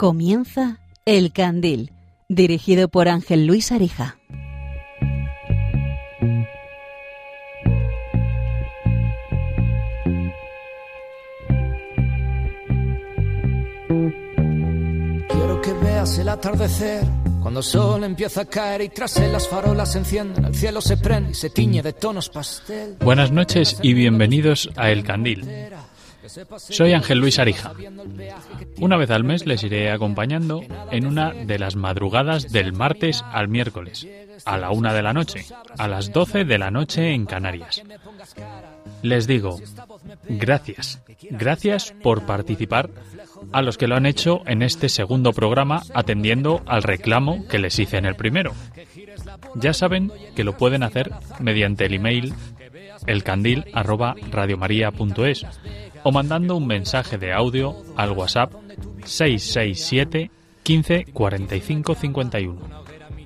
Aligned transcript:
Comienza 0.00 0.78
El 1.04 1.30
Candil, 1.30 1.92
dirigido 2.26 2.88
por 2.88 3.06
Ángel 3.06 3.46
Luis 3.46 3.70
Arija. 3.70 4.16
Quiero 15.28 15.60
que 15.60 15.72
veas 15.82 16.18
el 16.18 16.30
atardecer 16.30 17.04
cuando 17.42 17.60
el 17.60 17.64
sol 17.64 18.04
empieza 18.04 18.40
a 18.40 18.44
caer 18.46 18.80
y 18.80 18.88
tras 18.88 19.18
él 19.18 19.32
las 19.32 19.48
farolas 19.48 19.92
se 19.92 19.98
encienden, 19.98 20.46
el 20.46 20.54
cielo 20.54 20.80
se 20.80 20.96
prende 20.96 21.32
y 21.32 21.34
se 21.34 21.50
tiñe 21.50 21.82
de 21.82 21.92
tonos 21.92 22.30
pastel. 22.30 22.96
Buenas 23.00 23.32
noches 23.32 23.78
y 23.82 23.92
bienvenidos 23.92 24.70
a 24.76 24.90
El 24.90 25.04
Candil. 25.04 25.69
Soy 26.56 26.92
Ángel 26.92 27.18
Luis 27.18 27.38
Arija. 27.38 27.72
Una 28.78 28.96
vez 28.96 29.10
al 29.10 29.24
mes 29.24 29.46
les 29.46 29.62
iré 29.64 29.90
acompañando 29.90 30.62
en 30.90 31.06
una 31.06 31.32
de 31.32 31.58
las 31.58 31.76
madrugadas 31.76 32.52
del 32.52 32.72
martes 32.72 33.24
al 33.32 33.48
miércoles, 33.48 34.06
a 34.44 34.56
la 34.56 34.70
una 34.70 34.94
de 34.94 35.02
la 35.02 35.12
noche, 35.12 35.44
a 35.78 35.88
las 35.88 36.12
doce 36.12 36.44
de 36.44 36.58
la 36.58 36.70
noche 36.70 37.12
en 37.12 37.26
Canarias. 37.26 37.82
Les 39.02 39.26
digo, 39.26 39.58
gracias, 40.28 41.02
gracias 41.30 41.94
por 42.02 42.26
participar 42.26 42.90
a 43.52 43.62
los 43.62 43.78
que 43.78 43.86
lo 43.86 43.96
han 43.96 44.06
hecho 44.06 44.42
en 44.46 44.62
este 44.62 44.88
segundo 44.88 45.32
programa 45.32 45.82
atendiendo 45.94 46.62
al 46.66 46.82
reclamo 46.82 47.46
que 47.48 47.58
les 47.58 47.78
hice 47.78 47.96
en 47.96 48.04
el 48.04 48.14
primero. 48.14 48.52
Ya 49.54 49.72
saben 49.72 50.12
que 50.36 50.44
lo 50.44 50.56
pueden 50.56 50.82
hacer 50.82 51.10
mediante 51.38 51.86
el 51.86 51.94
email 51.94 52.34
elcandil@radiomaria.es 53.06 55.46
o 56.02 56.12
mandando 56.12 56.56
un 56.56 56.66
mensaje 56.66 57.18
de 57.18 57.32
audio 57.32 57.76
al 57.96 58.12
WhatsApp 58.12 58.52
667 59.04 60.30
15 60.62 61.06
45 61.12 61.94
51. 61.94 62.60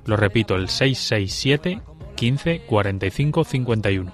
Lo 0.05 0.17
repito, 0.17 0.55
el 0.55 0.69
667 0.69 1.81
15 2.15 2.61
45 2.65 3.43
51. 3.43 4.13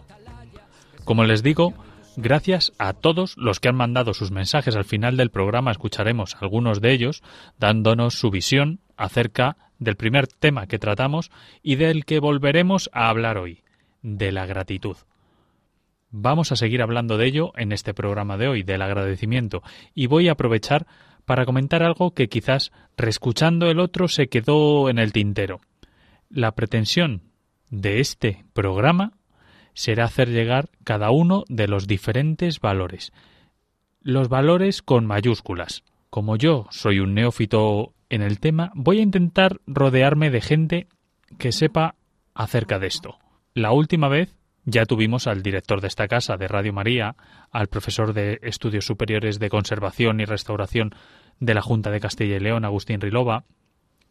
Como 1.03 1.23
les 1.23 1.43
digo, 1.43 1.73
gracias 2.15 2.73
a 2.77 2.93
todos 2.93 3.37
los 3.37 3.59
que 3.59 3.69
han 3.69 3.75
mandado 3.75 4.13
sus 4.13 4.31
mensajes 4.31 4.75
al 4.75 4.85
final 4.85 5.17
del 5.17 5.31
programa, 5.31 5.71
escucharemos 5.71 6.37
algunos 6.39 6.81
de 6.81 6.93
ellos 6.93 7.23
dándonos 7.57 8.15
su 8.15 8.31
visión 8.31 8.79
acerca 8.97 9.57
del 9.79 9.95
primer 9.95 10.27
tema 10.27 10.67
que 10.67 10.79
tratamos 10.79 11.31
y 11.63 11.75
del 11.75 12.05
que 12.05 12.19
volveremos 12.19 12.89
a 12.93 13.09
hablar 13.09 13.37
hoy, 13.37 13.63
de 14.01 14.31
la 14.31 14.45
gratitud. 14.45 14.95
Vamos 16.11 16.51
a 16.51 16.57
seguir 16.57 16.81
hablando 16.81 17.17
de 17.17 17.25
ello 17.25 17.53
en 17.55 17.71
este 17.71 17.93
programa 17.93 18.37
de 18.37 18.49
hoy, 18.49 18.63
del 18.63 18.81
agradecimiento, 18.81 19.63
y 19.95 20.07
voy 20.07 20.27
a 20.27 20.33
aprovechar 20.33 20.85
para 21.23 21.45
comentar 21.45 21.83
algo 21.83 22.11
que 22.11 22.27
quizás, 22.27 22.73
reescuchando 22.97 23.69
el 23.71 23.79
otro, 23.79 24.09
se 24.09 24.27
quedó 24.27 24.89
en 24.89 24.99
el 24.99 25.13
tintero. 25.13 25.61
La 26.29 26.51
pretensión 26.51 27.21
de 27.69 28.01
este 28.01 28.43
programa 28.51 29.13
será 29.73 30.03
hacer 30.03 30.29
llegar 30.29 30.69
cada 30.83 31.11
uno 31.11 31.45
de 31.47 31.69
los 31.69 31.87
diferentes 31.87 32.59
valores. 32.59 33.13
Los 34.01 34.27
valores 34.27 34.81
con 34.81 35.05
mayúsculas. 35.05 35.83
Como 36.09 36.35
yo 36.35 36.67
soy 36.71 36.99
un 36.99 37.13
neófito 37.13 37.93
en 38.09 38.21
el 38.21 38.41
tema, 38.41 38.73
voy 38.75 38.99
a 38.99 39.03
intentar 39.03 39.61
rodearme 39.65 40.29
de 40.29 40.41
gente 40.41 40.87
que 41.37 41.53
sepa 41.53 41.95
acerca 42.33 42.79
de 42.79 42.87
esto. 42.87 43.17
La 43.53 43.71
última 43.71 44.09
vez 44.09 44.35
ya 44.65 44.85
tuvimos 44.85 45.27
al 45.27 45.41
director 45.41 45.81
de 45.81 45.87
esta 45.87 46.07
casa, 46.07 46.37
de 46.37 46.47
Radio 46.47 46.73
María, 46.73 47.15
al 47.51 47.67
profesor 47.67 48.13
de 48.13 48.39
Estudios 48.43 48.85
Superiores 48.85 49.39
de 49.39 49.49
Conservación 49.49 50.19
y 50.19 50.25
Restauración 50.25 50.93
de 51.39 51.53
la 51.53 51.61
Junta 51.61 51.89
de 51.89 51.99
Castilla 51.99 52.37
y 52.37 52.39
León, 52.39 52.65
Agustín 52.65 53.01
Rilova, 53.01 53.45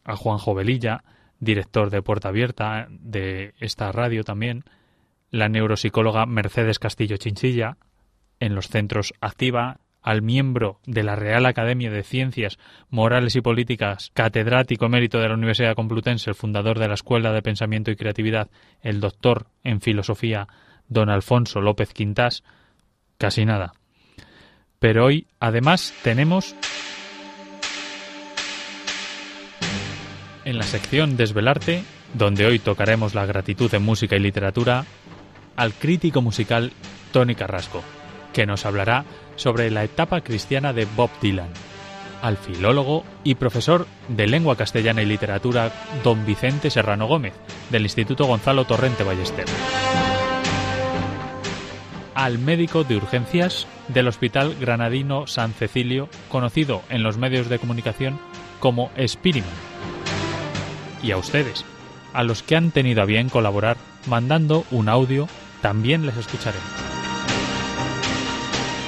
a 0.03 0.15
Juan 0.15 0.37
Jovelilla, 0.37 1.03
director 1.39 1.89
de 1.89 2.01
Puerta 2.01 2.29
Abierta 2.29 2.87
de 2.89 3.53
esta 3.59 3.91
radio 3.91 4.23
también, 4.23 4.65
la 5.29 5.47
neuropsicóloga 5.47 6.25
Mercedes 6.25 6.79
Castillo 6.79 7.17
Chinchilla, 7.17 7.77
en 8.39 8.55
los 8.55 8.67
centros 8.67 9.13
Activa, 9.21 9.79
al 10.01 10.21
miembro 10.21 10.79
de 10.85 11.03
la 11.03 11.15
Real 11.15 11.45
Academia 11.45 11.91
de 11.91 12.03
Ciencias 12.03 12.57
Morales 12.89 13.35
y 13.35 13.41
Políticas, 13.41 14.11
catedrático 14.13 14.85
emérito 14.85 15.19
de 15.19 15.27
la 15.27 15.35
Universidad 15.35 15.75
Complutense, 15.75 16.29
el 16.29 16.35
fundador 16.35 16.79
de 16.79 16.87
la 16.87 16.95
Escuela 16.95 17.31
de 17.31 17.41
Pensamiento 17.41 17.91
y 17.91 17.95
Creatividad, 17.95 18.49
el 18.81 18.99
doctor 18.99 19.47
en 19.63 19.81
Filosofía, 19.81 20.47
don 20.87 21.09
Alfonso 21.09 21.61
López 21.61 21.93
Quintás, 21.93 22.43
casi 23.17 23.45
nada. 23.45 23.73
Pero 24.79 25.05
hoy, 25.05 25.27
además, 25.39 25.93
tenemos 26.03 26.55
en 30.43 30.57
la 30.57 30.63
sección 30.63 31.17
Desvelarte, 31.17 31.83
donde 32.13 32.45
hoy 32.45 32.59
tocaremos 32.59 33.13
la 33.13 33.25
gratitud 33.25 33.73
en 33.73 33.83
música 33.83 34.15
y 34.15 34.19
literatura, 34.19 34.85
al 35.55 35.73
crítico 35.73 36.21
musical 36.21 36.71
Tony 37.11 37.35
Carrasco, 37.35 37.83
que 38.33 38.45
nos 38.45 38.65
hablará 38.65 39.05
sobre 39.35 39.71
la 39.71 39.83
etapa 39.83 40.21
cristiana 40.21 40.73
de 40.73 40.85
Bob 40.95 41.09
Dylan, 41.21 41.49
al 42.21 42.37
filólogo 42.37 43.03
y 43.23 43.35
profesor 43.35 43.87
de 44.07 44.27
lengua 44.27 44.55
castellana 44.55 45.01
y 45.01 45.05
literatura 45.05 45.71
don 46.03 46.25
Vicente 46.25 46.69
Serrano 46.69 47.07
Gómez, 47.07 47.33
del 47.69 47.83
Instituto 47.83 48.25
Gonzalo 48.25 48.65
Torrente 48.65 49.03
Ballester, 49.03 49.45
al 52.13 52.37
médico 52.37 52.83
de 52.83 52.97
urgencias 52.97 53.67
del 53.87 54.07
Hospital 54.07 54.55
Granadino 54.59 55.27
San 55.27 55.53
Cecilio, 55.53 56.09
conocido 56.29 56.81
en 56.89 57.03
los 57.03 57.17
medios 57.17 57.49
de 57.49 57.59
comunicación 57.59 58.19
como 58.59 58.91
Spiriman, 59.07 59.49
y 61.01 61.11
a 61.11 61.17
ustedes, 61.17 61.65
a 62.13 62.23
los 62.23 62.43
que 62.43 62.55
han 62.55 62.71
tenido 62.71 63.01
a 63.01 63.05
bien 63.05 63.29
colaborar 63.29 63.77
mandando 64.07 64.65
un 64.71 64.89
audio, 64.89 65.27
también 65.61 66.05
les 66.05 66.17
escucharemos. 66.17 66.90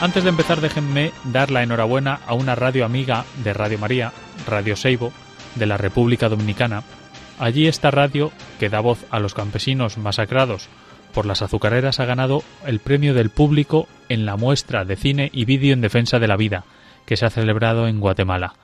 Antes 0.01 0.23
de 0.23 0.29
empezar, 0.29 0.59
déjenme 0.59 1.11
dar 1.23 1.49
la 1.49 1.63
enhorabuena 1.63 2.19
a 2.27 2.33
una 2.33 2.55
radio 2.55 2.83
amiga 2.83 3.23
de 3.43 3.53
Radio 3.53 3.79
María, 3.79 4.11
Radio 4.45 4.75
Seibo, 4.75 5.13
de 5.55 5.65
la 5.65 5.77
República 5.77 6.27
Dominicana. 6.27 6.83
Allí 7.39 7.67
esta 7.67 7.89
radio, 7.89 8.31
que 8.59 8.69
da 8.69 8.81
voz 8.81 9.05
a 9.11 9.19
los 9.19 9.33
campesinos 9.33 9.97
masacrados 9.97 10.67
por 11.13 11.25
las 11.25 11.41
azucareras, 11.41 11.99
ha 11.99 12.05
ganado 12.05 12.43
el 12.65 12.79
premio 12.79 13.13
del 13.13 13.29
público 13.29 13.87
en 14.09 14.25
la 14.25 14.35
muestra 14.35 14.83
de 14.83 14.97
cine 14.97 15.29
y 15.31 15.45
vídeo 15.45 15.73
en 15.73 15.81
defensa 15.81 16.19
de 16.19 16.27
la 16.27 16.37
vida, 16.37 16.65
que 17.05 17.15
se 17.15 17.25
ha 17.25 17.29
celebrado 17.29 17.87
en 17.87 17.99
Guatemala. 17.99 18.55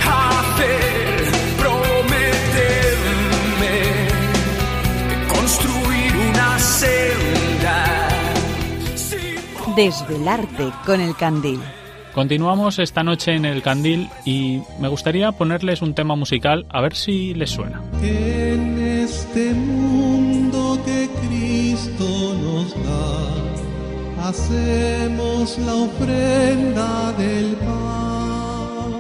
hacer, 0.06 1.32
prometerme 1.58 3.08
construir 5.34 6.12
una 6.30 6.60
senda. 6.60 7.78
Desvelarte 9.76 10.72
con 10.86 11.00
el 11.00 11.16
candil. 11.16 11.62
Continuamos 12.14 12.78
esta 12.80 13.04
noche 13.04 13.36
en 13.36 13.46
el 13.46 13.62
Candil 13.62 14.10
y 14.26 14.62
me 14.80 14.90
gustaría 14.90 15.32
ponerles 15.32 15.82
un 15.82 15.94
tema 15.94 16.16
musical 16.18 16.66
a 16.70 16.82
ver 16.82 16.94
si 16.94 17.34
les 17.34 17.52
suena. 17.52 17.82
En 18.02 18.78
este 18.80 19.54
mundo 19.54 20.78
que 20.86 21.10
Cristo 21.26 22.36
nos 22.44 22.76
da, 22.84 24.28
hacemos 24.28 25.58
la 25.60 25.74
ofrenda 25.74 27.14
del 27.14 27.56
pan. 27.56 28.92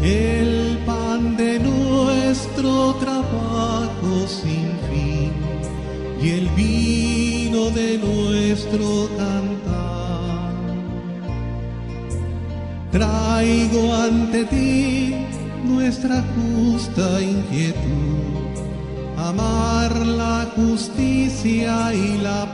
El 0.00 0.78
pan 0.86 1.36
de 1.36 1.58
nuestro 1.58 2.94
trabajo 3.00 4.28
sin 4.28 4.70
fin 4.88 5.32
y 6.22 6.30
el 6.30 6.48
vino 6.50 7.70
de 7.70 7.98
nuestro 7.98 9.08
cantar. 9.16 9.85
Traigo 12.96 13.84
ante 13.94 14.46
ti 14.46 15.14
nuestra 15.62 16.24
justa 16.32 17.20
inquietud, 17.20 18.56
amar 19.18 19.94
la 20.06 20.46
justicia 20.56 21.92
y 21.92 22.16
la 22.16 22.46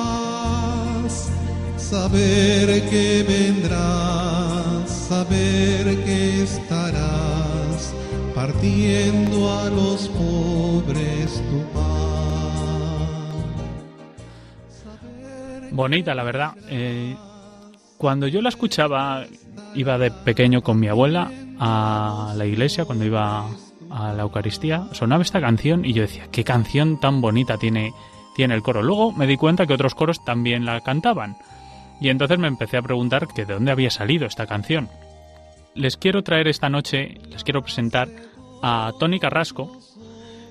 paz, 0.00 1.28
saber 1.76 2.88
que 2.88 3.22
vendrás, 3.28 4.88
saber 4.88 6.02
que 6.06 6.44
estarás 6.44 7.92
partiendo 8.34 9.52
a 9.52 9.68
los 9.68 10.08
pobres 10.08 11.42
tu 11.50 11.60
pan. 11.74 11.90
Bonita, 15.72 16.14
la 16.14 16.22
verdad. 16.22 16.54
Eh, 16.70 17.14
cuando 18.00 18.26
yo 18.28 18.40
la 18.40 18.48
escuchaba, 18.48 19.26
iba 19.74 19.98
de 19.98 20.10
pequeño 20.10 20.62
con 20.62 20.80
mi 20.80 20.88
abuela 20.88 21.30
a 21.58 22.32
la 22.34 22.46
iglesia, 22.46 22.86
cuando 22.86 23.04
iba 23.04 23.46
a 23.90 24.14
la 24.14 24.22
Eucaristía, 24.22 24.86
sonaba 24.92 25.22
esta 25.22 25.38
canción 25.38 25.84
y 25.84 25.92
yo 25.92 26.00
decía, 26.00 26.26
qué 26.32 26.42
canción 26.42 26.98
tan 26.98 27.20
bonita 27.20 27.58
tiene, 27.58 27.92
tiene 28.34 28.54
el 28.54 28.62
coro. 28.62 28.82
Luego 28.82 29.12
me 29.12 29.26
di 29.26 29.36
cuenta 29.36 29.66
que 29.66 29.74
otros 29.74 29.94
coros 29.94 30.24
también 30.24 30.64
la 30.64 30.80
cantaban. 30.80 31.36
Y 32.00 32.08
entonces 32.08 32.38
me 32.38 32.48
empecé 32.48 32.78
a 32.78 32.82
preguntar 32.82 33.28
que 33.28 33.44
de 33.44 33.52
dónde 33.52 33.70
había 33.70 33.90
salido 33.90 34.26
esta 34.26 34.46
canción. 34.46 34.88
Les 35.74 35.98
quiero 35.98 36.22
traer 36.22 36.48
esta 36.48 36.70
noche, 36.70 37.18
les 37.28 37.44
quiero 37.44 37.60
presentar 37.60 38.08
a 38.62 38.92
Tony 38.98 39.20
Carrasco, 39.20 39.78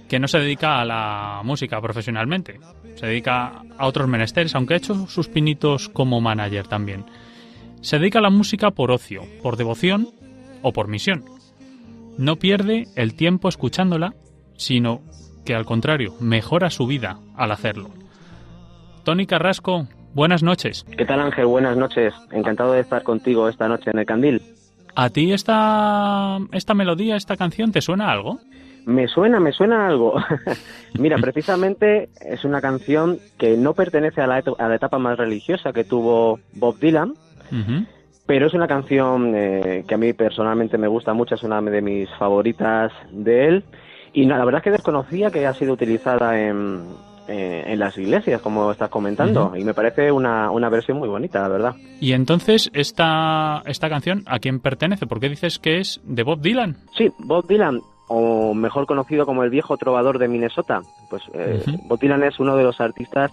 que 0.07 0.19
no 0.19 0.27
se 0.27 0.37
dedica 0.37 0.79
a 0.79 0.85
la 0.85 1.41
música 1.43 1.81
profesionalmente, 1.81 2.59
se 2.93 3.07
dedica 3.07 3.63
a 3.75 3.87
otros 3.87 4.07
menesteres, 4.07 4.53
aunque 4.53 4.75
ha 4.75 4.77
hecho 4.77 5.07
sus 5.07 5.29
pinitos 5.29 5.89
como 5.89 6.21
manager 6.21 6.67
también. 6.67 7.05
Se 7.81 7.97
dedica 7.97 8.19
a 8.19 8.21
la 8.21 8.29
música 8.29 8.71
por 8.71 8.91
ocio, 8.91 9.21
por 9.41 9.55
devoción 9.55 10.09
o 10.61 10.73
por 10.73 10.87
misión. 10.87 11.23
No 12.17 12.35
pierde 12.35 12.87
el 12.95 13.15
tiempo 13.15 13.47
escuchándola, 13.47 14.13
sino 14.57 15.01
que 15.45 15.55
al 15.55 15.65
contrario, 15.65 16.13
mejora 16.19 16.69
su 16.69 16.85
vida 16.85 17.19
al 17.35 17.51
hacerlo. 17.51 17.89
Tony 19.05 19.25
Carrasco, 19.25 19.87
buenas 20.13 20.43
noches. 20.43 20.85
¿Qué 20.97 21.05
tal 21.05 21.21
Ángel? 21.21 21.45
Buenas 21.45 21.77
noches. 21.77 22.13
Encantado 22.31 22.73
de 22.73 22.81
estar 22.81 23.03
contigo 23.03 23.47
esta 23.47 23.69
noche 23.69 23.91
en 23.91 23.99
el 23.99 24.05
Candil. 24.05 24.41
¿A 24.95 25.09
ti 25.09 25.31
esta, 25.31 26.37
esta 26.51 26.73
melodía, 26.73 27.15
esta 27.15 27.37
canción, 27.37 27.71
te 27.71 27.81
suena 27.81 28.11
algo? 28.11 28.39
Me 28.85 29.07
suena, 29.07 29.39
me 29.39 29.53
suena 29.53 29.87
algo. 29.87 30.15
Mira, 30.99 31.17
precisamente 31.17 32.09
es 32.19 32.43
una 32.43 32.59
canción 32.59 33.19
que 33.37 33.55
no 33.55 33.73
pertenece 33.73 34.21
a 34.21 34.27
la, 34.27 34.43
a 34.57 34.67
la 34.67 34.75
etapa 34.75 34.99
más 34.99 35.17
religiosa 35.17 35.71
que 35.71 35.85
tuvo 35.85 36.39
Bob 36.53 36.79
Dylan, 36.79 37.13
Pero 38.25 38.45
es 38.47 38.53
una 38.53 38.67
canción 38.67 39.33
eh, 39.35 39.83
que 39.87 39.95
a 39.95 39.97
mí 39.97 40.13
personalmente 40.13 40.77
me 40.77 40.87
gusta 40.87 41.13
mucho, 41.13 41.35
es 41.35 41.43
una 41.43 41.61
de 41.61 41.81
mis 41.81 42.09
favoritas 42.19 42.91
de 43.11 43.47
él. 43.47 43.63
Y 44.13 44.25
no, 44.25 44.37
la 44.37 44.45
verdad 44.45 44.59
es 44.59 44.63
que 44.65 44.71
desconocía 44.71 45.31
que 45.31 45.47
ha 45.47 45.53
sido 45.53 45.73
utilizada 45.73 46.39
en, 46.39 46.83
eh, 47.27 47.63
en 47.67 47.79
las 47.79 47.95
iglesias, 47.97 48.41
como 48.41 48.71
estás 48.71 48.89
comentando, 48.89 49.53
y 49.55 49.63
me 49.63 49.75
parece 49.75 50.11
una, 50.11 50.49
una 50.49 50.67
versión 50.69 50.97
muy 50.97 51.07
bonita, 51.07 51.41
la 51.41 51.47
verdad. 51.47 51.75
Y 51.99 52.13
entonces, 52.13 52.71
esta, 52.73 53.61
esta 53.65 53.87
canción, 53.87 54.23
¿a 54.25 54.39
quién 54.39 54.59
pertenece? 54.59 55.05
¿Por 55.05 55.19
qué 55.19 55.29
dices 55.29 55.59
que 55.59 55.77
es 55.77 56.01
de 56.03 56.23
Bob 56.23 56.41
Dylan? 56.41 56.77
Sí, 56.97 57.11
Bob 57.19 57.47
Dylan, 57.47 57.81
o 58.07 58.55
mejor 58.55 58.87
conocido 58.87 59.27
como 59.27 59.43
el 59.43 59.51
viejo 59.51 59.77
trovador 59.77 60.17
de 60.17 60.27
Minnesota, 60.27 60.81
pues 61.09 61.21
eh. 61.33 61.63
Bob 61.87 61.99
Dylan 61.99 62.23
es 62.23 62.39
uno 62.39 62.55
de 62.55 62.63
los 62.63 62.81
artistas 62.81 63.31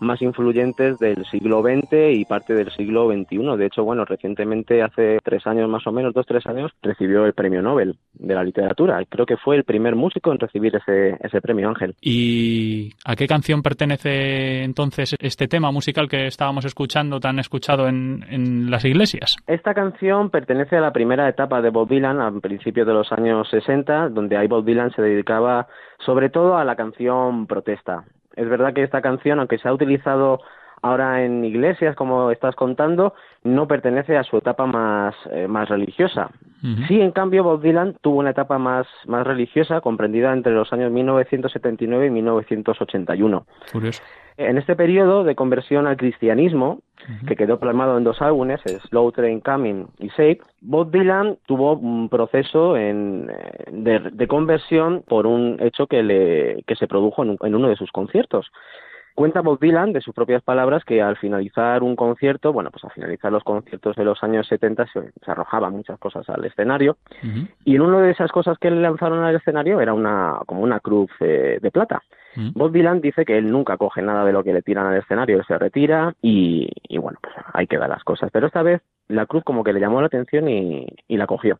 más 0.00 0.20
influyentes 0.22 0.98
del 0.98 1.24
siglo 1.26 1.62
XX 1.62 2.12
y 2.12 2.24
parte 2.24 2.54
del 2.54 2.70
siglo 2.72 3.10
XXI. 3.10 3.56
De 3.56 3.66
hecho, 3.66 3.84
bueno, 3.84 4.04
recientemente, 4.04 4.82
hace 4.82 5.18
tres 5.22 5.46
años 5.46 5.68
más 5.68 5.86
o 5.86 5.92
menos, 5.92 6.14
dos, 6.14 6.26
tres 6.26 6.46
años, 6.46 6.72
recibió 6.82 7.26
el 7.26 7.32
premio 7.32 7.62
Nobel 7.62 7.96
de 8.14 8.34
la 8.34 8.44
literatura. 8.44 9.02
Creo 9.08 9.26
que 9.26 9.36
fue 9.36 9.56
el 9.56 9.64
primer 9.64 9.96
músico 9.96 10.32
en 10.32 10.38
recibir 10.38 10.76
ese, 10.76 11.16
ese 11.20 11.40
premio, 11.40 11.68
Ángel. 11.68 11.94
¿Y 12.00 12.92
a 13.04 13.16
qué 13.16 13.26
canción 13.26 13.62
pertenece 13.62 14.62
entonces 14.62 15.16
este 15.18 15.48
tema 15.48 15.70
musical 15.70 16.08
que 16.08 16.26
estábamos 16.26 16.64
escuchando, 16.64 17.20
tan 17.20 17.38
escuchado 17.38 17.88
en, 17.88 18.24
en 18.28 18.70
las 18.70 18.84
iglesias? 18.84 19.36
Esta 19.46 19.74
canción 19.74 20.30
pertenece 20.30 20.76
a 20.76 20.80
la 20.80 20.92
primera 20.92 21.28
etapa 21.28 21.60
de 21.60 21.70
Bob 21.70 21.88
Dylan, 21.88 22.20
a 22.20 22.30
principios 22.40 22.86
de 22.86 22.92
los 22.92 23.10
años 23.12 23.48
60, 23.50 24.10
donde 24.10 24.36
ahí 24.36 24.46
Bob 24.46 24.64
Dylan 24.64 24.92
se 24.92 25.02
dedicaba 25.02 25.66
sobre 26.04 26.30
todo 26.30 26.56
a 26.56 26.64
la 26.64 26.76
canción 26.76 27.46
protesta. 27.46 28.04
Es 28.36 28.48
verdad 28.48 28.72
que 28.72 28.82
esta 28.82 29.02
canción, 29.02 29.38
aunque 29.38 29.58
se 29.58 29.68
ha 29.68 29.72
utilizado 29.72 30.40
ahora 30.82 31.24
en 31.24 31.44
iglesias, 31.44 31.96
como 31.96 32.30
estás 32.30 32.54
contando, 32.54 33.14
no 33.42 33.66
pertenece 33.66 34.18
a 34.18 34.22
su 34.22 34.36
etapa 34.36 34.66
más, 34.66 35.14
eh, 35.30 35.48
más 35.48 35.68
religiosa. 35.68 36.30
Sí, 36.88 36.98
en 36.98 37.12
cambio, 37.12 37.44
Bob 37.44 37.60
Dylan 37.60 37.94
tuvo 38.00 38.20
una 38.20 38.30
etapa 38.30 38.56
más, 38.56 38.86
más 39.06 39.26
religiosa, 39.26 39.82
comprendida 39.82 40.32
entre 40.32 40.52
los 40.52 40.72
años 40.72 40.90
1979 40.90 42.06
y 42.06 42.10
1981. 42.10 43.46
Curioso. 43.70 44.02
En 44.36 44.58
este 44.58 44.74
periodo 44.74 45.22
de 45.22 45.34
conversión 45.36 45.86
al 45.86 45.96
cristianismo, 45.96 46.80
que 47.26 47.36
quedó 47.36 47.58
plasmado 47.60 47.98
en 47.98 48.04
dos 48.04 48.20
álbumes, 48.22 48.60
Slow 48.88 49.12
Train 49.12 49.40
Coming 49.40 49.86
y 49.98 50.08
Shape, 50.08 50.40
Bob 50.62 50.90
Dylan 50.90 51.36
tuvo 51.46 51.74
un 51.76 52.08
proceso 52.08 52.76
en, 52.76 53.30
eh, 53.30 53.64
de, 53.70 53.98
de 54.10 54.26
conversión 54.26 55.02
por 55.06 55.26
un 55.26 55.58
hecho 55.60 55.86
que, 55.86 56.02
le, 56.02 56.62
que 56.66 56.76
se 56.76 56.86
produjo 56.88 57.22
en, 57.22 57.30
un- 57.30 57.38
en 57.42 57.54
uno 57.54 57.68
de 57.68 57.76
sus 57.76 57.92
conciertos. 57.92 58.50
Cuenta 59.14 59.42
Bob 59.42 59.60
Dylan, 59.60 59.92
de 59.92 60.00
sus 60.00 60.14
propias 60.14 60.42
palabras, 60.42 60.84
que 60.84 61.00
al 61.00 61.16
finalizar 61.16 61.82
un 61.82 61.94
concierto, 61.94 62.52
bueno, 62.52 62.70
pues 62.70 62.82
al 62.84 62.90
finalizar 62.90 63.30
los 63.30 63.44
conciertos 63.44 63.94
de 63.94 64.04
los 64.04 64.22
años 64.24 64.46
70 64.48 64.86
se, 64.86 65.12
se 65.24 65.30
arrojaban 65.30 65.72
muchas 65.72 65.98
cosas 66.00 66.28
al 66.28 66.44
escenario 66.44 66.96
y 67.64 67.76
en 67.76 67.82
una 67.82 68.00
de 68.00 68.10
esas 68.10 68.32
cosas 68.32 68.58
que 68.58 68.70
le 68.70 68.80
lanzaron 68.80 69.22
al 69.22 69.36
escenario 69.36 69.80
era 69.80 69.94
una 69.94 70.40
como 70.46 70.62
una 70.62 70.80
cruz 70.80 71.10
eh, 71.20 71.58
de 71.62 71.70
plata. 71.70 72.02
Bob 72.54 72.72
Dylan 72.72 73.00
dice 73.00 73.24
que 73.24 73.38
él 73.38 73.52
nunca 73.52 73.76
coge 73.76 74.02
nada 74.02 74.24
de 74.24 74.32
lo 74.32 74.42
que 74.42 74.52
le 74.52 74.62
tiran 74.62 74.86
al 74.86 74.98
escenario, 74.98 75.36
él 75.36 75.44
se 75.46 75.56
retira 75.56 76.14
y, 76.20 76.68
y 76.88 76.98
bueno, 76.98 77.18
pues 77.22 77.34
ahí 77.52 77.68
quedan 77.68 77.90
las 77.90 78.02
cosas. 78.02 78.30
Pero 78.32 78.48
esta 78.48 78.62
vez 78.62 78.82
la 79.06 79.26
cruz 79.26 79.44
como 79.44 79.62
que 79.62 79.72
le 79.72 79.78
llamó 79.78 80.00
la 80.00 80.08
atención 80.08 80.48
y, 80.48 80.86
y 81.06 81.16
la 81.16 81.28
cogió. 81.28 81.58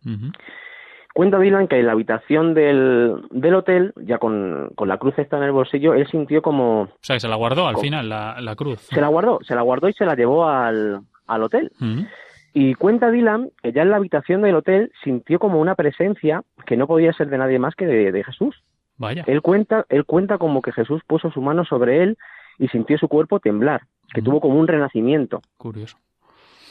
Cuenta 1.15 1.39
Dylan 1.39 1.69
que 1.69 1.79
en 1.79 1.87
la 1.87 1.93
habitación 1.93 2.55
del, 2.55 3.23
del 3.31 3.55
hotel, 3.55 3.93
ya 3.97 4.19
con, 4.19 4.71
con 4.75 4.89
la 4.89 4.99
cruz 4.99 5.15
esta 5.17 5.37
en 5.39 5.45
el 5.45 5.53
bolsillo, 5.53 5.95
él 5.95 6.07
sintió 6.09 6.43
como... 6.43 6.83
O 6.83 6.89
sea, 7.01 7.17
que 7.17 7.21
se 7.21 7.29
la 7.29 7.37
guardó 7.37 7.69
al 7.69 7.77
final, 7.79 8.09
la, 8.09 8.41
la 8.41 8.57
cruz. 8.57 8.81
Se 8.81 9.01
la 9.01 9.07
guardó, 9.09 9.39
se 9.43 9.55
la 9.55 9.63
guardó 9.63 9.89
y 9.89 9.93
se 9.93 10.05
la 10.05 10.17
llevó 10.17 10.47
al, 10.49 11.01
al 11.29 11.43
hotel. 11.45 11.71
Ujú. 11.81 12.05
Y 12.53 12.75
cuenta 12.75 13.11
Dylan 13.13 13.51
que 13.63 13.73
ya 13.73 13.83
en 13.83 13.91
la 13.91 13.97
habitación 13.97 14.43
del 14.43 14.57
hotel 14.57 14.91
sintió 15.05 15.39
como 15.39 15.61
una 15.61 15.77
presencia 15.77 16.43
que 16.67 16.77
no 16.77 16.87
podía 16.89 17.13
ser 17.13 17.29
de 17.29 17.39
nadie 17.39 17.59
más 17.61 17.77
que 17.77 17.87
de, 17.87 18.11
de 18.11 18.25
Jesús. 18.25 18.63
Vaya. 18.97 19.23
Él 19.29 19.41
cuenta, 19.41 19.87
él 19.89 20.05
cuenta 20.05 20.39
como 20.39 20.63
que 20.63 20.73
Jesús 20.73 21.03
puso 21.07 21.31
su 21.31 21.41
mano 21.41 21.65
sobre 21.65 22.03
él 22.03 22.19
y 22.59 22.69
sintió 22.69 22.99
su 22.99 23.07
cuerpo 23.09 23.39
temblar, 23.41 23.83
que 24.13 24.21
Ujú. 24.21 24.31
tuvo 24.31 24.41
como 24.41 24.59
un 24.59 24.67
renacimiento. 24.69 25.43
Curioso. 25.59 25.97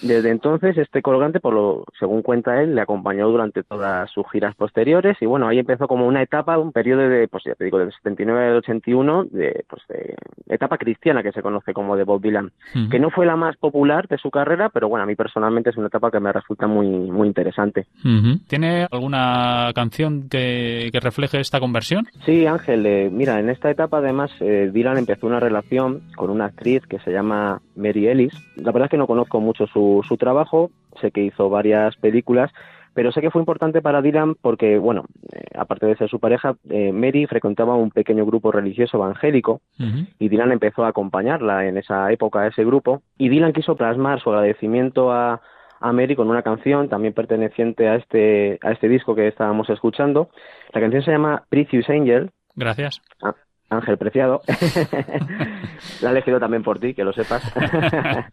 Desde 0.04 0.30
entonces, 0.30 0.78
este 0.78 1.02
colgante, 1.02 1.40
por 1.40 1.54
lo, 1.54 1.86
según 1.98 2.22
cuenta 2.22 2.62
él, 2.62 2.76
le 2.76 2.82
acompañó 2.82 3.28
durante 3.30 3.64
todas 3.64 4.10
sus 4.12 4.30
giras 4.32 4.56
posteriores 4.56 5.18
y 5.22 5.26
bueno, 5.26 5.48
ahí 5.48 5.60
empezó 5.60 5.88
como 5.88 6.06
una 6.06 6.22
etapa, 6.22 6.58
un 6.58 6.72
periodo 6.72 7.08
de, 7.08 7.28
pues 7.28 7.44
ya 7.46 7.56
te 7.56 7.64
digo, 7.64 7.80
del 7.80 7.92
79 7.94 8.48
al 8.50 8.58
81, 8.58 9.26
de, 9.32 9.64
pues 9.70 9.82
de, 9.88 10.16
etapa 10.48 10.78
cristiana 10.78 11.24
que 11.24 11.32
se 11.32 11.42
conoce 11.42 11.74
como 11.74 11.96
de 11.96 12.04
Bob 12.04 12.22
Dylan, 12.22 12.52
Ujú. 12.76 12.90
que 12.90 13.00
no 13.00 13.10
fue 13.10 13.26
la 13.26 13.36
más 13.36 13.56
popular 13.58 14.08
de 14.08 14.18
su 14.18 14.30
carrera, 14.30 14.70
pero 14.70 14.90
bueno, 14.90 15.04
a 15.04 15.06
mí 15.06 15.16
personalmente 15.16 15.70
es 15.70 15.78
una 15.78 15.88
etapa 15.88 16.12
que 16.12 16.20
me 16.20 16.32
resulta 16.32 16.68
muy, 16.68 16.88
muy 16.88 17.28
interesante. 17.28 17.88
Ujú. 18.04 18.40
¿Tiene 18.48 18.88
alguna 18.92 19.72
canción 19.74 20.28
que, 20.30 20.90
que 20.92 21.00
refleje 21.00 21.40
esta 21.40 21.60
conversión? 21.60 22.06
Sí, 22.26 22.46
Ángel, 22.46 22.86
eh, 22.86 23.10
mira, 23.12 23.40
en 23.40 23.50
esta 23.50 23.70
etapa 23.70 23.98
además 23.98 24.32
eh, 24.40 24.70
Dylan 24.74 24.98
empezó 24.98 25.28
una 25.28 25.40
relación 25.40 26.02
con 26.16 26.30
una 26.30 26.46
actriz 26.46 26.86
que 26.88 27.00
se 27.00 27.12
llama 27.12 27.62
Mary 27.76 28.08
Ellis. 28.08 28.34
La 28.56 28.72
verdad 28.72 28.86
es 28.86 28.92
que 28.92 28.98
no 28.98 29.08
conozco 29.08 29.40
mucho 29.40 29.68
su, 29.68 29.93
su 30.02 30.18
trabajo, 30.18 30.72
sé 31.00 31.12
que 31.12 31.22
hizo 31.22 31.50
varias 31.50 31.96
películas, 31.98 32.52
pero 32.96 33.12
sé 33.12 33.22
que 33.22 33.32
fue 33.32 33.42
importante 33.42 33.82
para 33.82 34.02
Dylan 34.02 34.36
porque, 34.42 34.78
bueno, 34.78 35.06
eh, 35.32 35.44
aparte 35.56 35.86
de 35.86 35.96
ser 35.96 36.10
su 36.10 36.20
pareja, 36.20 36.56
eh, 36.70 36.92
Mary 36.92 37.26
frecuentaba 37.28 37.76
un 37.76 37.92
pequeño 37.92 38.26
grupo 38.26 38.52
religioso 38.52 38.98
evangélico 38.98 39.62
Ujú. 39.80 40.08
y 40.20 40.30
Dylan 40.30 40.52
empezó 40.52 40.86
a 40.86 40.90
acompañarla 40.90 41.68
en 41.68 41.78
esa 41.78 42.12
época 42.12 42.42
a 42.42 42.48
ese 42.48 42.64
grupo 42.64 43.02
y 43.18 43.30
Dylan 43.30 43.54
quiso 43.54 43.76
plasmar 43.76 44.22
su 44.22 44.30
agradecimiento 44.30 45.12
a, 45.12 45.42
a 45.80 45.92
Mary 45.92 46.16
con 46.16 46.30
una 46.30 46.44
canción 46.44 46.88
también 46.88 47.14
perteneciente 47.14 47.90
a 47.90 47.96
este 47.96 48.60
a 48.62 48.72
este 48.72 48.88
disco 48.88 49.16
que 49.16 49.28
estábamos 49.28 49.70
escuchando. 49.70 50.30
La 50.72 50.80
canción 50.82 51.04
se 51.04 51.12
llama 51.12 51.44
Precious 51.50 51.90
Angel, 51.90 52.32
Gracias. 52.56 53.02
Ah, 53.22 53.36
Ángel 53.70 53.98
Preciado. 53.98 54.42
La 56.02 56.10
he 56.10 56.12
elegido 56.12 56.40
también 56.40 56.64
por 56.64 56.80
ti, 56.80 56.94
que 56.94 57.04
lo 57.04 57.14
sepas. 57.14 57.42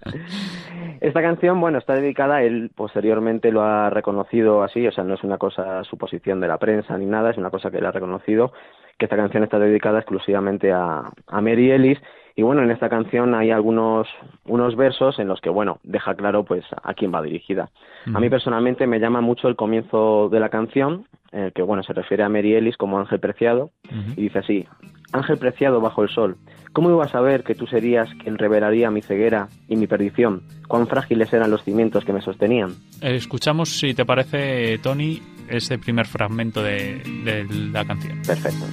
Esta 1.01 1.23
canción, 1.23 1.59
bueno, 1.61 1.79
está 1.79 1.95
dedicada, 1.95 2.43
él 2.43 2.71
posteriormente 2.75 3.51
lo 3.51 3.63
ha 3.63 3.89
reconocido 3.89 4.63
así, 4.63 4.87
o 4.87 4.93
sea, 4.93 5.03
no 5.03 5.15
es 5.15 5.25
una 5.25 5.39
cosa 5.39 5.83
suposición 5.85 6.41
de 6.41 6.49
la 6.49 6.59
prensa 6.59 6.99
ni 6.99 7.07
nada, 7.07 7.31
es 7.31 7.39
una 7.39 7.49
cosa 7.49 7.71
que 7.71 7.79
él 7.79 7.87
ha 7.87 7.91
reconocido, 7.93 8.53
que 8.99 9.07
esta 9.07 9.17
canción 9.17 9.43
está 9.43 9.59
dedicada 9.59 10.01
exclusivamente 10.01 10.73
a, 10.73 11.11
a 11.27 11.41
Mary 11.41 11.71
Ellis. 11.71 11.99
Y 12.37 12.43
bueno, 12.43 12.63
en 12.63 12.71
esta 12.71 12.89
canción 12.89 13.35
hay 13.35 13.51
algunos 13.51 14.07
unos 14.45 14.77
versos 14.77 15.19
en 15.19 15.29
los 15.29 15.41
que, 15.41 15.51
bueno, 15.51 15.79
deja 15.83 16.15
claro 16.15 16.45
pues 16.45 16.65
a 16.83 16.95
quién 16.95 17.13
va 17.13 17.23
dirigida. 17.23 17.71
A 18.15 18.21
mí 18.21 18.29
personalmente 18.31 18.87
me 18.87 19.01
llama 19.01 19.21
mucho 19.21 19.49
el 19.49 19.57
comienzo 19.57 20.29
de 20.29 20.41
la 20.41 20.49
canción, 20.49 21.07
en 21.33 21.45
el 21.45 21.53
que, 21.53 21.63
bueno, 21.63 21.83
se 21.83 21.93
refiere 21.93 22.23
a 22.23 22.29
Mary 22.29 22.55
Ellis 22.55 22.77
como 22.77 22.99
ángel 22.99 23.21
preciado, 23.21 23.71
y 24.17 24.23
dice 24.23 24.39
así, 24.39 24.67
Ángel 25.13 25.39
preciado 25.39 25.81
bajo 25.81 26.03
el 26.03 26.09
sol, 26.11 26.37
¿cómo 26.73 26.91
iba 26.91 27.05
a 27.05 27.09
saber 27.09 27.43
que 27.45 27.55
tú 27.55 27.67
serías 27.67 28.09
quien 28.23 28.39
revelaría 28.39 28.91
mi 28.91 29.03
ceguera 29.03 29.49
y 29.69 29.77
mi 29.77 29.87
perdición? 29.87 30.43
¿Cuán 30.69 30.87
frágiles 30.87 31.33
eran 31.33 31.51
los 31.51 31.65
cimientos 31.65 32.05
que 32.05 32.13
me 32.13 32.21
sostenían? 32.23 32.71
Eh, 33.01 33.15
Escuchamos, 33.17 33.69
si 33.71 33.95
te 33.95 34.05
parece, 34.05 34.79
Tony, 34.79 35.21
ese 35.49 35.79
primer 35.79 36.07
fragmento 36.07 36.63
de, 36.63 36.99
de 37.25 37.45
la 37.73 37.85
canción. 37.85 38.21
Perfecto. 38.27 38.67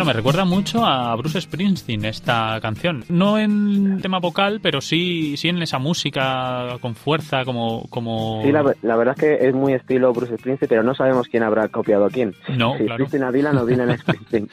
Bueno, 0.00 0.14
me 0.14 0.16
recuerda 0.16 0.46
mucho 0.46 0.82
a 0.82 1.14
Bruce 1.14 1.42
Springsteen 1.42 2.06
esta 2.06 2.58
canción. 2.62 3.04
No 3.10 3.38
en 3.38 4.00
tema 4.00 4.18
vocal, 4.18 4.58
pero 4.62 4.80
sí, 4.80 5.36
sí 5.36 5.50
en 5.50 5.60
esa 5.60 5.78
música 5.78 6.78
con 6.80 6.94
fuerza, 6.94 7.44
como... 7.44 7.86
como... 7.90 8.40
Sí, 8.42 8.50
la, 8.50 8.64
la 8.80 8.96
verdad 8.96 9.14
es 9.18 9.20
que 9.20 9.46
es 9.46 9.54
muy 9.54 9.74
estilo 9.74 10.14
Bruce 10.14 10.38
Springsteen, 10.38 10.70
pero 10.70 10.82
no 10.82 10.94
sabemos 10.94 11.28
quién 11.28 11.42
habrá 11.42 11.68
copiado 11.68 12.06
a 12.06 12.08
quién. 12.08 12.32
No, 12.48 12.78
si 12.78 12.86
claro. 12.86 12.94
Springsteen 12.94 13.24
a 13.24 13.30
Dylan 13.30 13.58
o 13.58 13.66
Dylan 13.66 13.90
a 13.90 13.98
Springsteen. 13.98 14.48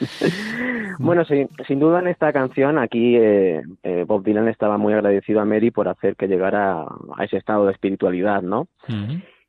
bueno, 0.98 1.24
sí, 1.24 1.46
sin 1.66 1.80
duda 1.80 2.00
en 2.00 2.08
esta 2.08 2.30
canción 2.30 2.78
aquí 2.78 3.16
eh, 3.16 3.62
eh, 3.84 4.04
Bob 4.06 4.22
Dylan 4.24 4.48
estaba 4.48 4.76
muy 4.76 4.92
agradecido 4.92 5.40
a 5.40 5.46
Mary 5.46 5.70
por 5.70 5.88
hacer 5.88 6.14
que 6.16 6.28
llegara 6.28 6.82
a 6.82 7.24
ese 7.24 7.38
estado 7.38 7.64
de 7.64 7.72
espiritualidad, 7.72 8.42
¿no? 8.42 8.68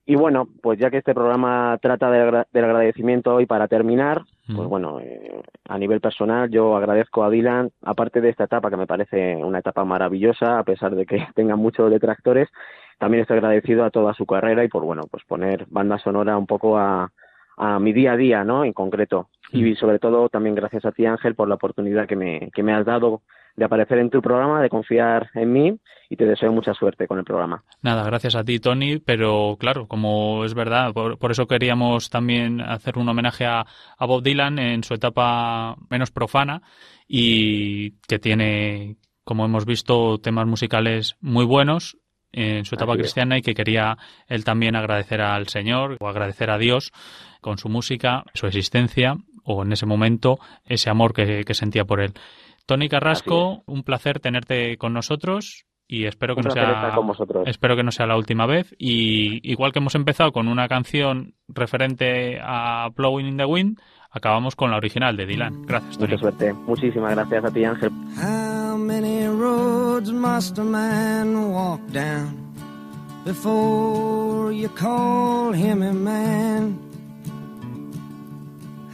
Y 0.10 0.16
bueno, 0.16 0.48
pues 0.64 0.80
ya 0.80 0.90
que 0.90 0.98
este 0.98 1.14
programa 1.14 1.78
trata 1.80 2.10
del, 2.10 2.24
agra- 2.24 2.48
del 2.52 2.66
agradecimiento 2.66 3.40
y 3.42 3.46
para 3.46 3.68
terminar, 3.68 4.24
pues 4.48 4.58
Ujú. 4.58 4.68
bueno, 4.68 5.00
eh, 5.00 5.40
a 5.68 5.78
nivel 5.78 6.02
personal 6.02 6.50
yo 6.50 6.76
agradezco 6.76 7.24
a 7.24 7.30
Dylan, 7.30 7.70
aparte 7.84 8.20
de 8.20 8.30
esta 8.30 8.46
etapa 8.46 8.72
que 8.72 8.76
me 8.78 8.88
parece 8.88 9.36
una 9.36 9.60
etapa 9.60 9.86
maravillosa, 9.86 10.58
a 10.58 10.64
pesar 10.64 10.96
de 10.96 11.06
que 11.06 11.28
tenga 11.36 11.56
muchos 11.56 11.92
detractores, 11.92 12.50
también 12.98 13.22
estoy 13.22 13.38
agradecido 13.38 13.86
a 13.86 13.92
toda 13.92 14.16
su 14.16 14.26
carrera 14.26 14.64
y 14.64 14.68
por 14.68 14.84
bueno, 14.84 15.04
pues 15.12 15.24
poner 15.26 15.68
banda 15.70 16.00
sonora 16.00 16.40
un 16.40 16.48
poco 16.48 16.80
a, 16.80 17.12
a 17.58 17.80
mi 17.80 17.94
día 17.94 18.14
a 18.14 18.18
día, 18.18 18.44
¿no? 18.44 18.64
En 18.66 18.74
concreto. 18.74 19.30
Y 19.52 19.76
sobre 19.76 20.00
todo 20.00 20.28
también 20.30 20.56
gracias 20.56 20.86
a 20.86 20.92
ti 20.92 21.06
Ángel 21.06 21.36
por 21.36 21.48
la 21.48 21.56
oportunidad 21.56 22.08
que 22.08 22.16
me, 22.16 22.50
que 22.52 22.64
me 22.64 22.74
has 22.74 22.84
dado 22.84 23.22
de 23.60 23.66
aparecer 23.66 24.00
en 24.00 24.10
tu 24.10 24.22
programa, 24.22 24.62
de 24.62 24.70
confiar 24.70 25.30
en 25.36 25.52
mí 25.52 25.78
y 26.10 26.16
te 26.16 26.26
deseo 26.26 26.52
mucha 26.54 26.74
suerte 26.74 27.08
con 27.08 27.20
el 27.20 27.26
programa. 27.26 27.62
Nada, 27.82 28.04
gracias 28.04 28.36
a 28.36 28.44
ti, 28.44 28.60
Tony, 28.60 29.00
pero 29.00 29.58
claro, 29.60 29.86
como 29.88 30.46
es 30.46 30.54
verdad, 30.54 30.94
por, 30.94 31.20
por 31.20 31.32
eso 31.32 31.46
queríamos 31.46 32.10
también 32.10 32.62
hacer 32.62 32.98
un 32.98 33.10
homenaje 33.10 33.46
a, 33.46 33.66
a 33.98 34.06
Bob 34.06 34.24
Dylan 34.24 34.60
en 34.60 34.84
su 34.84 34.94
etapa 34.94 35.76
menos 35.90 36.10
profana 36.10 36.62
y 37.06 37.92
que 38.08 38.18
tiene, 38.18 38.96
como 39.26 39.44
hemos 39.44 39.66
visto, 39.66 40.20
temas 40.20 40.48
musicales 40.48 41.18
muy 41.20 41.44
buenos 41.46 41.98
en 42.32 42.64
su 42.64 42.76
etapa 42.76 42.94
Así 42.94 43.02
es. 43.02 43.08
cristiana 43.08 43.38
y 43.38 43.42
que 43.42 43.54
quería 43.54 43.98
él 44.28 44.46
también 44.46 44.78
agradecer 44.78 45.20
al 45.20 45.50
Señor 45.50 45.98
o 46.00 46.08
agradecer 46.08 46.50
a 46.50 46.58
Dios 46.58 46.94
con 47.42 47.58
su 47.58 47.68
música, 47.68 48.24
su 48.34 48.48
existencia 48.48 49.18
o 49.44 49.64
en 49.64 49.74
ese 49.74 49.86
momento 49.86 50.40
ese 50.64 50.90
amor 50.90 51.14
que, 51.14 51.44
que 51.44 51.54
sentía 51.54 51.84
por 51.84 52.00
él. 52.00 52.14
Tony 52.70 52.88
Carrasco, 52.88 53.64
un 53.66 53.82
placer 53.82 54.20
tenerte 54.20 54.78
con 54.78 54.94
nosotros 54.94 55.66
y 55.88 56.06
espero 56.06 56.36
que 56.36 56.42
Un 56.42 56.50
no 56.50 56.52
sea 56.52 56.92
con 56.94 57.08
vosotros. 57.08 57.48
espero 57.48 57.76
que 57.76 57.82
no 57.82 57.92
sea 57.92 58.06
la 58.06 58.16
última 58.16 58.46
vez 58.46 58.76
y 58.78 59.40
igual 59.52 59.72
que 59.72 59.80
hemos 59.80 59.96
empezado 59.96 60.32
con 60.32 60.48
una 60.48 60.68
canción 60.68 61.34
referente 61.48 62.40
a 62.40 62.90
Blowing 62.96 63.26
in 63.26 63.38
the 63.38 63.46
Wind 63.46 63.80
acabamos 64.12 64.56
con 64.56 64.70
la 64.70 64.78
original 64.78 65.18
de 65.18 65.26
Dylan 65.26 65.64
gracias 65.64 65.98
Tony 65.98 66.12
Mucha 66.12 66.22
suerte. 66.22 66.54
Muchísimas 66.54 67.16
gracias 67.16 67.44
a 67.44 67.52
ti, 67.52 67.64
Ángel. 67.66 67.90
How 68.22 68.78
many 68.78 69.26
roads 69.26 70.12
must 70.12 70.60
a 70.60 70.64
man 70.64 71.52
walk 71.52 71.82
down 71.92 72.54
before 73.26 74.54
you 74.54 74.70
call 74.76 75.56
him 75.56 75.82
a 75.82 75.92
man? 75.92 76.89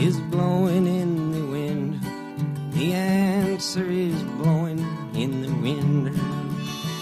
is 0.00 0.18
blowing 0.30 0.86
in 0.86 1.32
the 1.32 1.42
wind. 1.42 2.00
The 2.74 2.94
answer 2.94 3.84
is 3.90 4.14
blowing 4.42 4.84
in 5.14 5.42
the 5.42 5.50
wind. 5.60 6.12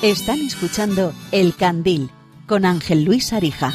Están 0.02 0.40
escuchando 0.40 1.12
El 1.32 1.54
Candil 1.56 2.10
con 2.46 2.64
Ángel 2.64 3.04
Luis 3.04 3.32
Arija. 3.32 3.72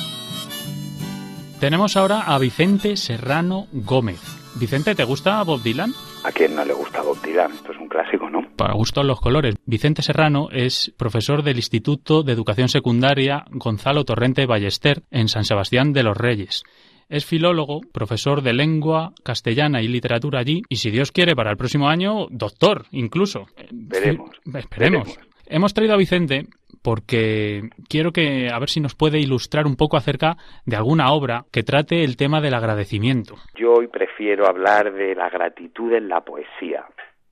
Tenemos 1.60 1.96
ahora 1.98 2.22
a 2.22 2.40
Vicente 2.40 2.98
Serrano 2.98 3.68
Gómez. 3.72 4.20
Vicente, 4.56 4.96
¿te 4.96 5.04
gusta 5.04 5.44
Bob 5.44 5.62
Dylan? 5.62 5.94
¿A 6.24 6.32
quién 6.32 6.56
no 6.56 6.66
le 6.66 6.74
gusta 6.74 7.02
Bob 7.02 7.22
Dylan? 7.22 7.52
Esto 7.54 7.72
es 7.72 7.78
un 7.78 7.88
clásico, 7.88 8.30
¿no? 8.30 8.42
Para 8.56 8.74
gustos 8.74 9.06
los 9.06 9.22
colores. 9.22 9.56
Vicente 9.66 10.02
Serrano 10.02 10.50
es 10.52 10.92
profesor 10.98 11.44
del 11.44 11.58
Instituto 11.58 12.24
de 12.24 12.34
Educación 12.34 12.70
Secundaria 12.70 13.46
Gonzalo 13.52 14.04
Torrente 14.04 14.46
Ballester 14.46 15.04
en 15.12 15.28
San 15.28 15.46
Sebastián 15.46 15.94
de 15.94 16.04
los 16.04 16.18
Reyes. 16.18 16.64
Es 17.12 17.26
filólogo, 17.26 17.82
profesor 17.94 18.42
de 18.42 18.54
lengua 18.54 19.12
castellana 19.22 19.82
y 19.82 19.90
literatura 19.90 20.40
allí 20.40 20.62
y, 20.70 20.78
si 20.78 20.92
Dios 20.92 21.12
quiere, 21.12 21.36
para 21.36 21.52
el 21.52 21.58
próximo 21.58 21.90
año, 21.90 22.28
doctor, 22.30 22.86
incluso. 22.92 23.48
Veremos. 23.70 24.30
Esperemos. 24.46 25.08
veremos. 25.08 25.20
Hemos 25.46 25.74
traído 25.74 25.94
a 25.94 25.98
Vicente 25.98 26.46
porque 26.82 27.64
quiero 27.90 28.14
que 28.14 28.48
a 28.50 28.58
ver 28.60 28.70
si 28.70 28.80
nos 28.80 28.96
puede 28.96 29.20
ilustrar 29.20 29.68
un 29.68 29.76
poco 29.76 29.98
acerca 29.98 30.38
de 30.66 30.78
alguna 30.78 31.12
obra 31.12 31.44
que 31.52 31.64
trate 31.64 32.06
el 32.06 32.16
tema 32.16 32.40
del 32.40 32.54
agradecimiento. 32.54 33.36
Yo 33.56 33.74
hoy 33.74 33.88
prefiero 33.88 34.48
hablar 34.48 34.94
de 34.94 35.14
la 35.14 35.30
gratitud 35.30 35.92
en 35.92 36.08
la 36.08 36.22
poesía. 36.22 36.86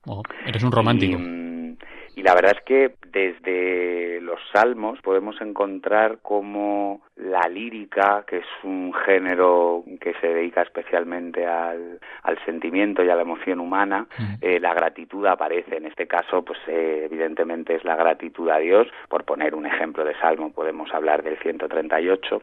Oh, 0.04 0.22
eres 0.44 0.62
un 0.62 0.72
romántico. 0.72 1.18
Y, 1.18 1.22
mm, 1.22 1.78
y 2.16 2.22
la 2.22 2.34
verdad 2.34 2.56
es 2.56 2.64
que 2.64 2.94
desde 3.12 4.20
los 4.20 4.40
salmos 4.52 5.00
podemos 5.00 5.40
encontrar 5.40 6.18
cómo 6.22 7.02
la 7.16 7.48
lírica, 7.48 8.24
que 8.26 8.38
es 8.38 8.46
un 8.62 8.92
género 8.92 9.84
que 10.00 10.14
se 10.20 10.28
dedica 10.28 10.62
especialmente 10.62 11.46
al, 11.46 12.00
al 12.22 12.44
sentimiento 12.44 13.02
y 13.02 13.10
a 13.10 13.14
la 13.14 13.22
emoción 13.22 13.60
humana, 13.60 14.06
eh, 14.40 14.58
la 14.60 14.74
gratitud 14.74 15.26
aparece. 15.26 15.76
En 15.76 15.86
este 15.86 16.06
caso, 16.06 16.42
pues 16.44 16.58
eh, 16.66 17.02
evidentemente 17.04 17.74
es 17.74 17.84
la 17.84 17.96
gratitud 17.96 18.48
a 18.50 18.58
Dios. 18.58 18.88
Por 19.08 19.24
poner 19.24 19.54
un 19.54 19.66
ejemplo 19.66 20.04
de 20.04 20.14
salmo, 20.18 20.52
podemos 20.52 20.92
hablar 20.92 21.22
del 21.22 21.38
138. 21.38 22.42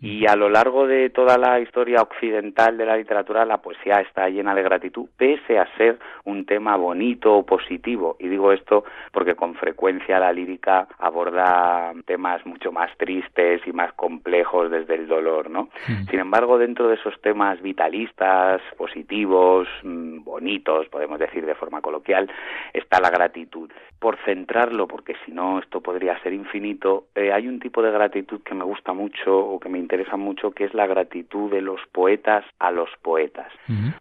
Y 0.00 0.26
a 0.26 0.36
lo 0.36 0.48
largo 0.48 0.86
de 0.86 1.10
toda 1.10 1.38
la 1.38 1.60
historia 1.60 2.02
occidental 2.02 2.76
de 2.76 2.86
la 2.86 2.96
literatura, 2.96 3.44
la 3.44 3.58
poesía 3.58 4.00
está 4.00 4.28
llena 4.28 4.54
de 4.54 4.62
gratitud, 4.62 5.08
pese 5.16 5.58
a 5.58 5.66
ser 5.76 5.98
un 6.24 6.44
tema 6.44 6.76
bonito 6.76 7.34
o 7.34 7.46
positivo. 7.46 8.16
Y 8.18 8.28
digo 8.28 8.52
esto 8.52 8.84
porque 9.12 9.34
con 9.34 9.54
frecuencia 9.54 10.18
la 10.18 10.32
lírica 10.32 10.88
aborda 10.98 11.92
temas 12.06 12.44
mucho 12.46 12.72
más 12.72 12.90
tristes 12.96 13.62
y 13.66 13.72
más 13.72 13.92
complejos 13.94 14.70
desde 14.70 14.94
el 14.94 15.06
dolor, 15.06 15.50
¿no? 15.50 15.68
Sin 16.10 16.18
embargo, 16.18 16.58
dentro 16.58 16.88
de 16.88 16.94
esos 16.94 17.20
temas 17.20 17.60
vitalistas, 17.62 18.60
positivos, 18.76 19.68
mm, 19.82 20.24
bonitos, 20.24 20.88
podemos 20.88 21.18
decir 21.18 21.46
de 21.46 21.54
forma 21.54 21.80
coloquial, 21.80 22.30
está 22.72 23.00
la 23.00 23.10
gratitud. 23.10 23.70
Por 23.98 24.18
centrarlo, 24.24 24.86
porque 24.86 25.14
si 25.24 25.32
no 25.32 25.58
esto 25.58 25.80
podría 25.80 26.20
ser 26.22 26.32
infinito, 26.32 27.06
eh, 27.14 27.32
hay 27.32 27.48
un 27.48 27.58
tipo 27.58 27.82
de 27.82 27.90
gratitud 27.90 28.42
que 28.42 28.54
me 28.54 28.64
gusta 28.64 28.92
mucho 28.92 29.36
o 29.36 29.58
que 29.58 29.68
me 29.68 29.78
interesa 29.84 30.16
mucho, 30.16 30.50
que 30.50 30.64
es 30.64 30.74
la 30.74 30.86
gratitud 30.86 31.50
de 31.50 31.60
los 31.60 31.80
poetas 31.92 32.44
a 32.58 32.70
los 32.70 32.88
poetas, 33.02 33.52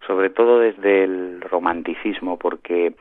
sobre 0.08 0.30
todo 0.30 0.60
desde 0.60 1.04
el 1.04 1.42
romanticismo, 1.42 2.38
porque 2.38 2.94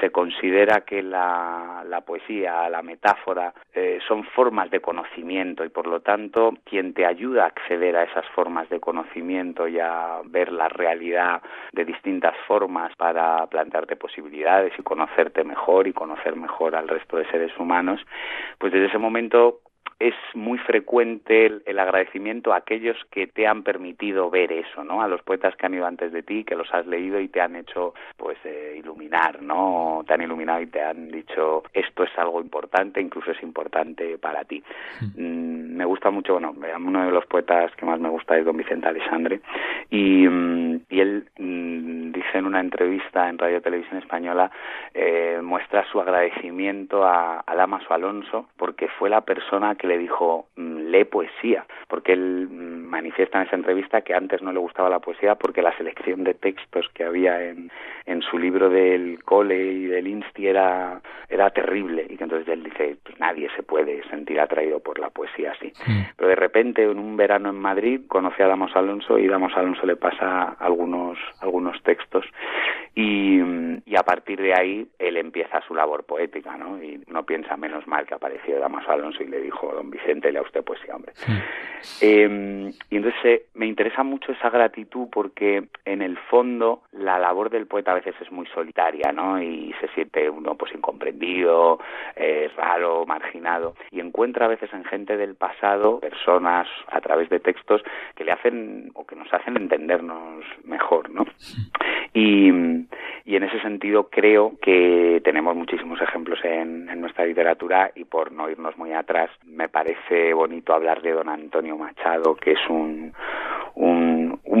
se 0.00 0.10
considera 0.10 0.82
que 0.82 1.02
la, 1.02 1.84
la 1.86 2.00
poesía, 2.00 2.68
la 2.70 2.82
metáfora, 2.82 3.52
eh, 3.74 3.98
son 4.06 4.24
formas 4.24 4.70
de 4.70 4.80
conocimiento 4.80 5.64
y 5.64 5.68
por 5.68 5.86
lo 5.86 6.00
tanto 6.00 6.54
quien 6.64 6.94
te 6.94 7.04
ayuda 7.04 7.44
a 7.44 7.48
acceder 7.48 7.96
a 7.96 8.04
esas 8.04 8.26
formas 8.34 8.68
de 8.70 8.80
conocimiento 8.80 9.68
y 9.68 9.78
a 9.78 10.20
ver 10.24 10.50
la 10.50 10.68
realidad 10.68 11.42
de 11.72 11.84
distintas 11.84 12.34
formas 12.46 12.94
para 12.96 13.46
plantearte 13.46 13.96
posibilidades 13.96 14.72
y 14.78 14.82
conocerte 14.82 15.44
mejor 15.44 15.86
y 15.86 15.92
conocer 15.92 16.36
mejor 16.36 16.74
al 16.74 16.88
resto 16.88 17.18
de 17.18 17.30
seres 17.30 17.52
humanos, 17.58 18.00
pues 18.58 18.72
desde 18.72 18.86
ese 18.86 18.98
momento 18.98 19.60
es 20.02 20.14
muy 20.34 20.58
frecuente 20.58 21.46
el, 21.46 21.62
el, 21.64 21.78
agradecimiento 21.78 22.52
a 22.52 22.56
aquellos 22.56 22.96
que 23.12 23.28
te 23.28 23.46
han 23.46 23.62
permitido 23.62 24.30
ver 24.30 24.50
eso, 24.50 24.82
¿no? 24.82 25.00
A 25.00 25.06
los 25.06 25.22
poetas 25.22 25.54
que 25.54 25.66
han 25.66 25.74
ido 25.74 25.86
antes 25.86 26.12
de 26.12 26.24
ti, 26.24 26.42
que 26.42 26.56
los 26.56 26.72
has 26.74 26.86
leído 26.88 27.20
y 27.20 27.28
te 27.28 27.40
han 27.40 27.54
hecho, 27.54 27.94
pues, 28.16 28.36
eh, 28.44 28.74
iluminar, 28.76 29.40
¿no? 29.40 30.02
Te 30.06 30.14
han 30.14 30.22
iluminado 30.22 30.60
y 30.60 30.66
te 30.66 30.82
han 30.82 31.08
dicho 31.08 31.62
esto 31.72 32.02
es 32.02 32.10
algo 32.18 32.40
importante, 32.40 33.00
incluso 33.00 33.30
es 33.30 33.42
importante 33.44 34.18
para 34.18 34.44
ti. 34.44 34.62
Mm, 35.16 35.76
me 35.76 35.84
gusta 35.84 36.10
mucho, 36.10 36.34
bueno, 36.34 36.52
uno 36.52 37.04
de 37.04 37.12
los 37.12 37.26
poetas 37.26 37.70
que 37.76 37.86
más 37.86 38.00
me 38.00 38.08
gusta 38.08 38.36
es 38.36 38.44
don 38.44 38.56
Vicente 38.56 38.88
Alessandre 38.88 39.40
y, 39.90 40.26
mm, 40.26 40.80
y 40.90 41.00
él 41.00 41.26
mm, 41.38 42.12
dice 42.12 42.38
en 42.38 42.46
una 42.46 42.60
entrevista 42.60 43.28
en 43.28 43.38
Radio 43.38 43.62
Televisión 43.62 43.98
Española 43.98 44.50
eh, 44.94 45.40
muestra 45.42 45.84
su 45.90 46.00
agradecimiento 46.00 47.04
a, 47.04 47.42
a 47.46 47.54
Damaso 47.54 47.92
Alonso 47.94 48.48
porque 48.56 48.88
fue 48.98 49.08
la 49.10 49.20
persona 49.20 49.74
que 49.74 49.86
le 49.86 49.91
le 49.92 49.98
dijo, 49.98 50.46
"Mm, 50.56 50.90
lee 50.90 51.04
poesía, 51.04 51.64
porque 51.88 52.12
él 52.12 52.48
mm, 52.50 52.88
manifiesta 52.88 53.38
en 53.38 53.46
esa 53.46 53.56
entrevista 53.56 54.00
que 54.00 54.14
antes 54.14 54.42
no 54.42 54.52
le 54.52 54.58
gustaba 54.58 54.88
la 54.88 55.00
poesía 55.00 55.34
porque 55.34 55.62
la 55.62 55.76
selección 55.76 56.24
de 56.24 56.34
textos 56.34 56.88
que 56.94 57.04
había 57.04 57.42
en, 57.42 57.70
en 58.06 58.22
su 58.22 58.38
libro 58.38 58.68
del 58.70 59.22
cole 59.24 59.56
y 59.72 59.86
del 59.86 60.06
insti 60.06 60.46
era, 60.46 61.00
era 61.28 61.50
terrible 61.50 62.06
y 62.08 62.16
que 62.16 62.24
entonces 62.24 62.48
él 62.48 62.64
dice, 62.64 62.96
pues 63.02 63.18
nadie 63.20 63.48
se 63.56 63.62
puede 63.62 64.02
sentir 64.08 64.40
atraído 64.40 64.80
por 64.80 64.98
la 64.98 65.10
poesía 65.10 65.52
así. 65.52 65.72
Pero 66.16 66.28
de 66.28 66.36
repente 66.36 66.82
en 66.82 66.98
un 66.98 67.16
verano 67.16 67.50
en 67.50 67.56
Madrid 67.56 68.00
conoce 68.08 68.42
a 68.42 68.48
Damos 68.48 68.74
Alonso 68.74 69.18
y 69.18 69.26
Damos 69.26 69.52
Alonso 69.56 69.86
le 69.86 69.96
pasa 69.96 70.56
algunos, 70.58 71.18
algunos 71.40 71.82
textos 71.82 72.24
y, 72.94 73.38
y 73.92 73.96
a 73.96 74.04
partir 74.04 74.40
de 74.40 74.54
ahí 74.54 74.88
él 74.98 75.18
empieza 75.18 75.60
su 75.68 75.74
labor 75.74 76.04
poética, 76.04 76.56
¿no? 76.56 76.82
Y 76.82 77.04
no 77.08 77.26
piensa 77.26 77.58
menos 77.58 77.86
mal 77.86 78.06
que 78.06 78.14
apareció 78.14 78.58
Damaso 78.58 78.90
Alonso 78.90 79.22
y 79.22 79.26
le 79.26 79.38
dijo, 79.38 79.70
don 79.70 79.90
Vicente, 79.90 80.32
lea 80.32 80.40
usted 80.40 80.64
poesía, 80.64 80.96
hombre. 80.96 81.12
Eh, 82.00 82.70
y 82.90 82.96
entonces 82.96 83.20
eh, 83.24 83.46
me 83.54 83.66
interesa 83.66 84.02
mucho 84.02 84.32
esa 84.32 84.48
gratitud 84.50 85.08
porque 85.10 85.64
en 85.84 86.00
el 86.00 86.16
fondo 86.16 86.84
la 86.92 87.18
labor 87.18 87.50
del 87.50 87.66
poeta 87.66 87.90
a 87.90 87.96
veces 87.96 88.14
es 88.20 88.30
muy 88.30 88.46
solitaria, 88.54 89.12
¿no? 89.12 89.42
Y 89.42 89.74
se 89.80 89.88
siente 89.88 90.30
uno 90.30 90.54
pues 90.54 90.72
incomprendido, 90.72 91.80
eh, 92.16 92.50
raro, 92.56 93.04
marginado 93.04 93.74
y 93.90 94.00
encuentra 94.00 94.46
a 94.46 94.48
veces 94.48 94.72
en 94.72 94.84
gente 94.84 95.16
del 95.16 95.34
pasado 95.34 96.00
personas 96.00 96.68
a 96.86 97.00
través 97.00 97.28
de 97.28 97.40
textos 97.40 97.82
que 98.14 98.24
le 98.24 98.32
hacen 98.32 98.90
o 98.94 99.04
que 99.04 99.16
nos 99.16 99.32
hacen 99.34 99.56
entendernos 99.56 100.44
mejor, 100.64 101.10
¿no? 101.10 101.26
Y, 102.14 102.48
y 103.24 103.36
en 103.36 103.42
ese 103.42 103.60
sentido 103.60 103.81
creo 104.10 104.52
que 104.60 105.20
tenemos 105.24 105.56
muchísimos 105.56 106.00
ejemplos 106.00 106.38
en, 106.44 106.86
nuestra 107.00 107.24
literatura 107.24 107.90
y 107.96 108.04
por 108.04 108.30
no 108.30 108.48
irnos 108.48 108.76
muy 108.78 108.92
atrás 108.92 109.28
me 109.44 109.68
parece 109.68 110.32
bonito 110.32 110.72
hablar 110.72 111.02
de 111.02 111.12
don 111.12 111.28
Antonio 111.28 111.76
Machado 111.76 112.36
que 112.36 112.52
es 112.52 112.60
un, 112.68 113.12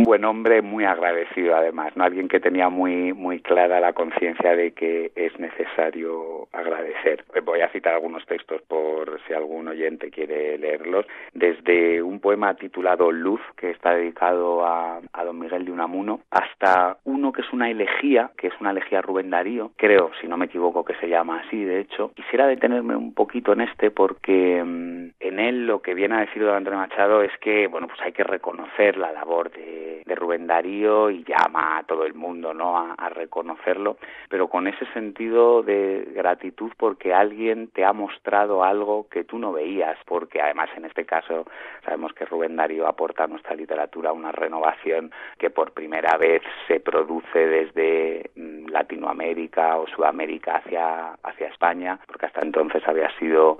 un 0.02 0.06
buen 0.06 0.24
hombre 0.24 0.62
muy 0.62 0.84
agradecido 0.84 1.54
además, 1.54 1.96
¿no? 1.96 2.02
Alguien 2.02 2.26
que 2.26 2.40
tenía 2.40 2.68
muy, 2.68 3.12
muy 3.12 3.38
clara 3.40 3.78
la 3.78 3.92
conciencia 3.92 4.56
de 4.56 4.72
que 4.72 5.12
es 5.14 5.38
necesario 5.38 6.48
agradecer. 6.52 7.24
Voy 7.44 7.60
a 7.60 7.68
citar 7.68 7.94
algunos 7.94 8.26
textos 8.26 8.60
por 8.62 9.20
si 9.26 9.32
algún 9.32 9.68
oyente 9.68 10.10
quiere 10.10 10.58
leerlos. 10.58 11.06
Desde 11.34 12.02
un 12.02 12.18
poema 12.18 12.54
titulado 12.54 13.12
Luz, 13.12 13.40
que 13.56 13.70
está 13.70 13.94
dedicado 13.94 14.66
a, 14.66 15.00
a 15.12 15.24
don 15.24 15.38
Miguel 15.38 15.66
de 15.66 15.70
Unamuno, 15.70 16.22
hasta 16.32 16.96
uno 17.04 17.32
que 17.32 17.42
es 17.42 17.52
una 17.52 17.70
elegía, 17.70 18.32
que 18.36 18.48
es 18.48 18.54
una 18.60 18.72
elegía 18.72 18.98
a 18.98 19.02
Rubén 19.02 19.30
Darío, 19.30 19.70
creo, 19.76 20.10
si 20.20 20.26
no 20.26 20.36
me 20.36 20.46
equivoco, 20.46 20.84
que 20.84 20.96
se 20.96 21.08
llama 21.08 21.42
así, 21.46 21.62
de 21.62 21.78
hecho. 21.78 22.10
Quisiera 22.16 22.48
detenerme 22.48 22.96
un 22.96 23.14
poquito 23.14 23.52
en 23.52 23.60
este 23.60 23.92
porque 23.92 24.62
mm, 24.64 25.10
en 25.20 25.38
él 25.38 25.66
lo 25.66 25.80
que 25.80 25.94
viene 25.94 26.16
a 26.16 26.20
decir 26.20 26.42
don 26.42 26.56
Andrés 26.56 26.76
Machado 26.76 27.22
es 27.22 27.32
que, 27.38 27.68
bueno, 27.68 27.86
pues 27.86 28.00
hay 28.00 28.12
que 28.12 28.24
reconocer 28.24 28.96
la 28.96 29.12
labor 29.12 29.52
de, 29.52 29.91
de 30.04 30.14
Rubén 30.14 30.46
Darío 30.46 31.10
y 31.10 31.24
llama 31.24 31.78
a 31.78 31.82
todo 31.84 32.04
el 32.04 32.14
mundo, 32.14 32.54
¿no?, 32.54 32.78
a, 32.78 33.08
reconocerlo, 33.12 33.98
pero 34.30 34.48
con 34.48 34.66
ese 34.66 34.86
sentido 34.92 35.62
de 35.62 36.08
gratitud 36.14 36.72
porque 36.78 37.12
alguien 37.12 37.68
te 37.68 37.84
ha 37.84 37.92
mostrado 37.92 38.64
algo 38.64 39.06
que 39.10 39.24
tú 39.24 39.38
no 39.38 39.52
veías, 39.52 39.98
porque 40.06 40.40
además 40.40 40.70
en 40.76 40.86
este 40.86 41.04
caso 41.04 41.44
sabemos 41.84 42.14
que 42.14 42.24
Rubén 42.24 42.56
Darío 42.56 42.86
aporta 42.86 43.24
a 43.24 43.26
nuestra 43.26 43.54
literatura 43.54 44.12
una 44.12 44.32
renovación 44.32 45.12
que 45.38 45.50
por 45.50 45.72
primera 45.72 46.16
vez 46.16 46.42
se 46.66 46.80
produce 46.80 47.38
desde 47.38 48.30
mm, 48.34 48.68
Latinoamérica 48.70 49.76
o 49.76 49.86
Sudamérica 49.86 50.56
hacia, 50.56 51.12
hacia 51.22 51.48
España, 51.48 51.98
porque 52.06 52.26
hasta 52.26 52.40
entonces 52.40 52.82
había 52.86 53.10
sido 53.18 53.58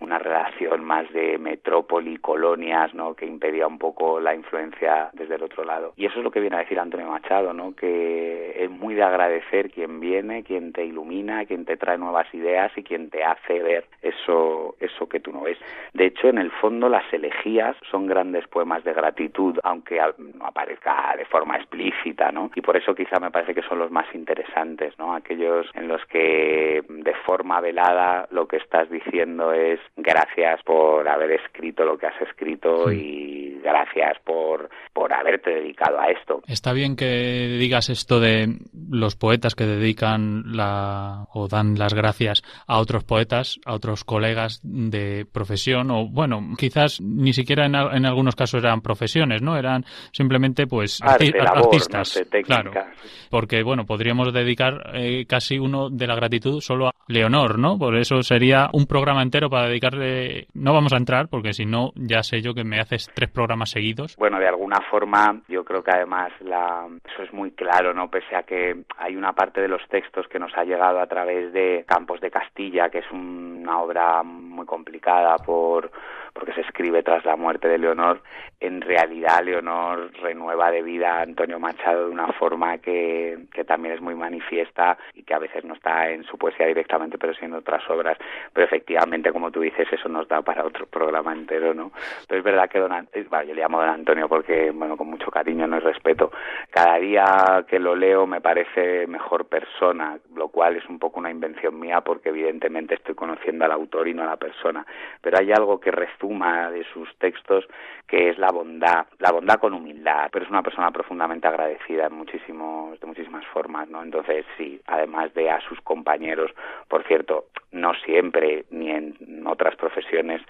una 0.00 0.18
relación 0.18 0.84
más 0.84 1.10
de 1.12 1.38
metrópoli, 1.38 2.18
colonias, 2.18 2.94
¿no? 2.94 3.14
que 3.14 3.26
impedía 3.26 3.66
un 3.66 3.78
poco 3.78 4.20
la 4.20 4.34
influencia 4.34 5.10
desde 5.12 5.36
el 5.36 5.42
otro 5.42 5.64
lado. 5.64 5.69
Y 5.96 6.06
eso 6.06 6.18
es 6.18 6.24
lo 6.24 6.30
que 6.30 6.40
viene 6.40 6.56
a 6.56 6.60
decir 6.60 6.78
Antonio 6.78 7.08
Machado, 7.08 7.52
¿no? 7.52 7.74
que 7.74 8.64
es 8.64 8.70
muy 8.70 8.94
de 8.94 9.02
agradecer 9.02 9.70
quien 9.70 10.00
viene, 10.00 10.42
quien 10.42 10.72
te 10.72 10.84
ilumina, 10.84 11.44
quien 11.46 11.64
te 11.64 11.76
trae 11.76 11.98
nuevas 11.98 12.32
ideas 12.34 12.72
y 12.76 12.82
quien 12.82 13.10
te 13.10 13.24
hace 13.24 13.60
ver 13.60 13.84
eso, 14.02 14.76
eso 14.80 15.08
que 15.08 15.20
tú 15.20 15.32
no 15.32 15.42
ves. 15.42 15.58
De 15.92 16.06
hecho, 16.06 16.28
en 16.28 16.38
el 16.38 16.50
fondo, 16.50 16.88
las 16.88 17.10
elegías 17.12 17.76
son 17.90 18.06
grandes 18.06 18.46
poemas 18.48 18.84
de 18.84 18.92
gratitud, 18.92 19.58
aunque 19.62 20.00
no 20.18 20.46
aparezca 20.46 21.14
de 21.16 21.24
forma 21.24 21.56
explícita, 21.56 22.32
¿no? 22.32 22.50
Y 22.54 22.60
por 22.60 22.76
eso 22.76 22.94
quizá 22.94 23.20
me 23.20 23.30
parece 23.30 23.54
que 23.54 23.62
son 23.62 23.78
los 23.78 23.90
más 23.90 24.06
interesantes, 24.14 24.98
¿no? 24.98 25.14
Aquellos 25.14 25.66
en 25.74 25.88
los 25.88 26.04
que 26.06 26.82
de 26.88 27.14
forma 27.26 27.60
velada 27.60 28.28
lo 28.30 28.46
que 28.46 28.56
estás 28.56 28.90
diciendo 28.90 29.52
es 29.52 29.80
gracias 29.96 30.62
por 30.62 31.08
haber 31.08 31.32
escrito 31.32 31.84
lo 31.84 31.98
que 31.98 32.06
has 32.06 32.20
escrito 32.22 32.90
y 32.92 33.60
gracias 33.62 34.18
por, 34.20 34.70
por 34.92 35.12
haberte 35.12 35.49
dedicado 35.54 35.98
a 36.00 36.06
esto. 36.08 36.42
Está 36.46 36.72
bien 36.72 36.96
que 36.96 37.56
digas 37.58 37.90
esto 37.90 38.20
de 38.20 38.58
los 38.90 39.16
poetas 39.16 39.54
que 39.54 39.66
dedican 39.66 40.56
la 40.56 41.26
o 41.32 41.48
dan 41.48 41.78
las 41.78 41.94
gracias 41.94 42.42
a 42.66 42.78
otros 42.78 43.04
poetas, 43.04 43.58
a 43.64 43.74
otros 43.74 44.04
colegas 44.04 44.60
de 44.62 45.26
profesión 45.30 45.90
o 45.90 46.06
bueno, 46.08 46.40
quizás 46.58 47.00
ni 47.00 47.32
siquiera 47.32 47.66
en, 47.66 47.74
en 47.74 48.06
algunos 48.06 48.36
casos 48.36 48.62
eran 48.62 48.80
profesiones, 48.80 49.42
¿no? 49.42 49.56
Eran 49.56 49.84
simplemente 50.12 50.66
pues 50.66 51.00
Arte, 51.02 51.32
arti- 51.32 51.42
labor, 51.44 51.58
artistas, 51.66 51.98
no 51.98 52.04
sé, 52.04 52.24
técnica. 52.24 52.62
claro. 52.62 52.86
Porque 53.30 53.62
bueno, 53.62 53.86
podríamos 53.86 54.32
dedicar 54.32 54.90
eh, 54.94 55.24
casi 55.26 55.58
uno 55.58 55.88
de 55.90 56.06
la 56.06 56.14
gratitud 56.14 56.60
solo 56.60 56.88
a 56.88 56.94
Leonor, 57.08 57.58
¿no? 57.58 57.78
Por 57.78 57.96
eso 57.96 58.22
sería 58.22 58.68
un 58.72 58.86
programa 58.86 59.22
entero 59.22 59.48
para 59.50 59.68
dedicarle 59.68 60.48
no 60.54 60.72
vamos 60.72 60.92
a 60.92 60.96
entrar 60.96 61.28
porque 61.28 61.52
si 61.52 61.64
no 61.66 61.92
ya 61.94 62.22
sé 62.22 62.40
yo 62.42 62.54
que 62.54 62.64
me 62.64 62.80
haces 62.80 63.08
tres 63.14 63.30
programas 63.30 63.70
seguidos. 63.70 64.16
Bueno, 64.16 64.38
de 64.38 64.48
alguna 64.48 64.78
forma, 64.90 65.39
yo 65.48 65.64
creo 65.64 65.82
que 65.82 65.90
además 65.90 66.32
la, 66.40 66.86
eso 67.04 67.22
es 67.22 67.32
muy 67.32 67.52
claro, 67.52 67.94
¿no? 67.94 68.10
Pese 68.10 68.36
a 68.36 68.42
que 68.42 68.84
hay 68.98 69.16
una 69.16 69.32
parte 69.32 69.60
de 69.60 69.68
los 69.68 69.86
textos 69.88 70.28
que 70.28 70.38
nos 70.38 70.56
ha 70.56 70.64
llegado 70.64 71.00
a 71.00 71.06
través 71.06 71.52
de 71.52 71.84
Campos 71.86 72.20
de 72.20 72.30
Castilla, 72.30 72.88
que 72.88 72.98
es 72.98 73.10
una 73.10 73.80
obra 73.80 74.22
muy 74.22 74.66
complicada 74.66 75.36
por 75.36 75.90
porque 76.32 76.52
se 76.52 76.60
escribe 76.62 77.02
tras 77.02 77.24
la 77.24 77.36
muerte 77.36 77.68
de 77.68 77.78
Leonor, 77.78 78.22
en 78.60 78.80
realidad 78.80 79.42
Leonor 79.42 80.12
renueva 80.20 80.70
de 80.70 80.82
vida 80.82 81.18
a 81.18 81.22
Antonio 81.22 81.58
Machado 81.58 82.06
de 82.06 82.10
una 82.12 82.28
forma 82.34 82.78
que, 82.78 83.38
que 83.52 83.64
también 83.64 83.94
es 83.94 84.00
muy 84.00 84.14
manifiesta 84.14 84.98
y 85.14 85.22
que 85.22 85.34
a 85.34 85.38
veces 85.38 85.64
no 85.64 85.74
está 85.74 86.10
en 86.10 86.24
su 86.24 86.36
poesía 86.36 86.66
directamente, 86.66 87.16
pero 87.18 87.34
sí 87.34 87.44
en 87.44 87.54
otras 87.54 87.88
obras. 87.88 88.18
Pero 88.52 88.66
efectivamente, 88.66 89.32
como 89.32 89.50
tú 89.50 89.60
dices, 89.60 89.88
eso 89.90 90.08
nos 90.08 90.28
da 90.28 90.42
para 90.42 90.64
otro 90.64 90.86
programa 90.86 91.32
entero, 91.32 91.72
¿no? 91.74 91.90
Pero 92.28 92.38
es 92.38 92.44
verdad 92.44 92.68
que 92.68 92.78
don, 92.78 92.92
An- 92.92 93.08
eh, 93.12 93.26
bueno, 93.28 93.44
yo 93.44 93.54
le 93.54 93.62
llamo 93.62 93.80
don 93.80 93.88
Antonio 93.88 94.28
porque, 94.28 94.70
bueno, 94.72 94.96
con 94.96 95.08
mucho 95.08 95.30
cariño 95.30 95.66
no 95.66 95.78
y 95.78 95.80
respeto. 95.80 96.30
Cada 96.70 96.98
día 96.98 97.64
que 97.66 97.78
lo 97.78 97.96
leo 97.96 98.26
me 98.26 98.40
parece 98.40 99.06
mejor 99.06 99.46
persona, 99.46 100.18
lo 100.34 100.48
cual 100.48 100.76
es 100.76 100.86
un 100.88 100.98
poco 100.98 101.18
una 101.20 101.30
invención 101.30 101.78
mía 101.80 102.02
porque 102.02 102.28
evidentemente 102.28 102.94
estoy 102.94 103.14
conociendo 103.14 103.64
al 103.64 103.72
autor 103.72 104.08
y 104.08 104.14
no 104.14 104.22
a 104.22 104.26
la 104.26 104.36
persona. 104.36 104.86
Pero 105.22 105.38
hay 105.38 105.50
algo 105.52 105.80
que 105.80 105.90
rezuma 106.20 106.70
de 106.70 106.84
sus 106.92 107.08
textos 107.16 107.66
que 108.06 108.30
es 108.30 108.38
la 108.38 108.50
bondad, 108.50 109.06
la 109.18 109.30
bondad 109.30 109.60
con 109.60 109.72
humildad, 109.72 110.28
pero 110.32 110.44
es 110.44 110.50
una 110.50 110.62
persona 110.62 110.90
profundamente 110.90 111.46
agradecida 111.46 112.06
en 112.06 112.14
muchísimos, 112.14 112.98
de 113.00 113.06
muchísimas 113.06 113.46
formas, 113.46 113.88
¿no? 113.88 114.02
Entonces, 114.02 114.44
sí, 114.56 114.80
además 114.86 115.32
de 115.34 115.50
a 115.50 115.60
sus 115.60 115.80
compañeros, 115.80 116.50
por 116.88 117.04
cierto, 117.06 117.46
no 117.72 117.94
siempre 118.04 118.64
ni 118.70 118.90
en 118.90 119.46
otras 119.46 119.76
profesiones 119.76 120.42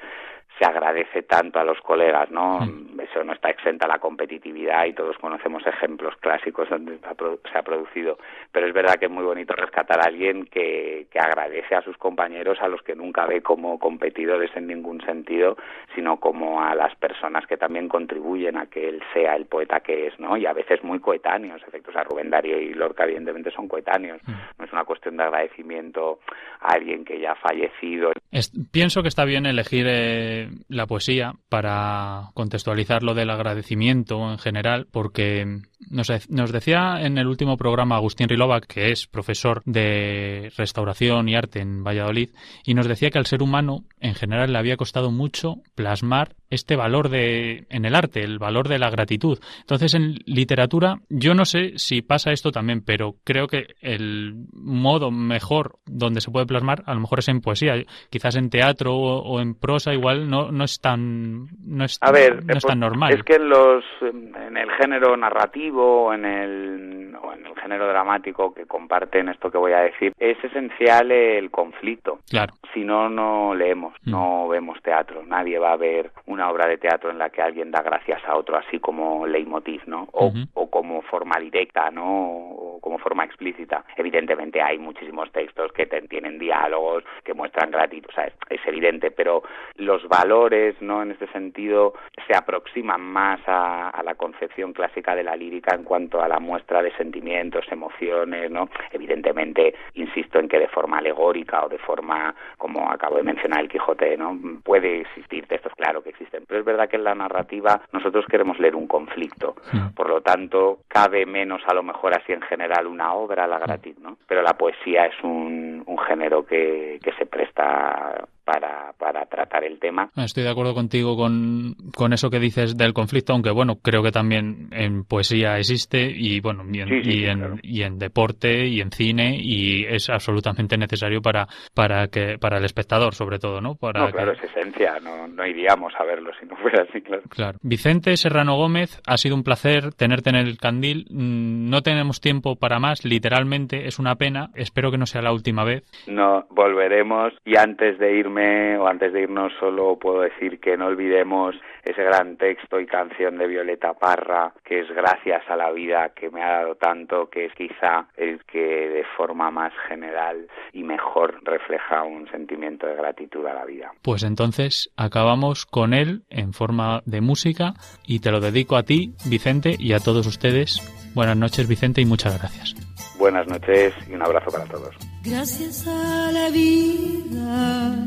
se 0.58 0.64
agradece 0.66 1.22
tanto 1.22 1.58
a 1.58 1.64
los 1.64 1.80
colegas, 1.80 2.30
¿no? 2.30 2.58
Eso 3.02 3.24
no 3.24 3.32
está 3.32 3.48
exenta 3.48 3.88
la 3.88 3.98
competitividad 3.98 4.84
y 4.84 4.92
todos 4.92 5.16
conocemos 5.18 5.66
ejemplos 5.66 6.14
clásicos 6.20 6.68
donde 6.68 6.98
se 6.98 7.58
ha 7.58 7.62
producido, 7.62 8.18
pero 8.52 8.66
es 8.66 8.74
verdad 8.74 8.96
que 8.96 9.06
es 9.06 9.10
muy 9.10 9.24
bonito 9.24 9.54
rescatar 9.54 10.00
a 10.00 10.04
alguien 10.08 10.44
que, 10.46 11.06
que 11.10 11.18
agradece 11.18 11.74
a 11.74 11.82
sus 11.82 11.96
compañeros 11.96 12.58
a 12.60 12.68
los 12.68 12.82
que 12.82 12.94
nunca 12.94 13.24
ve 13.26 13.40
como 13.40 13.78
competidores 13.78 14.50
en 14.54 14.66
ningún 14.66 15.00
sentido, 15.00 15.56
sino 15.94 16.18
como 16.20 16.62
a 16.62 16.74
las 16.74 16.94
personas 16.96 17.46
que 17.46 17.56
también 17.56 17.88
contribuyen 17.88 18.58
a 18.58 18.66
que 18.66 18.88
él 18.88 19.02
sea 19.14 19.36
el 19.36 19.46
poeta 19.46 19.80
que 19.80 20.08
es, 20.08 20.20
¿no? 20.20 20.36
Y 20.36 20.44
a 20.46 20.52
veces 20.52 20.84
muy 20.84 21.00
coetáneos, 21.00 21.62
efectos 21.66 21.96
a 21.96 22.04
Rubén 22.04 22.28
Darío 22.30 22.60
y 22.60 22.74
Lorca 22.74 23.04
evidentemente 23.04 23.50
son 23.50 23.66
coetáneos, 23.66 24.20
no 24.58 24.64
es 24.64 24.72
una 24.72 24.84
cuestión 24.84 25.16
de 25.16 25.22
agradecimiento 25.24 26.20
a 26.60 26.74
alguien 26.74 27.04
que 27.04 27.18
ya 27.18 27.32
ha 27.32 27.36
fallecido, 27.36 28.12
Es- 28.30 28.52
pienso 28.70 29.02
que 29.02 29.08
está 29.08 29.24
bien 29.24 29.46
elegir 29.46 29.86
eh, 29.88 30.39
la 30.68 30.86
poesía 30.86 31.34
para 31.48 32.30
contextualizar 32.34 33.02
lo 33.02 33.14
del 33.14 33.30
agradecimiento 33.30 34.30
en 34.30 34.38
general, 34.38 34.86
porque 34.90 35.60
Nos, 35.90 36.10
nos 36.28 36.52
decía 36.52 37.00
en 37.00 37.16
el 37.16 37.26
último 37.26 37.56
programa 37.56 37.96
Agustín 37.96 38.28
Rilova, 38.28 38.60
que 38.60 38.90
es 38.92 39.06
profesor 39.06 39.62
de 39.64 40.52
restauración 40.56 41.28
y 41.28 41.34
arte 41.34 41.60
en 41.60 41.82
Valladolid, 41.82 42.30
y 42.64 42.74
nos 42.74 42.86
decía 42.86 43.10
que 43.10 43.18
al 43.18 43.26
ser 43.26 43.42
humano 43.42 43.84
en 43.98 44.14
general 44.14 44.52
le 44.52 44.58
había 44.58 44.76
costado 44.76 45.10
mucho 45.10 45.56
plasmar 45.74 46.36
este 46.50 46.76
valor 46.76 47.08
de 47.08 47.66
en 47.70 47.84
el 47.84 47.94
arte, 47.94 48.22
el 48.22 48.38
valor 48.38 48.68
de 48.68 48.78
la 48.78 48.90
gratitud. 48.90 49.38
Entonces 49.60 49.94
en 49.94 50.18
literatura 50.26 51.00
yo 51.08 51.32
no 51.34 51.44
sé 51.44 51.74
si 51.76 52.02
pasa 52.02 52.32
esto 52.32 52.50
también, 52.50 52.82
pero 52.82 53.16
creo 53.24 53.46
que 53.46 53.68
el 53.80 54.34
modo 54.52 55.10
mejor 55.10 55.78
donde 55.86 56.20
se 56.20 56.30
puede 56.30 56.46
plasmar 56.46 56.82
a 56.86 56.94
lo 56.94 57.00
mejor 57.00 57.20
es 57.20 57.28
en 57.28 57.40
poesía, 57.40 57.74
quizás 58.10 58.36
en 58.36 58.50
teatro 58.50 58.96
o 58.96 59.40
en 59.40 59.54
prosa 59.54 59.94
igual 59.94 60.28
no 60.30 60.50
no 60.52 60.64
es 60.64 60.80
tan 60.80 61.48
no 61.66 61.84
es, 61.84 61.98
A 62.00 62.12
ver, 62.12 62.44
no 62.44 62.54
es 62.54 62.64
tan 62.64 62.80
normal. 62.80 63.12
Es 63.12 63.22
que 63.24 63.34
en 63.36 63.48
los 63.48 63.84
en 64.02 64.56
el 64.56 64.70
género 64.72 65.16
narrativo 65.16 66.06
o 66.06 66.12
en 66.12 66.24
el 66.24 67.14
o 67.22 67.32
en 67.32 67.46
el 67.46 67.54
género 67.56 67.86
dramático 67.88 68.54
que 68.54 68.66
comparten 68.66 69.28
esto 69.28 69.50
que 69.50 69.58
voy 69.58 69.72
a 69.72 69.80
decir, 69.80 70.12
es 70.18 70.42
esencial 70.42 71.10
el 71.12 71.50
conflicto. 71.50 72.20
Claro. 72.30 72.54
Si 72.72 72.84
no 72.84 73.08
no 73.08 73.54
leemos, 73.54 73.94
Mm. 74.04 74.10
no 74.10 74.48
vemos 74.48 74.80
teatro, 74.82 75.22
nadie 75.26 75.58
va 75.58 75.72
a 75.72 75.76
ver 75.76 76.10
una 76.26 76.48
obra 76.50 76.66
de 76.66 76.78
teatro 76.78 77.10
en 77.10 77.18
la 77.18 77.28
que 77.30 77.42
alguien 77.42 77.70
da 77.70 77.82
gracias 77.82 78.22
a 78.24 78.36
otro 78.36 78.56
así 78.56 78.78
como 78.78 79.26
leitmotiv, 79.26 79.82
¿no? 79.86 80.08
O, 80.12 80.32
o 80.54 80.70
como 80.70 81.02
forma 81.02 81.38
directa, 81.40 81.90
¿no? 81.90 82.06
O 82.06 82.78
como 82.80 82.98
forma 82.98 83.24
explícita. 83.24 83.84
Evidentemente 83.96 84.62
hay 84.62 84.78
muchísimos 84.78 85.30
textos 85.32 85.72
que 85.72 85.86
tienen 85.86 86.38
diálogos 86.38 87.04
que 87.24 87.34
muestran 87.34 87.70
gratitud, 87.70 88.08
o 88.10 88.14
sea, 88.14 88.24
es, 88.24 88.34
es 88.48 88.60
evidente, 88.66 89.10
pero 89.10 89.42
los 89.76 90.06
valores, 90.20 90.74
¿no? 90.80 91.02
En 91.02 91.12
este 91.12 91.26
sentido 91.28 91.94
se 92.26 92.36
aproximan 92.36 93.00
más 93.00 93.40
a, 93.46 93.88
a 93.88 94.02
la 94.02 94.14
concepción 94.14 94.72
clásica 94.72 95.14
de 95.14 95.24
la 95.24 95.34
lírica 95.34 95.74
en 95.74 95.84
cuanto 95.84 96.20
a 96.20 96.28
la 96.28 96.38
muestra 96.38 96.82
de 96.82 96.92
sentimientos, 96.96 97.64
emociones, 97.70 98.50
¿no? 98.50 98.68
Evidentemente, 98.92 99.74
insisto 99.94 100.38
en 100.38 100.48
que 100.48 100.58
de 100.58 100.68
forma 100.68 100.98
alegórica 100.98 101.64
o 101.64 101.68
de 101.68 101.78
forma, 101.78 102.34
como 102.58 102.90
acabo 102.90 103.16
de 103.16 103.22
mencionar 103.22 103.60
el 103.60 103.68
Quijote, 103.68 104.16
¿no? 104.18 104.38
Puede 104.62 105.00
existir 105.00 105.46
textos, 105.46 105.72
claro 105.74 106.02
que 106.02 106.10
existen, 106.10 106.44
pero 106.46 106.60
es 106.60 106.66
verdad 106.66 106.88
que 106.88 106.96
en 106.96 107.04
la 107.04 107.14
narrativa 107.14 107.80
nosotros 107.92 108.26
queremos 108.26 108.58
leer 108.58 108.76
un 108.76 108.86
conflicto, 108.86 109.56
por 109.94 110.08
lo 110.08 110.20
tanto, 110.20 110.80
cabe 110.88 111.24
menos 111.24 111.62
a 111.66 111.74
lo 111.74 111.82
mejor 111.82 112.12
así 112.14 112.32
en 112.32 112.42
general 112.42 112.86
una 112.86 113.14
obra 113.14 113.44
a 113.44 113.48
la 113.48 113.58
gratitud, 113.58 114.02
¿no? 114.02 114.18
Pero 114.26 114.42
la 114.42 114.54
poesía 114.54 115.06
es 115.06 115.14
un, 115.22 115.82
un 115.86 115.98
género 115.98 116.44
que, 116.44 116.98
que 117.02 117.12
se 117.12 117.26
presta 117.26 118.26
para, 118.44 118.89
para 119.12 119.26
tratar 119.26 119.64
el 119.64 119.80
tema. 119.80 120.08
Estoy 120.16 120.44
de 120.44 120.50
acuerdo 120.50 120.72
contigo 120.74 121.16
con, 121.16 121.74
con 121.96 122.12
eso 122.12 122.30
que 122.30 122.38
dices 122.38 122.76
del 122.76 122.92
conflicto, 122.92 123.32
aunque 123.32 123.50
bueno, 123.50 123.76
creo 123.82 124.02
que 124.04 124.12
también 124.12 124.68
en 124.70 125.02
poesía 125.04 125.58
existe 125.58 126.12
y 126.14 126.40
bueno, 126.40 126.62
y 126.72 126.80
en, 126.80 126.88
Sí, 126.88 127.02
sí, 127.02 127.18
y 127.18 127.24
en, 127.26 127.38
claro. 127.38 127.56
y 127.62 127.82
en 127.82 127.98
deporte 127.98 128.66
y 128.68 128.80
en 128.80 128.92
cine 128.92 129.36
y 129.40 129.84
es 129.84 130.08
absolutamente 130.10 130.76
necesario 130.76 131.20
para, 131.22 131.48
para 131.74 132.06
que, 132.06 132.38
para 132.38 132.58
el 132.58 132.64
espectador 132.64 133.14
sobre 133.14 133.38
todo, 133.40 133.60
¿no? 133.60 133.74
Para 133.74 134.00
No, 134.00 134.06
que- 134.06 134.12
claro, 134.12 134.32
es 134.32 134.42
esencia, 134.44 134.98
no, 135.02 135.26
no 135.26 135.44
iríamos 135.46 135.92
a 135.98 136.04
verlo 136.04 136.30
si 136.38 136.46
no 136.46 136.54
fuera 136.56 136.84
así, 136.88 137.00
claro. 137.00 137.22
Claro. 137.30 137.58
Vicente 137.62 138.16
Serrano 138.16 138.56
Gómez, 138.56 139.00
ha 139.06 139.16
sido 139.16 139.34
un 139.34 139.42
placer 139.42 139.92
tenerte 139.94 140.30
en 140.30 140.36
el 140.36 140.56
candil. 140.58 141.06
Mm, 141.10 141.68
No 141.70 141.82
tenemos 141.82 142.20
tiempo 142.20 142.56
para 142.56 142.78
más, 142.78 143.04
literalmente, 143.04 143.86
es 143.86 143.98
una 143.98 144.14
pena. 144.16 144.50
Espero 144.54 144.90
que 144.90 144.98
no 144.98 145.06
sea 145.06 145.22
la 145.22 145.32
última 145.32 145.64
vez. 145.64 145.82
No, 146.06 146.46
volveremos 146.50 147.32
y 147.44 147.56
antes 147.56 147.98
de 147.98 148.16
irme 148.18 148.76
o 148.76 148.86
antes 148.86 148.99
de 149.08 149.22
irnos 149.22 149.52
solo 149.58 149.98
puedo 149.98 150.20
decir 150.20 150.60
que 150.60 150.76
no 150.76 150.86
olvidemos 150.86 151.56
ese 151.84 152.02
gran 152.02 152.36
texto 152.36 152.78
y 152.78 152.86
canción 152.86 153.38
de 153.38 153.46
Violeta 153.46 153.94
Parra 153.94 154.52
que 154.64 154.80
es 154.80 154.88
gracias 154.90 155.42
a 155.48 155.56
la 155.56 155.70
vida 155.72 156.10
que 156.14 156.30
me 156.30 156.42
ha 156.42 156.60
dado 156.60 156.74
tanto 156.74 157.30
que 157.30 157.46
es 157.46 157.54
quizá 157.54 158.06
el 158.16 158.44
que 158.44 158.58
de 158.58 159.04
forma 159.16 159.50
más 159.50 159.72
general 159.88 160.46
y 160.72 160.82
mejor 160.82 161.40
refleja 161.44 162.02
un 162.02 162.28
sentimiento 162.30 162.86
de 162.86 162.94
gratitud 162.94 163.46
a 163.46 163.54
la 163.54 163.64
vida. 163.64 163.92
Pues 164.02 164.22
entonces 164.22 164.92
acabamos 164.96 165.66
con 165.66 165.94
él 165.94 166.22
en 166.28 166.52
forma 166.52 167.02
de 167.06 167.20
música 167.20 167.74
y 168.06 168.20
te 168.20 168.30
lo 168.30 168.40
dedico 168.40 168.76
a 168.76 168.82
ti, 168.82 169.14
Vicente, 169.28 169.74
y 169.78 169.92
a 169.92 169.98
todos 169.98 170.26
ustedes. 170.26 170.80
Buenas 171.14 171.36
noches, 171.36 171.68
Vicente, 171.68 172.00
y 172.00 172.06
muchas 172.06 172.38
gracias. 172.38 172.74
Buenas 173.18 173.46
noches 173.46 173.92
y 174.08 174.14
un 174.14 174.22
abrazo 174.22 174.50
para 174.50 174.64
todos. 174.64 174.94
Gracias 175.24 175.86
a 175.86 176.32
la 176.32 176.48
vida 176.50 178.06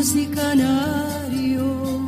y 0.00 0.24
canarios, 0.28 2.00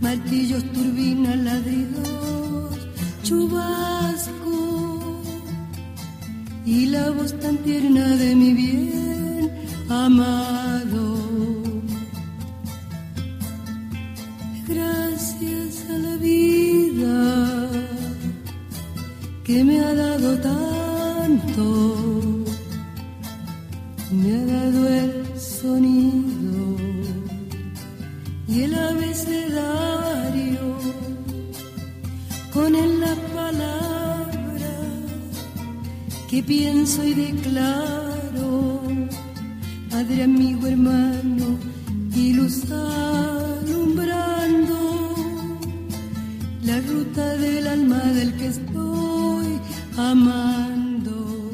martillos, 0.00 0.62
turbinas, 0.72 1.36
ladridos, 1.38 2.78
chubasco 3.24 4.40
y 6.64 6.86
la 6.86 7.10
voz 7.10 7.36
tan 7.40 7.56
tierna 7.64 8.06
de 8.16 8.36
mi 8.36 8.54
bien 8.54 9.50
amado. 9.88 10.49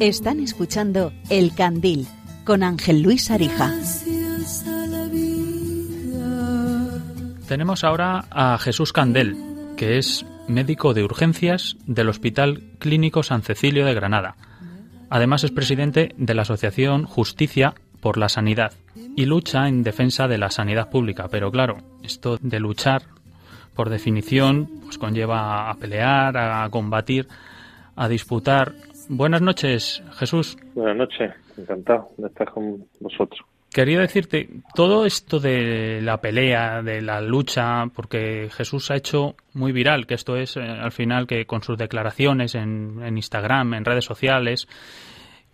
Están 0.06 0.38
escuchando 0.38 1.12
El 1.30 1.52
Candil 1.52 2.06
con 2.44 2.62
Ángel 2.62 3.02
Luis 3.02 3.28
Arija. 3.32 3.74
Tenemos 7.48 7.82
ahora 7.82 8.24
a 8.30 8.56
Jesús 8.58 8.92
Candel, 8.92 9.36
que 9.76 9.98
es 9.98 10.24
médico 10.46 10.94
de 10.94 11.02
urgencias 11.02 11.76
del 11.86 12.08
Hospital 12.08 12.62
Clínico 12.78 13.24
San 13.24 13.42
Cecilio 13.42 13.84
de 13.84 13.94
Granada. 13.94 14.36
Además 15.10 15.42
es 15.42 15.50
presidente 15.50 16.14
de 16.16 16.34
la 16.34 16.42
Asociación 16.42 17.04
Justicia 17.04 17.74
por 18.00 18.16
la 18.16 18.28
Sanidad 18.28 18.74
y 19.16 19.24
lucha 19.24 19.66
en 19.66 19.82
defensa 19.82 20.28
de 20.28 20.38
la 20.38 20.52
sanidad 20.52 20.88
pública. 20.88 21.26
Pero 21.28 21.50
claro, 21.50 21.78
esto 22.04 22.38
de 22.40 22.60
luchar, 22.60 23.02
por 23.74 23.90
definición, 23.90 24.70
pues 24.84 24.98
conlleva 24.98 25.68
a 25.68 25.74
pelear, 25.74 26.36
a 26.36 26.70
combatir, 26.70 27.26
a 27.96 28.06
disputar. 28.06 28.72
Buenas 29.08 29.40
noches, 29.40 30.02
Jesús. 30.14 30.56
Buenas 30.74 30.96
noches, 30.96 31.32
encantado 31.56 32.08
de 32.16 32.26
estar 32.26 32.50
con 32.50 32.84
vosotros. 33.00 33.40
quería 33.70 34.00
decirte, 34.00 34.48
todo 34.74 35.06
esto 35.06 35.38
de 35.38 36.00
la 36.02 36.20
pelea, 36.20 36.82
de 36.82 37.02
la 37.02 37.20
lucha, 37.20 37.86
porque 37.94 38.48
Jesús 38.50 38.90
ha 38.90 38.96
hecho 38.96 39.36
muy 39.54 39.72
viral, 39.72 40.06
que 40.06 40.14
esto 40.14 40.36
es 40.36 40.56
eh, 40.56 40.60
al 40.60 40.92
final 40.92 41.26
que 41.26 41.46
con 41.46 41.62
sus 41.62 41.78
declaraciones 41.78 42.54
en, 42.54 43.02
en 43.02 43.16
Instagram, 43.16 43.74
en 43.74 43.84
redes 43.84 44.04
sociales, 44.04 44.66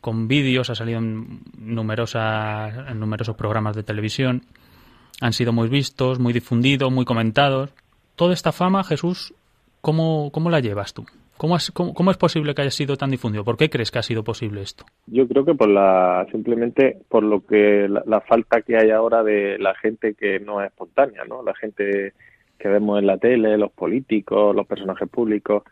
con 0.01 0.29
vídeos, 0.29 0.71
ha 0.71 0.75
salido 0.75 0.99
en, 0.99 1.43
numerosas, 1.59 2.75
en 2.88 2.99
numerosos 2.99 3.37
programas 3.37 3.77
de 3.77 3.83
televisión, 3.83 4.43
han 5.21 5.33
sido 5.33 5.53
muy 5.53 5.69
vistos, 5.69 6.19
muy 6.19 6.33
difundidos, 6.33 6.93
muy 6.93 7.05
comentados. 7.05 7.71
Toda 8.17 8.35
esta 8.35 8.51
fama, 8.51 8.83
Jesús, 8.83 9.35
¿cómo, 9.81 10.31
cómo 10.33 10.51
la 10.51 10.61
llevas 10.61 10.93
tú? 10.93 11.07
¿Cómo, 11.42 11.57
es 11.57 12.16
posible 12.18 12.55
que 12.55 12.62
haya 12.62 12.70
sido 12.70 12.94
tan 12.94 13.11
difundido? 13.11 13.42
¿Por 13.42 13.57
qué 13.57 13.68
crees 13.68 13.90
que 13.90 13.98
ha 13.98 14.02
sido 14.05 14.22
posible 14.22 14.62
esto? 14.62 14.85
Yo 15.09 15.26
creo 15.26 15.44
que 15.44 15.57
por 15.57 15.68
la 15.68 16.24
simplemente 16.31 16.98
por 17.09 17.24
lo 17.24 17.44
que 17.44 17.88
la, 17.88 18.20
falta 18.20 18.62
que 18.62 18.76
hay 18.76 18.90
ahora 18.90 19.24
de 19.24 19.59
la 19.59 19.74
gente 19.74 20.14
que 20.14 20.38
no 20.38 20.61
es 20.61 20.68
espontánea, 20.68 21.24
¿no? 21.24 21.42
La 21.42 21.52
gente 21.57 22.12
que 22.61 22.68
vemos 22.68 23.00
en 23.00 23.09
la 23.09 23.18
tele, 23.18 23.59
los 23.59 23.72
políticos, 23.72 24.55
los 24.55 24.68
personajes 24.68 25.09
públicos, 25.09 25.64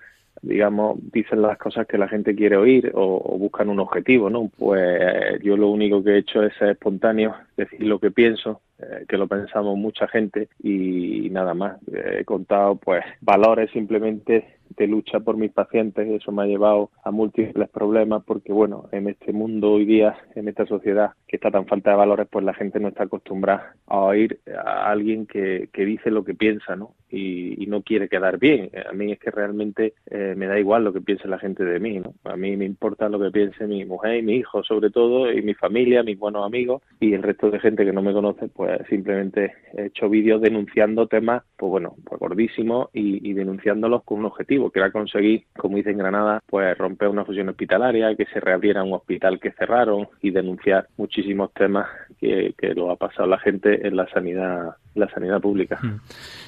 digamos, 0.42 0.98
dicen 1.12 1.40
las 1.40 1.56
cosas 1.56 1.87
que 1.87 1.98
la 1.98 2.09
gente 2.09 2.35
quiere 2.35 2.56
oír 2.56 2.90
o, 2.92 3.22
o 3.24 3.38
buscan 3.38 3.68
un 3.68 3.78
objetivo, 3.78 4.28
¿no? 4.28 4.50
Pues 4.59 5.40
yo 5.40 5.56
lo 5.56 5.68
único 5.68 6.02
que 6.02 6.14
he 6.14 6.18
hecho 6.18 6.42
es 6.42 6.52
ser 6.56 6.70
espontáneo, 6.70 7.37
decir 7.56 7.83
lo 7.83 8.00
que 8.00 8.11
pienso, 8.11 8.61
eh, 8.80 9.04
que 9.09 9.16
lo 9.16 9.28
pensamos 9.28 9.78
mucha 9.78 10.09
gente 10.09 10.48
y 10.64 11.28
nada 11.30 11.54
más. 11.54 11.76
Eh, 11.92 12.18
he 12.20 12.24
contado, 12.24 12.74
pues, 12.74 13.04
valores 13.20 13.70
simplemente 13.70 14.60
de 14.76 14.87
lucha 14.87 15.20
por 15.20 15.37
mis 15.37 15.52
pacientes 15.52 16.06
y 16.06 16.14
eso 16.14 16.33
me 16.33 16.42
ha 16.42 16.46
llevado 16.46 16.90
a 17.04 17.11
múltiples 17.11 17.68
problemas 17.68 18.22
porque, 18.24 18.52
bueno, 18.52 18.88
en 18.92 19.09
este 19.09 19.33
mundo 19.33 19.72
hoy 19.72 19.85
día, 19.85 20.16
en 20.35 20.48
esta 20.48 20.66
sociedad 20.66 21.12
que 21.26 21.37
está 21.37 21.50
tan 21.50 21.66
falta 21.66 21.90
de 21.90 21.96
valores, 21.96 22.26
pues 22.30 22.44
la 22.44 22.54
gente 22.54 22.80
no 22.80 22.88
está 22.88 23.04
acostumbrada 23.04 23.74
a 23.87 23.98
oír 24.00 24.40
a 24.64 24.90
alguien 24.90 25.26
que, 25.26 25.68
que 25.72 25.85
dice 25.85 26.11
lo 26.11 26.24
que 26.24 26.35
piensa, 26.35 26.76
¿no? 26.76 26.94
Y, 27.09 27.62
y 27.62 27.66
no 27.66 27.83
quiere 27.83 28.09
quedar 28.09 28.38
bien. 28.38 28.70
A 28.88 28.92
mí 28.92 29.12
es 29.12 29.18
que 29.18 29.30
realmente 29.30 29.94
eh, 30.11 30.35
me 30.37 30.46
da 30.46 30.59
igual 30.59 30.85
lo 30.85 30.92
que 30.92 31.00
piense 31.00 31.28
la 31.28 31.38
gente 31.38 31.64
de 31.64 31.80
mí, 31.80 31.98
¿no? 31.98 32.14
A 32.24 32.37
mí 32.37 32.56
me 32.56 32.64
importa 32.64 33.09
lo 33.09 33.18
que 33.18 33.30
piense 33.30 33.66
mi 33.66 33.85
mujer 33.85 34.16
y 34.16 34.22
mi 34.22 34.35
hijo, 34.37 34.62
sobre 34.62 34.90
todo, 34.90 35.33
y 35.33 35.42
mi 35.42 35.54
familia, 35.54 36.02
mis 36.02 36.18
buenos 36.18 36.44
amigos 36.44 36.83
y 37.00 37.14
el 37.14 37.22
resto 37.22 37.50
de 37.50 37.61
gente 37.61 37.85
que 37.85 37.92
no 37.92 38.02
me 38.02 38.12
conoce, 38.12 38.48
pues 38.48 38.80
simplemente 38.88 39.52
he 39.76 39.87
hecho 39.87 40.09
vídeos 40.09 40.40
denunciando 40.40 41.06
temas, 41.06 41.42
pues 41.56 41.70
bueno, 41.70 41.94
pues 42.04 42.20
gordísimos 42.20 42.88
y, 42.92 43.28
y 43.28 43.33
denunciándolos 43.35 44.02
con 44.04 44.20
un 44.20 44.26
objetivo, 44.26 44.60
que 44.68 44.81
era 44.81 44.90
conseguir, 44.90 45.44
como 45.57 45.79
hice 45.79 45.90
en 45.90 45.99
Granada, 45.99 46.42
pues 46.46 46.77
romper 46.77 47.09
una 47.09 47.25
fusión 47.25 47.49
hospitalaria, 47.49 48.14
que 48.16 48.27
se 48.27 48.40
reabriera 48.40 48.83
un 48.83 48.92
hospital 48.92 49.38
que 49.40 49.53
cerraron 49.53 50.09
y 50.20 50.31
denunciar 50.31 50.88
muchísimos 50.96 51.53
temas 51.55 51.87
que, 52.20 52.53
que 52.59 52.75
lo 52.75 52.90
ha 52.90 52.96
pasado 52.96 53.29
la 53.29 53.38
gente 53.38 53.87
en 53.87 53.96
la 53.96 54.09
sanidad, 54.11 54.77
la 54.94 55.09
sanidad 55.11 55.40
pública. 55.40 55.79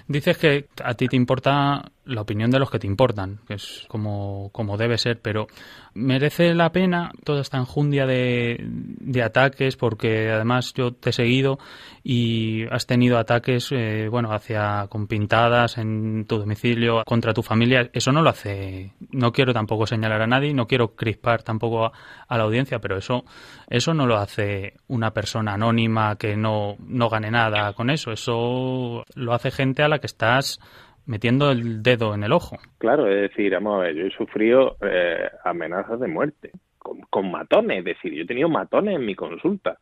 Dices 0.08 0.36
que 0.36 0.66
a 0.82 0.94
ti 0.94 1.08
te 1.08 1.16
importa 1.16 1.82
la 2.04 2.20
opinión 2.20 2.50
de 2.50 2.58
los 2.58 2.70
que 2.70 2.78
te 2.78 2.86
importan, 2.86 3.38
que 3.46 3.54
es 3.54 3.84
como, 3.88 4.50
como 4.52 4.76
debe 4.76 4.98
ser, 4.98 5.20
pero 5.20 5.46
merece 5.94 6.54
la 6.54 6.72
pena 6.72 7.12
toda 7.24 7.40
esta 7.40 7.58
enjundia 7.58 8.06
de, 8.06 8.58
de 8.60 9.22
ataques, 9.22 9.76
porque 9.76 10.30
además 10.30 10.72
yo 10.74 10.92
te 10.92 11.10
he 11.10 11.12
seguido 11.12 11.58
y 12.02 12.64
has 12.70 12.86
tenido 12.86 13.18
ataques, 13.18 13.70
eh, 13.70 14.08
bueno, 14.10 14.32
hacia 14.32 14.86
con 14.88 15.06
pintadas 15.06 15.78
en 15.78 16.24
tu 16.26 16.38
domicilio 16.38 17.04
contra 17.04 17.32
tu 17.32 17.42
familia. 17.42 17.88
Eso 17.92 18.10
no 18.10 18.22
lo 18.22 18.30
hace. 18.30 18.92
No 19.10 19.32
quiero 19.32 19.52
tampoco 19.52 19.86
señalar 19.86 20.22
a 20.22 20.26
nadie, 20.26 20.54
no 20.54 20.66
quiero 20.66 20.96
crispar 20.96 21.42
tampoco 21.42 21.86
a, 21.86 21.92
a 22.26 22.36
la 22.36 22.44
audiencia, 22.44 22.80
pero 22.80 22.96
eso, 22.96 23.24
eso 23.68 23.94
no 23.94 24.06
lo 24.06 24.16
hace 24.16 24.74
una 24.88 25.12
persona 25.12 25.54
anónima 25.54 26.16
que 26.16 26.36
no, 26.36 26.76
no 26.80 27.08
gane 27.08 27.30
nada 27.30 27.72
con 27.74 27.90
eso. 27.90 28.10
Eso 28.10 29.04
lo 29.14 29.34
hace 29.34 29.52
gente 29.52 29.82
a 29.84 29.88
la 29.88 30.00
que 30.00 30.06
estás 30.06 30.58
metiendo 31.06 31.50
el 31.50 31.82
dedo 31.82 32.14
en 32.14 32.24
el 32.24 32.32
ojo. 32.32 32.56
Claro, 32.78 33.06
es 33.08 33.30
decir, 33.30 33.52
vamos 33.52 33.76
a 33.76 33.84
ver, 33.84 33.94
yo 33.94 34.06
he 34.06 34.10
sufrido 34.10 34.76
eh, 34.82 35.28
amenazas 35.44 36.00
de 36.00 36.08
muerte 36.08 36.50
con, 36.78 37.00
con 37.02 37.30
matones, 37.30 37.78
es 37.80 37.84
decir, 37.84 38.12
yo 38.12 38.22
he 38.22 38.26
tenido 38.26 38.48
matones 38.48 38.96
en 38.96 39.04
mi 39.06 39.14
consulta 39.14 39.78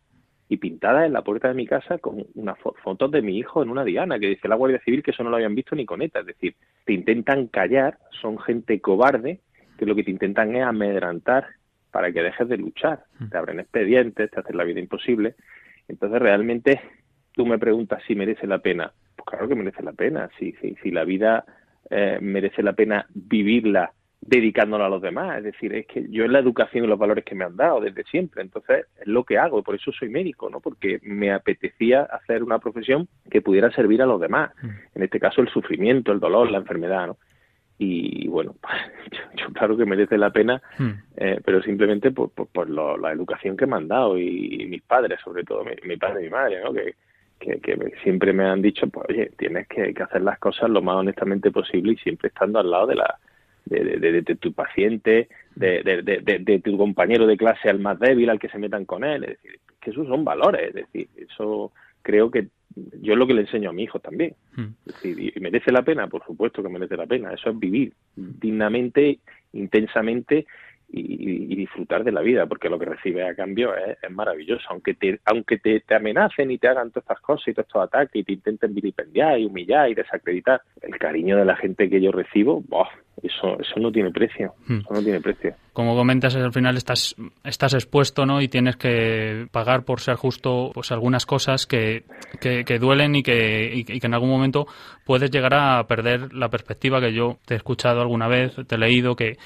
y 0.49 0.57
pintadas 0.57 1.07
en 1.07 1.13
la 1.13 1.23
puerta 1.23 1.49
de 1.49 1.55
mi 1.55 1.67
casa 1.67 1.99
con 1.99 2.25
unas 2.35 2.59
fo- 2.59 2.75
fotos 2.83 3.11
de 3.13 3.23
mi 3.23 3.39
hijo 3.39 3.63
en 3.63 3.71
una 3.71 3.85
diana 3.85 4.19
que 4.19 4.27
dice 4.29 4.49
la 4.49 4.57
Guardia 4.57 4.81
Civil 4.85 5.03
que 5.03 5.13
eso 5.13 5.23
no 5.23 5.31
lo 5.31 5.37
habían 5.37 5.55
visto 5.55 5.77
ni 5.77 5.87
con 5.87 6.03
ETA, 6.03 6.21
es 6.21 6.27
decir, 6.27 6.57
te 6.85 6.93
intentan 6.93 7.47
callar, 7.47 7.99
son 8.21 8.39
gente 8.39 8.81
cobarde 8.81 9.41
que 9.79 9.87
lo 9.87 9.95
que 9.95 10.03
te 10.05 10.11
intentan 10.11 10.55
es 10.57 10.65
amedrantar 10.65 11.47
para 11.93 12.13
que 12.13 12.23
dejes 12.23 12.49
de 12.49 12.57
luchar, 12.57 13.05
te 13.31 13.37
abren 13.37 13.61
expedientes, 13.61 14.31
te 14.31 14.41
hacen 14.41 14.57
la 14.57 14.65
vida 14.65 14.81
imposible, 14.81 15.35
entonces 15.89 16.21
realmente 16.21 16.81
tú 17.33 17.47
me 17.47 17.59
preguntas 17.59 18.03
si 18.07 18.15
merece 18.15 18.47
la 18.47 18.59
pena, 18.59 18.93
pues 19.25 19.37
claro 19.37 19.49
que 19.49 19.55
merece 19.55 19.83
la 19.83 19.93
pena, 19.93 20.29
si, 20.39 20.53
si, 20.61 20.75
si 20.83 20.91
la 20.91 21.05
vida 21.05 21.45
eh, 21.91 22.19
merece 22.21 22.63
la 22.63 22.73
pena 22.73 23.07
vivirla 23.15 23.93
dedicándola 24.23 24.87
a 24.87 24.89
los 24.91 25.01
demás. 25.03 25.39
Es 25.39 25.45
decir, 25.45 25.75
es 25.75 25.87
que 25.87 26.07
yo 26.11 26.25
en 26.25 26.33
la 26.33 26.39
educación 26.41 26.85
y 26.85 26.89
los 26.89 26.99
valores 26.99 27.25
que 27.25 27.35
me 27.35 27.45
han 27.45 27.57
dado 27.57 27.81
desde 27.81 28.05
siempre, 28.05 28.43
entonces 28.43 28.87
es 29.01 29.07
lo 29.07 29.25
que 29.25 29.39
hago, 29.39 29.63
por 29.63 29.75
eso 29.75 29.91
soy 29.93 30.09
médico, 30.11 30.51
¿no? 30.51 30.61
Porque 30.61 30.99
me 31.03 31.33
apetecía 31.33 32.03
hacer 32.03 32.43
una 32.43 32.59
profesión 32.59 33.09
que 33.31 33.41
pudiera 33.43 33.71
servir 33.73 34.03
a 34.03 34.07
los 34.07 34.21
demás. 34.21 34.53
En 34.95 35.03
este 35.03 35.19
caso, 35.19 35.41
el 35.41 35.49
sufrimiento, 35.49 36.13
el 36.13 36.21
dolor, 36.21 36.51
la 36.51 36.59
enfermedad, 36.59 37.07
¿no? 37.07 37.17
Y 37.79 38.29
bueno, 38.29 38.57
yo, 39.11 39.19
yo 39.47 39.53
claro 39.55 39.75
que 39.77 39.87
merece 39.87 40.19
la 40.19 40.31
pena, 40.31 40.61
eh, 41.17 41.41
pero 41.43 41.63
simplemente 41.63 42.11
por, 42.11 42.31
por, 42.31 42.47
por 42.49 42.69
lo- 42.69 42.99
la 42.99 43.13
educación 43.13 43.57
que 43.57 43.67
me 43.67 43.77
han 43.77 43.89
dado 43.89 44.19
y, 44.19 44.63
y 44.63 44.67
mis 44.67 44.83
padres, 44.83 45.19
sobre 45.25 45.45
todo 45.45 45.65
mi, 45.65 45.73
mi 45.89 45.97
padre 45.97 46.21
y 46.21 46.25
mi 46.25 46.31
madre, 46.31 46.61
¿no? 46.63 46.75
Que, 46.75 46.95
que, 47.41 47.59
que 47.61 47.77
siempre 48.05 48.33
me 48.33 48.45
han 48.45 48.63
dicho, 48.63 48.87
pues 48.89 49.07
oye, 49.09 49.33
tienes 49.37 49.67
que, 49.67 49.93
que 49.95 50.03
hacer 50.03 50.23
las 50.23 50.39
cosas 50.39 50.71
lo 50.71 50.83
más 50.83 50.97
honestamente 50.97 51.51
posible 51.51 51.93
y 51.93 51.97
siempre 51.97 52.29
estando 52.29 52.59
al 52.61 52.71
lado 52.71 52.87
de 52.87 52.95
la 52.97 53.19
de, 53.65 53.85
de- 53.85 53.99
de- 53.99 54.23
de 54.23 54.35
tu 54.37 54.53
paciente, 54.53 55.29
de, 55.55 56.61
tu 56.65 56.77
compañero 56.79 57.27
de 57.27 57.37
clase 57.37 57.69
al 57.69 57.79
más 57.79 57.99
débil, 57.99 58.31
al 58.31 58.39
que 58.39 58.49
se 58.49 58.59
metan 58.59 58.85
con 58.85 59.05
él. 59.05 59.25
Es 59.25 59.31
decir, 59.43 59.61
que 59.81 59.91
esos 59.91 60.07
son 60.09 60.25
valores. 60.25 60.69
Es 60.69 60.75
decir, 60.75 61.09
eso 61.17 61.73
creo 62.03 62.31
que 62.31 62.49
yo 63.01 63.13
es 63.13 63.19
lo 63.19 63.27
que 63.27 63.35
le 63.35 63.43
enseño 63.43 63.71
a 63.71 63.73
mi 63.73 63.83
hijo 63.85 63.99
también. 64.01 64.35
Es 64.87 64.95
decir, 64.95 65.33
¿y 65.37 65.41
merece 65.41 65.71
la 65.73 65.83
pena? 65.83 66.07
Por 66.09 66.25
supuesto 66.25 66.63
que 66.63 66.69
merece 66.69 66.97
la 66.97 67.07
pena. 67.07 67.33
Eso 67.35 67.51
es 67.51 67.59
vivir 67.59 67.93
dignamente, 68.17 69.19
intensamente 69.53 70.47
y, 70.93 71.57
disfrutar 71.61 72.05
de 72.05 72.13
la 72.13 72.23
vida, 72.23 72.47
porque 72.47 72.69
lo 72.69 72.79
que 72.79 72.87
recibes 72.87 73.31
a 73.31 73.35
cambio 73.35 73.77
es, 73.77 73.99
es 74.03 74.11
maravilloso. 74.11 74.65
Aunque 74.71 74.95
te 74.95 75.21
aunque 75.25 75.59
te, 75.59 75.81
te 75.81 75.95
amenacen 75.95 76.51
y 76.51 76.59
te 76.59 76.69
hagan 76.69 76.91
todas 76.91 77.05
estas 77.05 77.21
cosas 77.21 77.49
y 77.49 77.53
todos 77.53 77.67
estos 77.67 77.83
ataques 77.83 78.17
y 78.17 78.25
te 78.25 78.33
intenten 78.33 78.75
vilipendiar 78.75 79.39
y 79.39 79.45
humillar 79.45 79.91
y 79.91 79.95
desacreditar, 79.95 80.63
el 80.81 80.99
cariño 80.99 81.37
de 81.37 81.45
la 81.45 81.57
gente 81.57 81.89
que 81.89 82.01
yo 82.01 82.11
recibo, 82.11 82.63
eso 83.23 83.61
eso 83.61 83.79
no 83.79 83.93
tiene 83.93 84.11
precio. 84.11 84.55
Eso 84.65 84.95
no 84.95 85.03
tiene 85.03 85.21
precio. 85.21 85.55
Como 85.75 85.95
comentas, 85.95 86.35
al 86.35 86.53
final 86.53 86.77
estás, 86.77 87.15
estás 87.45 87.75
expuesto, 87.75 88.25
¿no? 88.25 88.41
Y 88.41 88.49
tienes 88.49 88.77
que 88.77 89.47
pagar 89.53 89.85
por 89.85 90.01
ser 90.01 90.17
justo, 90.17 90.71
pues 90.73 90.91
algunas 90.91 91.27
cosas 91.27 91.67
que, 91.67 92.05
que, 92.41 92.65
que 92.65 92.79
duelen 92.79 93.15
y 93.17 93.23
que, 93.23 93.71
y 93.75 93.81
y 93.81 94.01
que 94.01 94.07
en 94.07 94.15
algún 94.15 94.31
momento 94.31 94.67
puedes 95.05 95.31
llegar 95.31 95.55
a 95.55 95.87
perder 95.87 96.33
la 96.33 96.49
perspectiva 96.49 97.01
que 97.01 97.13
yo 97.13 97.39
te 97.45 97.55
he 97.55 97.57
escuchado 97.57 98.01
alguna 98.01 98.29
vez, 98.29 98.55
te 98.67 98.75
he 98.75 98.79
leído 98.79 99.17
que 99.17 99.37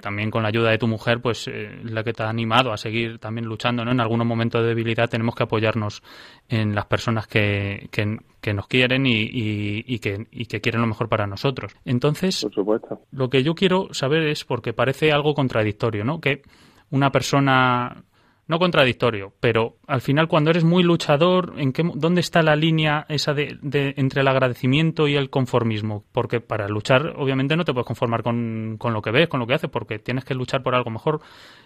también 0.00 0.30
con 0.30 0.42
la 0.42 0.48
ayuda 0.48 0.70
de 0.70 0.78
tu 0.78 0.86
mujer, 0.86 1.20
pues 1.20 1.48
eh, 1.48 1.80
la 1.84 2.04
que 2.04 2.12
te 2.12 2.22
ha 2.22 2.28
animado 2.28 2.72
a 2.72 2.76
seguir 2.76 3.18
también 3.18 3.46
luchando, 3.46 3.84
¿no? 3.84 3.90
En 3.90 4.00
algunos 4.00 4.26
momentos 4.26 4.62
de 4.62 4.68
debilidad 4.68 5.08
tenemos 5.08 5.34
que 5.34 5.42
apoyarnos 5.42 6.02
en 6.48 6.74
las 6.74 6.86
personas 6.86 7.26
que, 7.26 7.88
que, 7.90 8.16
que 8.40 8.54
nos 8.54 8.66
quieren 8.68 9.06
y, 9.06 9.22
y, 9.22 9.84
y 9.86 9.98
que, 9.98 10.26
y 10.30 10.46
que 10.46 10.60
quieren 10.60 10.80
lo 10.80 10.86
mejor 10.86 11.08
para 11.08 11.26
nosotros. 11.26 11.72
Entonces, 11.84 12.42
Por 12.42 12.54
supuesto. 12.54 13.00
lo 13.10 13.28
que 13.28 13.42
yo 13.42 13.54
quiero 13.54 13.88
saber 13.92 14.22
es, 14.28 14.44
porque 14.44 14.72
parece 14.72 15.12
algo 15.12 15.34
contradictorio, 15.34 16.04
¿no? 16.04 16.20
Que 16.20 16.42
una 16.90 17.10
persona, 17.10 18.04
no 18.48 18.58
contradictorio, 18.58 19.32
pero 19.40 19.76
al 19.86 20.00
final 20.00 20.26
cuando 20.26 20.50
eres 20.50 20.64
muy 20.64 20.82
luchador, 20.82 21.54
¿en 21.58 21.72
qué, 21.72 21.82
¿dónde 21.94 22.20
está 22.22 22.42
la 22.42 22.56
línea 22.56 23.04
esa 23.08 23.34
de, 23.34 23.58
de- 23.62 23.94
entre 23.98 24.22
el 24.22 24.28
agradecimiento 24.28 25.06
y 25.06 25.14
el 25.16 25.30
conformismo? 25.30 26.04
Porque 26.12 26.40
para 26.40 26.66
luchar, 26.66 27.14
obviamente, 27.16 27.56
no 27.56 27.64
te 27.64 27.72
puedes 27.74 27.86
conformar 27.86 28.22
con, 28.22 28.76
con 28.78 28.92
lo 28.94 29.02
que 29.02 29.10
ves, 29.10 29.28
con 29.28 29.38
lo 29.38 29.46
que 29.46 29.54
haces, 29.54 29.70
porque 29.70 29.98
tienes 29.98 30.24
que 30.24 30.34
luchar 30.34 30.62
por 30.62 30.74
algo 30.74 30.90
mejor. 30.90 31.20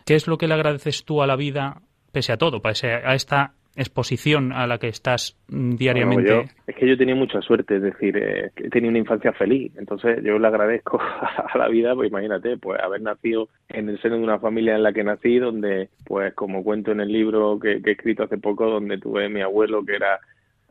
¿Qué 0.05 0.15
es 0.17 0.27
lo 0.27 0.37
que 0.39 0.49
le 0.49 0.55
agradeces 0.55 1.05
tú 1.05 1.23
a 1.23 1.27
la 1.27 1.37
vida, 1.37 1.83
pese 2.11 2.33
a 2.33 2.37
todo, 2.37 2.61
pese 2.61 2.93
a 2.93 3.15
esta 3.15 3.55
exposición 3.77 4.53
a 4.53 4.67
la 4.67 4.79
que 4.79 4.89
estás 4.89 5.37
mm, 5.49 5.77
diariamente? 5.77 6.33
Bueno, 6.35 6.43
yo- 6.49 6.51
es 6.67 6.77
que 6.77 6.89
yo 6.89 6.97
tenido 6.97 7.17
mucha 7.17 7.41
suerte, 7.41 7.77
es 7.77 7.83
decir, 7.83 8.17
eh, 8.17 8.51
he 8.57 8.69
tenido 8.71 8.91
una 8.91 8.99
infancia 8.99 9.33
feliz. 9.33 9.73
Entonces 9.77 10.23
yo 10.23 10.39
le 10.39 10.47
agradezco 10.47 11.01
a 11.55 11.59
la 11.59 11.69
vida, 11.69 11.95
pues 11.95 12.11
imagínate, 12.11 12.57
pues 12.59 12.81
haber 12.81 13.03
nacido 13.03 13.49
en 13.69 13.89
el 13.89 14.01
seno 14.01 14.17
de 14.17 14.23
una 14.23 14.39
familia 14.39 14.75
en 14.77 14.83
la 14.83 14.93
que 14.93 15.05
nací, 15.05 15.39
donde, 15.39 15.89
pues 16.05 16.35
como 16.35 16.63
cuento 16.63 16.93
en 16.93 17.01
el 17.01 17.13
libro 17.13 17.59
que, 17.59 17.83
que 17.83 17.91
he 17.91 17.93
escrito 17.95 18.25
hace 18.25 18.39
poco, 18.39 18.69
donde 18.69 18.99
tuve 18.99 19.29
mi 19.29 19.41
abuelo 19.43 19.85
que 19.85 19.97
era 19.97 20.21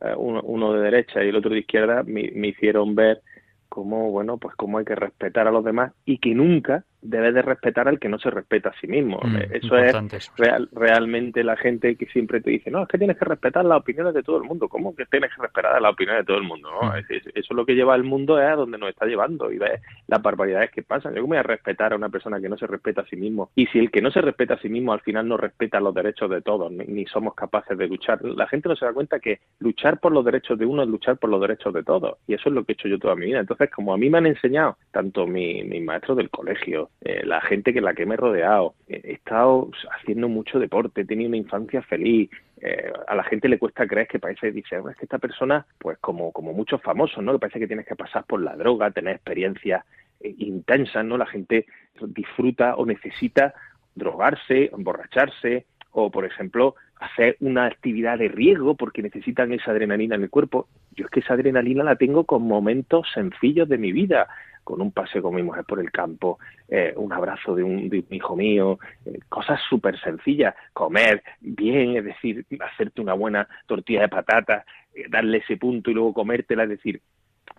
eh, 0.02 0.14
uno, 0.18 0.42
uno 0.44 0.74
de 0.74 0.82
derecha 0.82 1.24
y 1.24 1.30
el 1.30 1.36
otro 1.36 1.52
de 1.52 1.60
izquierda, 1.60 2.04
me, 2.04 2.32
me 2.36 2.50
hicieron 2.50 2.96
ver 2.96 3.22
cómo, 3.70 4.12
bueno, 4.12 4.38
pues 4.38 4.56
cómo 4.56 4.78
hay 4.80 4.86
que 4.86 4.96
respetar 4.96 5.48
a 5.48 5.52
los 5.52 5.63
demás 5.63 5.94
y 6.06 6.17
que 6.17 6.34
nunca, 6.36 6.84
debes 7.02 7.33
de 7.33 7.41
respetar 7.41 7.87
al 7.87 7.99
que 7.99 8.10
no 8.10 8.19
se 8.19 8.29
respeta 8.29 8.69
a 8.69 8.73
sí 8.79 8.87
mismo. 8.87 9.19
Mm, 9.23 9.35
Eh, 9.37 9.49
eso 9.54 9.75
es 9.77 9.91
real- 10.37 10.69
realmente 10.71 11.43
la 11.43 11.56
gente 11.58 11.95
que 11.95 12.06
siempre 12.08 12.41
te 12.41 12.52
dice, 12.52 12.69
no, 12.69 12.83
es 12.83 12.87
que 12.87 12.97
tienes 12.97 13.17
que 13.17 13.25
respetar 13.25 13.65
las 13.65 13.79
opiniones 13.79 14.13
de 14.13 14.23
todo 14.23 14.37
el 14.37 14.43
mundo. 14.43 14.67
¿Cómo 14.69 14.95
que 14.95 15.06
tienes 15.08 15.31
que 15.35 15.41
respetar 15.41 15.81
las 15.81 15.91
opiniones 15.93 16.21
de 16.23 16.25
todo 16.27 16.37
el 16.37 16.43
mundo? 16.43 16.69
¿no? 16.71 16.91
Mm. 16.91 16.95
Es- 16.97 17.10
es- 17.12 17.27
eso 17.27 17.33
es 17.35 17.52
lo 17.52 17.65
que 17.65 17.73
lleva 17.75 17.95
el 17.95 18.04
mundo 18.04 18.39
es 18.39 18.47
a 18.47 18.56
donde 18.56 18.77
nos 18.77 18.89
está 18.89 19.06
llevando 19.06 19.52
y 19.52 19.58
ves 19.58 19.81
las 20.08 20.21
barbaridades 20.21 20.71
que 20.71 20.83
pasan. 20.83 21.13
Yo 21.15 21.21
cómo 21.21 21.29
voy 21.31 21.37
a 21.39 21.43
respetar 21.43 21.93
a 21.93 21.95
una 21.95 22.10
persona 22.10 22.39
que 22.39 22.49
no 22.49 22.58
se 22.58 22.67
respeta 22.67 23.02
a 23.02 23.06
sí 23.06 23.15
mismo. 23.15 23.49
Y 23.56 23.65
si 23.67 23.79
el 23.79 23.89
que 23.91 24.02
no 24.02 24.12
se 24.12 24.21
respeta 24.21 24.54
a 24.56 24.60
sí 24.60 24.69
mismo 24.69 24.93
al 24.93 25.02
final 25.02 25.27
no 25.27 25.37
respeta 25.37 25.79
los 25.79 25.93
derechos 25.95 26.29
de 26.29 26.41
todos, 26.41 26.71
ni, 26.71 26.85
ni 26.85 27.06
somos 27.08 27.33
capaces 27.35 27.77
de 27.77 27.87
luchar. 27.87 28.23
La 28.23 28.47
gente 28.47 28.69
no 28.69 28.75
se 28.75 28.85
da 28.85 28.93
cuenta 28.93 29.19
que 29.19 29.39
luchar 29.60 29.99
por 29.99 30.12
los 30.12 30.23
derechos 30.23 30.60
de 30.60 30.65
uno 30.65 30.83
es 30.83 30.87
luchar 30.89 31.17
por 31.17 31.29
los 31.31 31.41
derechos 31.41 31.73
de 31.73 31.83
todos. 31.83 32.17
Y 32.27 32.35
eso 32.35 32.49
es 32.49 32.56
lo 32.56 32.63
que 32.63 32.73
he 32.73 32.75
hecho 32.75 32.87
yo 32.87 32.99
toda 32.99 33.15
mi 33.15 33.25
vida. 33.25 33.39
Entonces, 33.39 33.69
como 33.71 33.93
a 33.93 33.97
mí 33.97 34.10
me 34.10 34.19
han 34.19 34.27
enseñado, 34.27 34.77
tanto 34.91 35.25
mi, 35.25 35.63
mis 35.63 35.81
maestros 35.83 36.17
del 36.17 36.29
colegio, 36.29 36.89
eh, 37.04 37.25
la 37.25 37.42
gente 37.42 37.73
que 37.73 37.81
la 37.81 37.94
que 37.94 38.06
me 38.06 38.13
he 38.13 38.17
rodeado, 38.17 38.75
eh, 38.87 39.02
he 39.04 39.13
estado 39.13 39.71
haciendo 39.92 40.29
mucho 40.29 40.60
deporte, 40.60 41.02
he 41.02 41.06
tenido 41.06 41.29
una 41.29 41.37
infancia 41.37 41.81
feliz, 41.81 42.29
eh, 42.62 42.92
a 43.08 43.15
la 43.15 43.23
gente 43.23 43.50
le 43.50 43.58
cuesta 43.58 43.87
creer 43.87 44.08
que 44.08 44.19
parece, 44.19 44.52
dice, 44.52 44.77
"Bueno, 44.77 44.92
es 44.92 44.98
que 44.98 45.06
esta 45.06 45.17
persona, 45.17 45.65
pues 45.79 45.98
como, 45.98 46.31
como 46.31 46.54
muchos 46.54 46.79
famosos, 46.81 47.23
¿no? 47.23 47.33
Que 47.33 47.39
parece 47.39 47.60
que 47.60 47.67
tienes 47.67 47.87
que 47.87 47.96
pasar 47.96 48.23
por 48.25 48.42
la 48.42 48.56
droga, 48.56 48.92
tener 48.92 49.15
experiencias 49.15 49.83
eh, 50.19 50.35
intensas, 50.37 51.04
¿no? 51.04 51.17
La 51.17 51.25
gente 51.25 51.65
disfruta 52.02 52.75
o 52.75 52.85
necesita 52.85 53.56
drogarse, 53.96 54.69
emborracharse, 54.71 55.65
o 55.92 56.12
por 56.12 56.25
ejemplo, 56.25 56.75
hacer 57.00 57.35
una 57.39 57.65
actividad 57.65 58.19
de 58.19 58.27
riesgo 58.27 58.75
porque 58.75 59.02
necesitan 59.02 59.52
esa 59.54 59.71
adrenalina 59.71 60.15
en 60.15 60.23
el 60.23 60.29
cuerpo. 60.29 60.67
Yo 60.92 61.06
es 61.06 61.12
que 61.12 61.21
esa 61.21 61.33
adrenalina 61.33 61.83
la 61.83 61.96
tengo 61.96 62.25
con 62.25 62.44
momentos 62.44 63.08
sencillos 63.13 63.67
de 63.67 63.77
mi 63.79 63.92
vida, 63.92 64.27
con 64.64 64.82
un 64.82 64.92
paseo 64.92 65.22
con 65.22 65.36
mi 65.36 65.44
mujer 65.44 65.66
por 65.66 65.80
el 65.80 65.92
campo, 65.92 66.40
eh, 66.68 66.94
un 66.96 67.12
abrazo 67.14 67.56
de 67.56 67.64
un, 67.64 67.90
hijo 68.10 68.36
mío, 68.36 68.80
eh, 69.06 69.20
cosas 69.30 69.60
súper 69.70 70.00
sencillas, 70.00 70.56
comer 70.74 71.24
bien, 71.40 71.98
es 71.98 72.06
decir, 72.06 72.46
hacerte 72.60 73.02
una 73.02 73.14
buena 73.14 73.48
tortilla 73.68 74.02
de 74.02 74.10
patata, 74.10 74.66
eh, 74.94 75.06
darle 75.10 75.40
ese 75.40 75.58
punto 75.58 75.92
y 75.92 75.94
luego 75.94 76.14
comértela, 76.14 76.64
es 76.64 76.70
decir, 76.70 77.02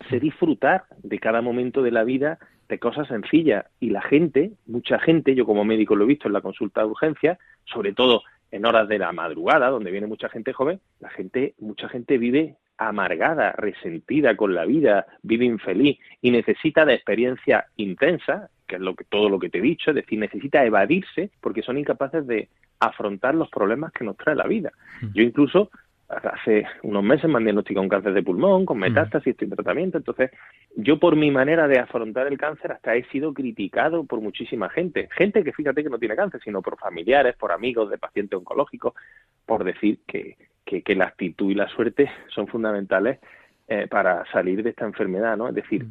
sé 0.09 0.21
disfrutar 0.21 0.85
de 1.03 1.19
cada 1.19 1.43
momento 1.43 1.83
de 1.83 1.91
la 1.91 2.05
vida 2.05 2.39
de 2.69 2.79
cosas 2.79 3.09
sencillas. 3.09 3.67
Y 3.81 3.91
la 3.91 4.03
gente, 4.03 4.53
mucha 4.67 4.99
gente, 4.99 5.35
yo 5.35 5.45
como 5.45 5.65
médico 5.65 5.95
lo 5.95 6.05
he 6.05 6.09
visto 6.09 6.29
en 6.29 6.35
la 6.35 6.41
consulta 6.41 6.81
de 6.81 6.87
urgencia, 6.87 7.39
sobre 7.65 7.93
todo 7.93 8.23
en 8.51 8.67
horas 8.67 8.89
de 8.89 8.99
la 8.99 9.13
madrugada, 9.13 9.71
donde 9.71 9.91
viene 9.91 10.07
mucha 10.07 10.29
gente 10.29 10.53
joven, 10.53 10.81
la 11.01 11.09
gente, 11.11 11.55
mucha 11.59 11.89
gente 11.89 12.19
vive 12.19 12.57
amargada, 12.89 13.53
resentida 13.53 14.37
con 14.37 14.55
la 14.55 14.65
vida, 14.65 15.07
vive 15.23 15.45
infeliz 15.45 15.99
y 16.21 16.31
necesita 16.31 16.85
de 16.85 16.95
experiencia 16.95 17.67
intensa, 17.77 18.51
que 18.67 18.77
es 18.77 18.81
lo 18.81 18.95
que 18.95 19.05
todo 19.05 19.29
lo 19.29 19.39
que 19.39 19.51
te 19.51 19.59
he 19.59 19.63
dicho, 19.63 19.91
es 19.91 19.97
decir, 19.97 20.19
necesita 20.19 20.65
evadirse 20.65 21.31
porque 21.41 21.63
son 21.63 21.79
incapaces 21.79 22.27
de 22.27 22.49
afrontar 22.81 23.35
los 23.35 23.49
problemas 23.51 23.93
que 23.93 24.05
nos 24.05 24.17
trae 24.17 24.35
la 24.35 24.47
vida. 24.47 24.73
Yo 25.15 25.23
incluso 25.23 25.71
hace 26.09 26.67
unos 26.83 27.03
meses 27.03 27.29
me 27.29 27.39
han 27.39 27.45
diagnosticado 27.45 27.83
un 27.83 27.89
cáncer 27.89 28.13
de 28.13 28.23
pulmón 28.23 28.67
con 28.67 28.79
metástasis, 28.79 29.29
estoy 29.29 29.47
en 29.47 29.55
tratamiento, 29.55 29.99
entonces 29.99 30.31
yo 30.77 30.99
por 30.99 31.17
mi 31.17 31.31
manera 31.31 31.67
de 31.69 31.79
afrontar 31.79 32.27
el 32.27 32.37
cáncer 32.37 32.73
hasta 32.73 32.95
he 32.95 33.05
sido 33.05 33.33
criticado 33.33 34.05
por 34.05 34.21
muchísima 34.21 34.69
gente, 34.69 35.09
gente 35.17 35.43
que 35.43 35.53
fíjate 35.53 35.83
que 35.83 35.91
no 35.91 35.99
tiene 35.99 36.17
cáncer, 36.17 36.41
sino 36.45 36.61
por 36.61 36.79
familiares, 36.79 37.37
por 37.37 37.53
amigos 37.53 37.91
de 37.91 37.99
pacientes 37.99 38.39
oncológicos, 38.39 38.95
por 39.47 39.65
decir 39.65 40.01
que, 40.07 40.37
que, 40.65 40.83
que 40.83 40.95
la 40.95 41.05
actitud 41.07 41.51
y 41.51 41.55
la 41.55 41.69
suerte 41.69 42.11
son 42.29 42.47
fundamentales 42.47 43.19
eh, 43.69 43.87
para 43.89 44.25
salir 44.33 44.63
de 44.63 44.71
esta 44.71 44.85
enfermedad, 44.85 45.37
¿no? 45.37 45.49
Es 45.49 45.55
decir, 45.55 45.87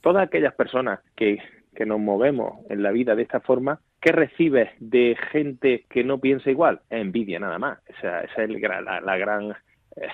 todas 0.00 0.26
aquellas 0.26 0.54
personas 0.54 1.00
que, 1.14 1.38
que 1.74 1.86
nos 1.86 1.98
movemos 2.00 2.64
en 2.70 2.82
la 2.82 2.90
vida 2.92 3.14
de 3.14 3.22
esta 3.22 3.40
forma, 3.40 3.80
¿qué 4.00 4.12
recibes 4.12 4.70
de 4.78 5.16
gente 5.32 5.84
que 5.88 6.04
no 6.04 6.18
piensa 6.18 6.50
igual? 6.50 6.80
Envidia 6.90 7.38
nada 7.38 7.58
más. 7.58 7.78
O 7.88 8.00
sea, 8.00 8.20
esa 8.20 8.42
es 8.44 8.50
el 8.50 8.60
la, 8.60 9.00
la 9.00 9.16
gran, 9.18 9.50
eh, 9.96 10.08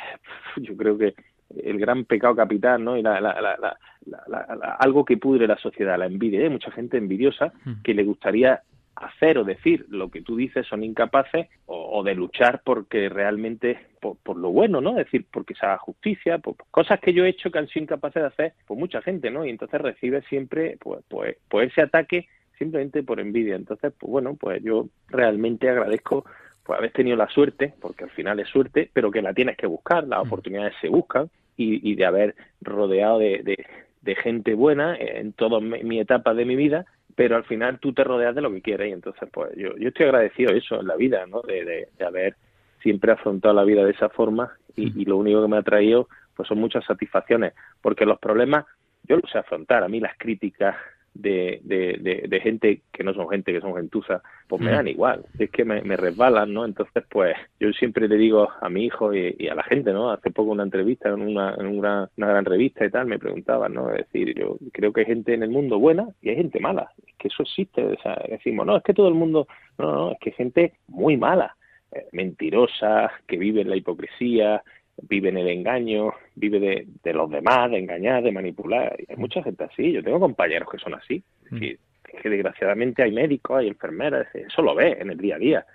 yo 0.56 0.76
creo 0.76 0.96
que 0.98 1.14
el 1.62 1.78
gran 1.78 2.04
pecado 2.06 2.34
capital, 2.34 2.82
¿no? 2.82 2.96
Y 2.96 3.02
la, 3.02 3.20
la, 3.20 3.34
la, 3.40 3.56
la- 3.58 3.76
la- 4.06 4.24
la- 4.26 4.56
la- 4.56 4.72
algo 4.80 5.04
que 5.04 5.18
pudre 5.18 5.46
la 5.46 5.58
sociedad, 5.58 5.98
la 5.98 6.06
envidia. 6.06 6.40
Hay 6.40 6.48
mucha 6.48 6.70
gente 6.70 6.96
envidiosa 6.96 7.52
que 7.84 7.92
le 7.94 8.04
gustaría 8.04 8.62
hacer 9.02 9.38
o 9.38 9.44
decir 9.44 9.86
lo 9.88 10.10
que 10.10 10.22
tú 10.22 10.36
dices 10.36 10.66
son 10.66 10.84
incapaces 10.84 11.48
o, 11.66 11.98
o 11.98 12.02
de 12.02 12.14
luchar 12.14 12.62
porque 12.64 13.08
realmente 13.08 13.78
por, 14.00 14.16
por 14.18 14.36
lo 14.36 14.50
bueno, 14.50 14.80
¿no? 14.80 14.90
Es 14.98 15.06
decir, 15.06 15.26
porque 15.30 15.54
se 15.54 15.66
haga 15.66 15.78
justicia, 15.78 16.38
por 16.38 16.56
por 16.56 16.66
cosas 16.70 17.00
que 17.00 17.12
yo 17.12 17.24
he 17.24 17.28
hecho 17.30 17.50
que 17.50 17.58
han 17.58 17.68
sido 17.68 17.84
incapaces 17.84 18.22
de 18.22 18.28
hacer 18.28 18.52
pues 18.66 18.78
mucha 18.78 19.02
gente, 19.02 19.30
¿no? 19.30 19.44
Y 19.44 19.50
entonces 19.50 19.80
recibe 19.80 20.22
siempre 20.22 20.76
pues, 20.80 21.02
pues, 21.08 21.36
pues 21.48 21.70
ese 21.70 21.82
ataque 21.82 22.26
simplemente 22.58 23.02
por 23.02 23.18
envidia. 23.20 23.56
Entonces, 23.56 23.92
pues 23.98 24.10
bueno, 24.10 24.36
pues 24.38 24.62
yo 24.62 24.86
realmente 25.08 25.68
agradezco 25.68 26.24
pues 26.64 26.78
haber 26.78 26.92
tenido 26.92 27.16
la 27.16 27.28
suerte, 27.28 27.74
porque 27.80 28.04
al 28.04 28.10
final 28.10 28.38
es 28.38 28.48
suerte, 28.48 28.88
pero 28.92 29.10
que 29.10 29.20
la 29.22 29.34
tienes 29.34 29.56
que 29.56 29.66
buscar, 29.66 30.06
las 30.06 30.20
oportunidades 30.20 30.74
se 30.80 30.88
buscan 30.88 31.28
y, 31.56 31.90
y 31.90 31.96
de 31.96 32.04
haber 32.04 32.34
rodeado 32.60 33.18
de, 33.18 33.42
de- 33.42 33.66
de 34.02 34.16
gente 34.16 34.54
buena 34.54 34.96
en 34.98 35.32
toda 35.32 35.60
mi 35.60 36.00
etapa 36.00 36.34
de 36.34 36.44
mi 36.44 36.56
vida, 36.56 36.86
pero 37.14 37.36
al 37.36 37.44
final 37.44 37.78
tú 37.78 37.92
te 37.92 38.04
rodeas 38.04 38.34
de 38.34 38.42
lo 38.42 38.50
que 38.52 38.62
quieres 38.62 38.88
y 38.88 38.92
entonces 38.92 39.28
pues 39.32 39.50
yo, 39.56 39.76
yo 39.76 39.88
estoy 39.88 40.06
agradecido 40.06 40.52
de 40.52 40.58
eso 40.58 40.80
en 40.80 40.86
la 40.86 40.96
vida, 40.96 41.26
¿no? 41.26 41.42
De, 41.42 41.64
de- 41.64 41.88
de 41.98 42.04
haber 42.04 42.36
siempre 42.82 43.12
afrontado 43.12 43.54
la 43.54 43.64
vida 43.64 43.84
de 43.84 43.92
esa 43.92 44.08
forma 44.08 44.52
y, 44.76 45.00
y 45.00 45.04
lo 45.04 45.16
único 45.16 45.42
que 45.42 45.48
me 45.48 45.56
ha 45.58 45.62
traído 45.62 46.08
pues 46.34 46.48
son 46.48 46.58
muchas 46.58 46.84
satisfacciones, 46.84 47.52
porque 47.82 48.06
los 48.06 48.18
problemas 48.18 48.64
yo 49.04 49.16
los 49.16 49.30
sé 49.30 49.38
afrontar, 49.38 49.82
a 49.84 49.88
mí 49.88 50.00
las 50.00 50.16
críticas 50.16 50.76
de, 51.14 51.60
de, 51.64 51.98
de, 52.00 52.24
de 52.28 52.40
gente 52.40 52.82
que 52.92 53.04
no 53.04 53.12
son 53.14 53.28
gente, 53.28 53.52
que 53.52 53.60
son 53.60 53.74
gentuza, 53.76 54.22
pues 54.48 54.60
me 54.62 54.70
Mm. 54.70 54.74
dan 54.74 54.88
igual, 54.88 55.26
es 55.38 55.50
que 55.50 55.64
me, 55.64 55.82
me 55.82 55.96
resbalan, 55.96 56.52
¿no? 56.52 56.64
Entonces, 56.64 57.04
pues 57.10 57.36
yo 57.60 57.70
siempre 57.72 58.08
le 58.08 58.16
digo 58.16 58.48
a 58.60 58.68
mi 58.68 58.84
hijo 58.86 59.14
y, 59.14 59.34
y 59.38 59.48
a 59.48 59.54
la 59.54 59.62
gente, 59.64 59.92
¿no? 59.92 60.10
Hace 60.10 60.30
poco 60.30 60.50
una 60.52 60.62
entrevista 60.62 61.08
en 61.10 61.22
una, 61.22 61.54
en 61.58 61.66
una, 61.66 62.10
una 62.16 62.26
gran 62.28 62.44
revista 62.44 62.84
y 62.84 62.90
tal, 62.90 63.06
me 63.06 63.18
preguntaban, 63.18 63.74
¿no? 63.74 63.90
Es 63.90 64.06
decir, 64.10 64.34
yo 64.38 64.56
creo 64.72 64.92
que 64.92 65.00
hay 65.00 65.06
gente 65.06 65.34
en 65.34 65.42
el 65.42 65.50
mundo 65.50 65.78
buena 65.78 66.08
y 66.22 66.30
hay 66.30 66.36
gente 66.36 66.60
mala, 66.60 66.90
es 67.06 67.14
que 67.18 67.28
eso 67.28 67.42
existe, 67.42 67.84
o 67.84 67.96
sea, 68.02 68.20
decimos, 68.28 68.66
no, 68.66 68.76
es 68.76 68.82
que 68.82 68.94
todo 68.94 69.08
el 69.08 69.14
mundo, 69.14 69.46
no, 69.78 69.92
no, 69.92 70.12
es 70.12 70.18
que 70.20 70.30
hay 70.30 70.36
gente 70.36 70.72
muy 70.88 71.16
mala, 71.16 71.56
eh, 71.92 72.06
mentirosa, 72.12 73.10
que 73.26 73.36
vive 73.38 73.60
en 73.62 73.70
la 73.70 73.76
hipocresía, 73.76 74.62
vive 75.00 75.30
en 75.30 75.38
el 75.38 75.48
engaño, 75.48 76.12
vive 76.34 76.60
de, 76.60 76.86
de 77.02 77.12
los 77.12 77.30
demás, 77.30 77.70
de 77.70 77.78
engañar, 77.78 78.22
de 78.22 78.32
manipular. 78.32 78.94
Y 78.98 79.10
hay 79.10 79.16
mucha 79.16 79.42
gente 79.42 79.64
así. 79.64 79.92
Yo 79.92 80.02
tengo 80.02 80.20
compañeros 80.20 80.68
que 80.70 80.78
son 80.78 80.94
así. 80.94 81.22
Es 81.44 81.50
decir, 81.50 81.78
que 82.22 82.30
desgraciadamente 82.30 83.02
hay 83.02 83.12
médicos, 83.12 83.58
hay 83.58 83.68
enfermeras, 83.68 84.26
eso 84.34 84.62
lo 84.62 84.74
ves 84.74 85.00
en 85.00 85.10
el 85.10 85.18
día 85.18 85.36
a 85.36 85.38
día. 85.38 85.66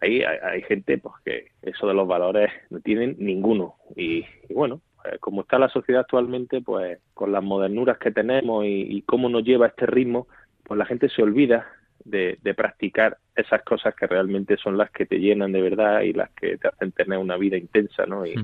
Ahí 0.00 0.22
hay, 0.22 0.38
hay 0.42 0.62
gente 0.62 0.98
pues 0.98 1.14
que 1.24 1.46
eso 1.62 1.88
de 1.88 1.94
los 1.94 2.06
valores 2.06 2.50
no 2.70 2.80
tienen 2.80 3.16
ninguno. 3.18 3.74
Y, 3.96 4.24
y 4.48 4.54
bueno, 4.54 4.80
eh, 5.04 5.18
como 5.18 5.42
está 5.42 5.58
la 5.58 5.68
sociedad 5.68 6.02
actualmente, 6.02 6.60
pues 6.60 6.98
con 7.12 7.32
las 7.32 7.42
modernuras 7.42 7.98
que 7.98 8.12
tenemos 8.12 8.64
y, 8.64 8.86
y 8.88 9.02
cómo 9.02 9.28
nos 9.28 9.42
lleva 9.44 9.66
este 9.66 9.86
ritmo, 9.86 10.28
pues 10.62 10.78
la 10.78 10.86
gente 10.86 11.08
se 11.08 11.22
olvida 11.22 11.66
de, 12.04 12.38
de 12.42 12.54
practicar 12.54 13.18
esas 13.34 13.62
cosas 13.62 13.94
que 13.94 14.06
realmente 14.06 14.56
son 14.56 14.76
las 14.76 14.90
que 14.90 15.06
te 15.06 15.18
llenan 15.18 15.52
de 15.52 15.62
verdad 15.62 16.02
y 16.02 16.12
las 16.12 16.30
que 16.30 16.56
te 16.56 16.68
hacen 16.68 16.92
tener 16.92 17.18
una 17.18 17.36
vida 17.36 17.56
intensa, 17.56 18.06
¿no? 18.06 18.24
Y, 18.24 18.34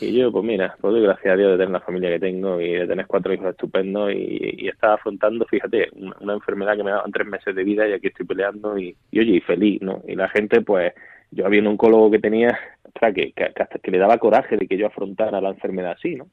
y 0.00 0.16
yo, 0.18 0.32
pues 0.32 0.44
mira, 0.44 0.76
pues 0.80 0.92
doy 0.92 1.02
gracias 1.02 1.34
a 1.34 1.36
Dios 1.36 1.52
de 1.52 1.58
tener 1.58 1.70
la 1.70 1.80
familia 1.80 2.10
que 2.10 2.20
tengo 2.20 2.60
y 2.60 2.72
de 2.72 2.86
tener 2.86 3.06
cuatro 3.06 3.32
hijos 3.32 3.50
estupendos 3.50 4.12
y, 4.12 4.64
y 4.64 4.68
estar 4.68 4.90
afrontando, 4.90 5.44
fíjate, 5.46 5.88
una, 5.92 6.16
una 6.20 6.34
enfermedad 6.34 6.76
que 6.76 6.84
me 6.84 6.90
daban 6.90 7.12
tres 7.12 7.26
meses 7.28 7.54
de 7.54 7.64
vida 7.64 7.86
y 7.86 7.92
aquí 7.92 8.08
estoy 8.08 8.26
peleando 8.26 8.78
y, 8.78 8.96
y 9.10 9.20
oye, 9.20 9.36
y 9.36 9.40
feliz, 9.40 9.80
¿no? 9.82 10.02
Y 10.06 10.16
la 10.16 10.28
gente, 10.28 10.60
pues, 10.62 10.92
yo 11.30 11.46
había 11.46 11.60
un 11.60 11.68
oncólogo 11.68 12.10
que 12.10 12.18
tenía, 12.18 12.58
ostras, 12.84 13.14
que, 13.14 13.32
que, 13.32 13.52
que 13.54 13.62
hasta 13.62 13.78
que 13.78 13.90
le 13.90 13.98
daba 13.98 14.18
coraje 14.18 14.56
de 14.56 14.66
que 14.66 14.76
yo 14.76 14.86
afrontara 14.86 15.40
la 15.40 15.50
enfermedad 15.50 15.92
así, 15.92 16.16
¿no? 16.16 16.26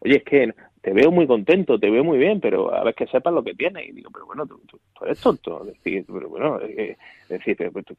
Oye, 0.00 0.16
es 0.18 0.24
que 0.24 0.54
te 0.80 0.92
veo 0.92 1.10
muy 1.10 1.26
contento, 1.26 1.78
te 1.78 1.90
veo 1.90 2.04
muy 2.04 2.18
bien, 2.18 2.40
pero 2.40 2.72
a 2.72 2.82
ver 2.84 2.94
que 2.94 3.06
sepas 3.08 3.34
lo 3.34 3.42
que 3.42 3.54
tienes. 3.54 3.88
Y 3.88 3.92
digo, 3.92 4.10
pero 4.12 4.26
bueno, 4.26 4.46
tú, 4.46 4.60
tú- 4.66 4.78
tú 4.96 5.04
eres 5.04 5.20
tonto. 5.20 5.64
Decir, 5.64 6.04
pero 6.06 6.28
bueno, 6.28 6.60
eh, 6.62 6.96
decir, 7.28 7.56
pero 7.56 7.72
tú, 7.82 7.94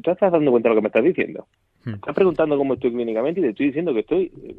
te 0.00 0.10
estás 0.12 0.32
dando 0.32 0.50
cuenta 0.50 0.68
de 0.68 0.74
lo 0.74 0.80
que 0.80 0.82
me 0.84 0.88
estás 0.88 1.04
diciendo. 1.04 1.46
Estás 1.94 2.14
preguntando 2.14 2.56
cómo 2.56 2.74
estoy 2.74 2.92
clínicamente 2.92 3.40
y 3.40 3.42
te 3.42 3.48
estoy 3.50 3.66
diciendo 3.66 3.92
que 3.92 4.00
estoy 4.00 4.32
eh, 4.44 4.56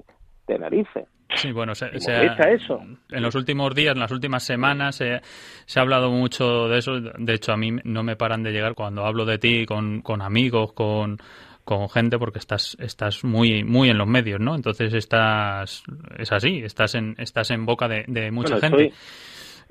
de 0.48 0.60
narices. 0.60 1.06
Sí, 1.34 1.52
bueno, 1.54 1.74
se, 1.76 1.88
¿Te 1.90 2.00
se 2.02 2.12
molesta 2.12 2.44
ha- 2.44 2.52
eso? 2.52 2.82
en 3.10 3.22
los 3.22 3.36
últimos 3.36 3.74
días, 3.74 3.94
en 3.94 4.00
las 4.02 4.12
últimas 4.12 4.44
semanas, 4.44 4.96
se, 4.98 5.22
se 5.66 5.80
ha 5.80 5.82
hablado 5.82 6.12
mucho 6.12 6.68
de 6.68 6.78
eso. 6.80 7.00
De 7.00 7.34
hecho, 7.34 7.54
a 7.54 7.58
mí 7.58 7.72
no 7.86 8.04
me 8.04 8.18
paran 8.18 8.44
de 8.44 8.52
llegar 8.52 8.74
cuando 8.76 9.06
hablo 9.06 9.24
de 9.26 9.38
ti 9.38 9.66
con, 9.66 10.02
con 10.02 10.22
amigos, 10.22 10.74
con, 10.74 11.18
con 11.64 11.88
gente, 11.90 12.18
porque 12.20 12.40
estás, 12.40 12.76
estás 12.82 13.24
muy, 13.24 13.64
muy 13.64 13.90
en 13.90 13.98
los 13.98 14.08
medios, 14.08 14.42
¿no? 14.42 14.56
Entonces 14.56 14.94
estás, 14.94 15.84
es 16.18 16.32
así, 16.34 16.60
estás 16.66 16.96
en, 16.96 17.16
estás 17.18 17.50
en 17.52 17.66
boca 17.66 17.88
de, 17.88 18.04
de 18.08 18.30
mucha 18.32 18.56
Bueno, 18.56 18.62
gente. 18.68 18.84
estoy- 18.88 18.98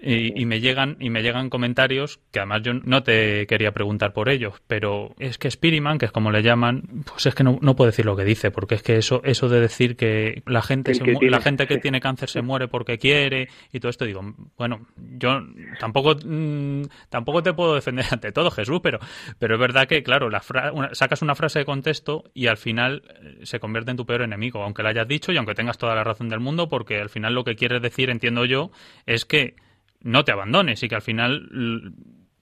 Y, 0.03 0.41
y 0.41 0.47
me 0.47 0.61
llegan 0.61 0.97
y 0.99 1.11
me 1.11 1.23
llegan 1.23 1.51
comentarios 1.51 2.21
que 2.31 2.39
además 2.39 2.63
yo 2.63 2.73
no 2.73 3.03
te 3.03 3.47
quería 3.47 3.73
preguntar 3.73 4.15
por 4.15 4.31
ellos, 4.31 4.55
pero 4.67 5.15
es 5.19 5.37
que 5.37 5.51
Spiriman, 5.51 5.99
que 5.99 6.07
es 6.07 6.13
como 6.13 6.31
le 6.31 6.43
llaman, 6.43 6.85
pues 7.05 7.27
es 7.27 7.35
que 7.35 7.45
no, 7.45 7.59
no 7.61 7.77
puedo 7.77 7.91
decir 7.91 8.07
lo 8.07 8.17
que 8.17 8.25
dice, 8.25 8.51
porque 8.51 8.77
es 8.77 8.83
que 8.83 8.97
eso 8.97 9.21
eso 9.25 9.51
de 9.51 9.61
decir 9.61 9.97
que 9.97 10.43
la 10.47 10.63
gente 10.63 10.93
se 10.95 11.05
que 11.05 11.13
tiene- 11.19 11.31
la 11.31 11.43
gente 11.43 11.67
que 11.67 11.77
tiene 11.79 12.01
cáncer 12.01 12.31
se 12.31 12.41
muere 12.41 12.67
porque 12.67 12.97
quiere 12.97 13.49
y 13.73 13.81
todo 13.81 13.91
esto 13.91 14.07
digo, 14.07 14.23
bueno, 14.57 14.87
yo 15.19 15.43
tampoco 15.79 16.17
mm, 16.25 16.85
tampoco 17.11 17.43
te 17.43 17.53
puedo 17.53 17.75
defender 17.75 18.07
ante 18.11 18.33
todo, 18.33 18.51
Jesús, 18.51 18.81
pero 18.83 19.01
pero 19.39 19.55
es 19.57 19.61
verdad 19.61 19.87
que 19.87 20.03
claro, 20.03 20.31
la 20.31 20.41
fra- 20.41 20.73
una- 20.73 20.95
sacas 20.95 21.21
una 21.21 21.35
frase 21.35 21.59
de 21.59 21.65
contexto 21.67 22.25
y 22.33 22.47
al 22.47 22.57
final 22.57 23.03
eh, 23.23 23.41
se 23.45 23.61
convierte 23.61 23.91
en 23.91 23.99
tu 23.99 24.07
peor 24.07 24.23
enemigo, 24.23 24.63
aunque 24.63 24.83
la 24.83 24.89
hayas 24.91 25.09
dicho 25.09 25.31
y 25.31 25.37
aunque 25.37 25.55
tengas 25.55 25.77
toda 25.77 25.95
la 25.95 26.05
razón 26.05 26.31
del 26.31 26.41
mundo, 26.41 26.71
porque 26.71 26.99
al 27.01 27.11
final 27.11 27.35
lo 27.35 27.45
que 27.45 27.55
quieres 27.55 27.83
decir, 27.83 28.09
entiendo 28.09 28.47
yo, 28.47 28.71
es 29.05 29.27
que 29.27 29.57
no 30.03 30.25
te 30.25 30.33
abandones 30.33 30.83
y 30.83 30.89
que 30.89 30.95
al 30.95 31.03
final 31.03 31.49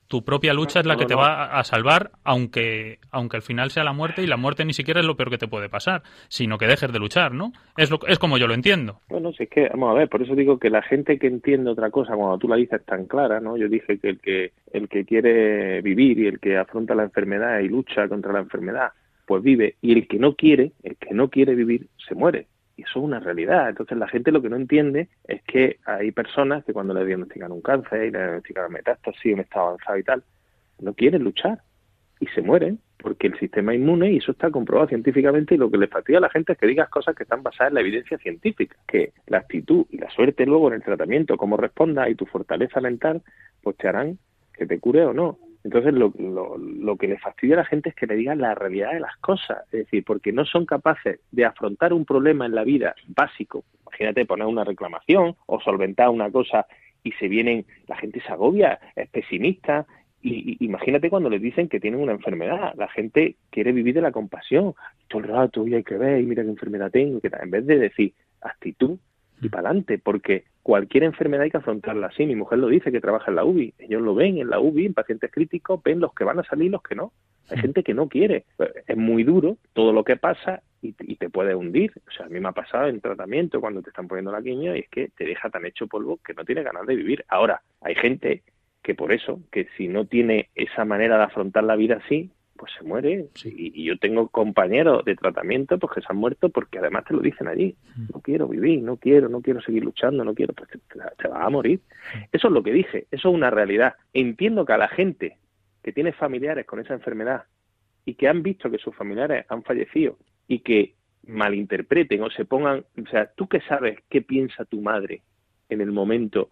tu 0.09 0.25
propia 0.25 0.55
lucha 0.55 0.81
es 0.81 0.87
la 0.87 0.97
que 0.97 1.05
te 1.05 1.15
va 1.15 1.45
a 1.45 1.59
a 1.59 1.65
salvar, 1.65 2.13
aunque 2.25 2.99
aunque 3.11 3.37
al 3.37 3.43
final 3.43 3.71
sea 3.71 3.85
la 3.85 3.93
muerte 3.93 4.23
y 4.23 4.27
la 4.27 4.37
muerte 4.37 4.65
ni 4.65 4.73
siquiera 4.73 5.01
es 5.01 5.07
lo 5.07 5.17
peor 5.17 5.31
que 5.31 5.39
te 5.39 5.49
puede 5.49 5.69
pasar, 5.69 6.03
sino 6.29 6.57
que 6.57 6.67
dejes 6.67 6.93
de 6.93 6.99
luchar, 6.99 7.33
¿no? 7.33 7.53
Es 7.77 7.91
lo, 7.91 7.99
es 8.07 8.19
como 8.19 8.39
yo 8.39 8.47
lo 8.47 8.55
entiendo. 8.55 9.01
Bueno, 9.09 9.33
si 9.33 9.45
es 9.45 9.51
que, 9.51 9.69
vamos 9.69 9.91
a 9.91 9.99
ver, 9.99 10.09
por 10.09 10.23
eso 10.23 10.35
digo 10.35 10.59
que 10.59 10.71
la 10.71 10.83
gente 10.83 11.19
que 11.19 11.27
entiende 11.27 11.71
otra 11.71 11.91
cosa, 11.91 12.15
cuando 12.15 12.39
tú 12.39 12.49
la 12.49 12.57
dices 12.57 12.85
tan 12.85 13.07
clara, 13.07 13.41
¿no? 13.41 13.57
Yo 13.57 13.69
dije 13.69 13.99
que 13.99 14.09
el 14.09 14.21
que, 14.21 14.53
el 14.73 14.89
que 14.89 15.05
quiere 15.05 15.83
vivir 15.83 16.19
y 16.19 16.27
el 16.27 16.41
que 16.41 16.57
afronta 16.57 16.95
la 16.95 17.05
enfermedad 17.05 17.61
y 17.61 17.69
lucha 17.69 18.09
contra 18.09 18.33
la 18.33 18.41
enfermedad, 18.41 18.93
pues 19.27 19.43
vive, 19.43 19.77
y 19.83 19.93
el 19.93 20.09
que 20.09 20.19
no 20.19 20.35
quiere, 20.35 20.73
el 20.83 20.97
que 20.97 21.13
no 21.13 21.29
quiere 21.29 21.55
vivir, 21.55 21.89
se 22.09 22.15
muere. 22.15 22.47
Y 22.79 22.83
eso 22.83 23.01
es 23.01 23.05
una 23.05 23.21
realidad. 23.21 23.69
Entonces 23.69 23.99
la 23.99 24.09
gente 24.09 24.33
lo 24.33 24.41
que 24.41 24.49
no 24.49 24.57
entiende 24.57 25.09
es 25.25 25.43
que 25.43 25.79
hay 25.85 26.13
personas 26.13 26.65
que 26.65 26.73
cuando 26.73 26.95
le 26.95 27.05
diagnostican 27.05 27.53
un 27.53 27.61
cáncer 27.61 28.05
y 28.05 28.11
le 28.11 28.19
diagnostican 28.19 28.73
metástasis, 28.73 29.35
un 29.35 29.41
estado 29.41 29.67
avanzado 29.67 29.99
y 29.99 30.05
tal, 30.05 30.23
no 30.81 30.95
quieren 30.95 31.25
luchar 31.25 31.59
y 32.21 32.27
se 32.29 32.41
mueren 32.41 32.79
porque 32.99 33.29
el 33.29 33.39
sistema 33.39 33.75
inmune, 33.75 34.13
y 34.13 34.17
eso 34.17 34.33
está 34.33 34.51
comprobado 34.51 34.89
científicamente, 34.89 35.55
y 35.55 35.59
lo 35.59 35.71
que 35.71 35.79
le 35.79 35.87
fastidia 35.87 36.19
a 36.19 36.23
la 36.23 36.31
gente 36.31 36.53
es 36.53 36.59
que 36.59 36.67
digas 36.67 36.89
cosas 36.89 37.15
que 37.15 37.23
están 37.23 37.43
basadas 37.43 37.71
en 37.71 37.75
la 37.75 37.81
evidencia 37.81 38.19
científica, 38.19 38.77
que 38.87 39.13
la 39.29 39.39
actitud 39.39 39.87
y 39.91 39.99
la 39.99 40.11
suerte 40.11 40.45
luego 40.47 40.69
en 40.69 40.75
el 40.75 40.83
tratamiento, 40.83 41.37
cómo 41.37 41.57
responda 41.57 42.09
y 42.09 42.17
tu 42.17 42.27
fortaleza 42.27 42.81
mental, 42.81 43.23
pues 43.63 43.77
te 43.77 43.89
harán 43.89 44.19
que 44.53 44.67
te 44.67 44.81
cure 44.81 45.05
o 45.05 45.13
no. 45.13 45.39
Entonces 45.65 45.93
lo, 45.93 46.13
lo, 46.17 46.97
que 46.97 47.09
le 47.09 47.19
fastidia 47.19 47.55
a 47.55 47.59
la 47.59 47.65
gente 47.65 47.91
es 47.91 47.95
que 47.95 48.07
le 48.07 48.17
digan 48.17 48.41
la 48.41 48.55
realidad 48.55 48.93
de 48.93 49.01
las 49.01 49.17
cosas, 49.19 49.65
es 49.73 49.85
decir, 49.85 50.05
porque 50.05 50.33
no 50.33 50.45
son 50.45 50.67
capaces 50.67 51.21
de 51.33 51.45
afrontar 51.45 51.93
un 51.93 52.05
problema 52.05 52.47
en 52.47 52.55
la 52.55 52.65
vida 52.65 52.95
básico, 53.09 53.65
imagínate 53.83 54.25
poner 54.25 54.47
una 54.47 54.65
reclamación 54.65 55.37
o 55.47 55.61
solventar 55.61 56.11
una 56.11 56.31
cosa 56.31 56.67
y 57.03 57.13
se 57.13 57.29
vienen, 57.29 57.67
la 57.87 57.97
gente 57.97 58.21
se 58.21 58.33
agobia, 58.33 58.79
es 58.95 59.09
pesimista, 59.09 59.87
y, 60.23 60.57
imagínate 60.65 61.11
cuando 61.11 61.31
les 61.31 61.41
dicen 61.41 61.69
que 61.69 61.81
tienen 61.81 62.01
una 62.01 62.13
enfermedad, 62.13 62.75
la 62.77 62.89
gente 62.89 63.37
quiere 63.51 63.73
vivir 63.73 63.95
de 63.95 64.03
la 64.03 64.13
compasión, 64.13 64.75
todo 65.09 65.23
el 65.23 65.29
rato, 65.29 65.67
y 65.67 65.75
hay 65.75 65.85
que 65.85 65.97
ver, 65.97 66.21
y 66.21 66.27
mira 66.27 66.43
qué 66.43 66.51
enfermedad 66.51 66.91
tengo, 66.91 67.21
que 67.21 67.31
en 67.41 67.51
vez 67.51 67.67
de 67.67 67.79
decir 67.79 68.15
actitud 68.41 68.99
y 69.41 69.49
para 69.49 69.69
adelante, 69.69 69.99
porque 69.99 70.45
cualquier 70.63 71.05
enfermedad 71.05 71.45
hay 71.45 71.51
que 71.51 71.59
afrontarla 71.59 72.09
así. 72.09 72.27
Mi 72.27 72.37
mujer 72.37 72.59
lo 72.59 72.69
dice 72.69 72.93
que 72.93 73.01
trabaja 73.01 73.31
en 73.31 73.37
la 73.37 73.45
UBI, 73.45 73.75
ellos 73.79 74.03
lo 74.03 74.15
ven 74.15 74.39
en 74.39 74.51
la 74.51 74.61
UBI, 74.61 74.87
en 74.87 74.95
pacientes 74.95 75.31
críticos, 75.31 75.83
ven 75.83 76.01
los 76.01 76.13
que 76.15 76.25
van 76.25 76.39
a 76.39 76.45
salir 76.45 76.67
y 76.67 76.71
los 76.71 76.83
que 76.83 76.95
no. 76.95 77.13
Hay 77.51 77.59
gente 77.59 77.83
que 77.83 77.95
no 77.95 78.09
quiere. 78.09 78.45
Es 78.87 78.97
muy 78.97 79.25
duro 79.25 79.57
todo 79.73 79.93
lo 79.93 80.05
que 80.05 80.17
pasa 80.17 80.63
y, 80.83 80.95
y 81.01 81.17
te 81.17 81.31
puede 81.31 81.55
hundir. 81.55 81.93
O 82.07 82.11
sea, 82.11 82.27
a 82.27 82.29
mí 82.29 82.41
me 82.41 82.49
ha 82.49 82.53
pasado 82.53 82.89
en 82.89 83.01
tratamiento 83.01 83.61
cuando 83.61 83.81
te 83.81 83.89
están 83.89 84.07
poniendo 84.07 84.33
la 84.33 84.43
quimio 84.43 84.77
y 84.77 84.81
es 84.81 84.89
que 84.91 85.09
te 85.17 85.25
deja 85.25 85.49
tan 85.49 85.65
hecho 85.65 85.87
polvo 85.87 86.19
que 86.19 86.35
no 86.35 86.45
tienes 86.45 86.65
ganas 86.65 86.87
de 86.87 86.97
vivir. 86.97 87.25
Ahora, 87.29 87.63
hay 87.81 87.95
gente 87.95 88.43
que 88.83 88.95
por 88.95 89.13
eso, 89.13 89.41
que 89.51 89.69
si 89.77 89.89
no 89.89 90.07
tiene 90.07 90.51
esa 90.55 90.85
manera 90.85 91.17
de 91.17 91.25
afrontar 91.25 91.65
la 91.65 91.77
vida 91.77 92.01
así, 92.05 92.31
pues 92.59 92.71
se 92.79 92.85
muere. 92.85 93.29
Y, 93.49 93.73
y 93.83 93.85
yo 93.85 93.97
tengo 93.99 94.29
compañeros 94.29 95.03
de 95.07 95.17
tratamiento 95.17 95.79
pues 95.79 95.95
que 95.95 96.01
se 96.03 96.09
han 96.11 96.19
muerto 96.19 96.51
porque 96.51 96.79
además 96.79 97.05
te 97.07 97.15
lo 97.15 97.21
dicen 97.21 97.49
allí. 97.49 97.75
No 98.13 98.21
quiero 98.21 98.47
vivir, 98.49 98.83
no 98.83 98.99
quiero, 98.99 99.31
no 99.31 99.41
quiero 99.41 99.63
seguir 99.63 99.83
luchando, 99.85 100.25
no 100.25 100.35
quiero, 100.35 100.53
pues 100.53 100.69
te, 100.69 100.79
te- 100.79 101.01
te 101.17 101.29
vas 101.29 101.47
a 101.47 101.49
morir. 101.49 101.81
Eso 102.33 102.49
es 102.49 102.53
lo 102.53 102.63
que 102.63 102.73
dije, 102.73 103.07
eso 103.11 103.29
es 103.31 103.35
una 103.35 103.49
realidad. 103.49 103.95
Entiendo 104.13 104.67
que 104.67 104.75
a 104.75 104.79
la 104.79 104.89
gente 104.89 105.39
que 105.83 105.93
tiene 105.93 106.13
familiares 106.13 106.67
con 106.67 106.81
esa 106.81 106.93
enfermedad 106.93 107.45
y 108.05 108.15
que 108.15 108.29
han 108.29 108.43
visto 108.43 108.71
que 108.71 108.79
sus 108.79 108.95
familiares 108.95 109.47
han 109.49 109.63
fallecido 109.63 110.19
y 110.47 110.59
que 110.59 110.95
malinterpreten 111.27 112.23
o 112.23 112.31
se 112.31 112.45
pongan, 112.45 112.85
o 113.03 113.07
sea, 113.11 113.31
tú 113.35 113.49
que 113.49 113.61
sabes 113.63 113.99
qué 114.09 114.23
piensa 114.23 114.65
tu 114.65 114.81
madre 114.81 115.23
en 115.69 115.81
el 115.81 115.93
momento 115.93 116.49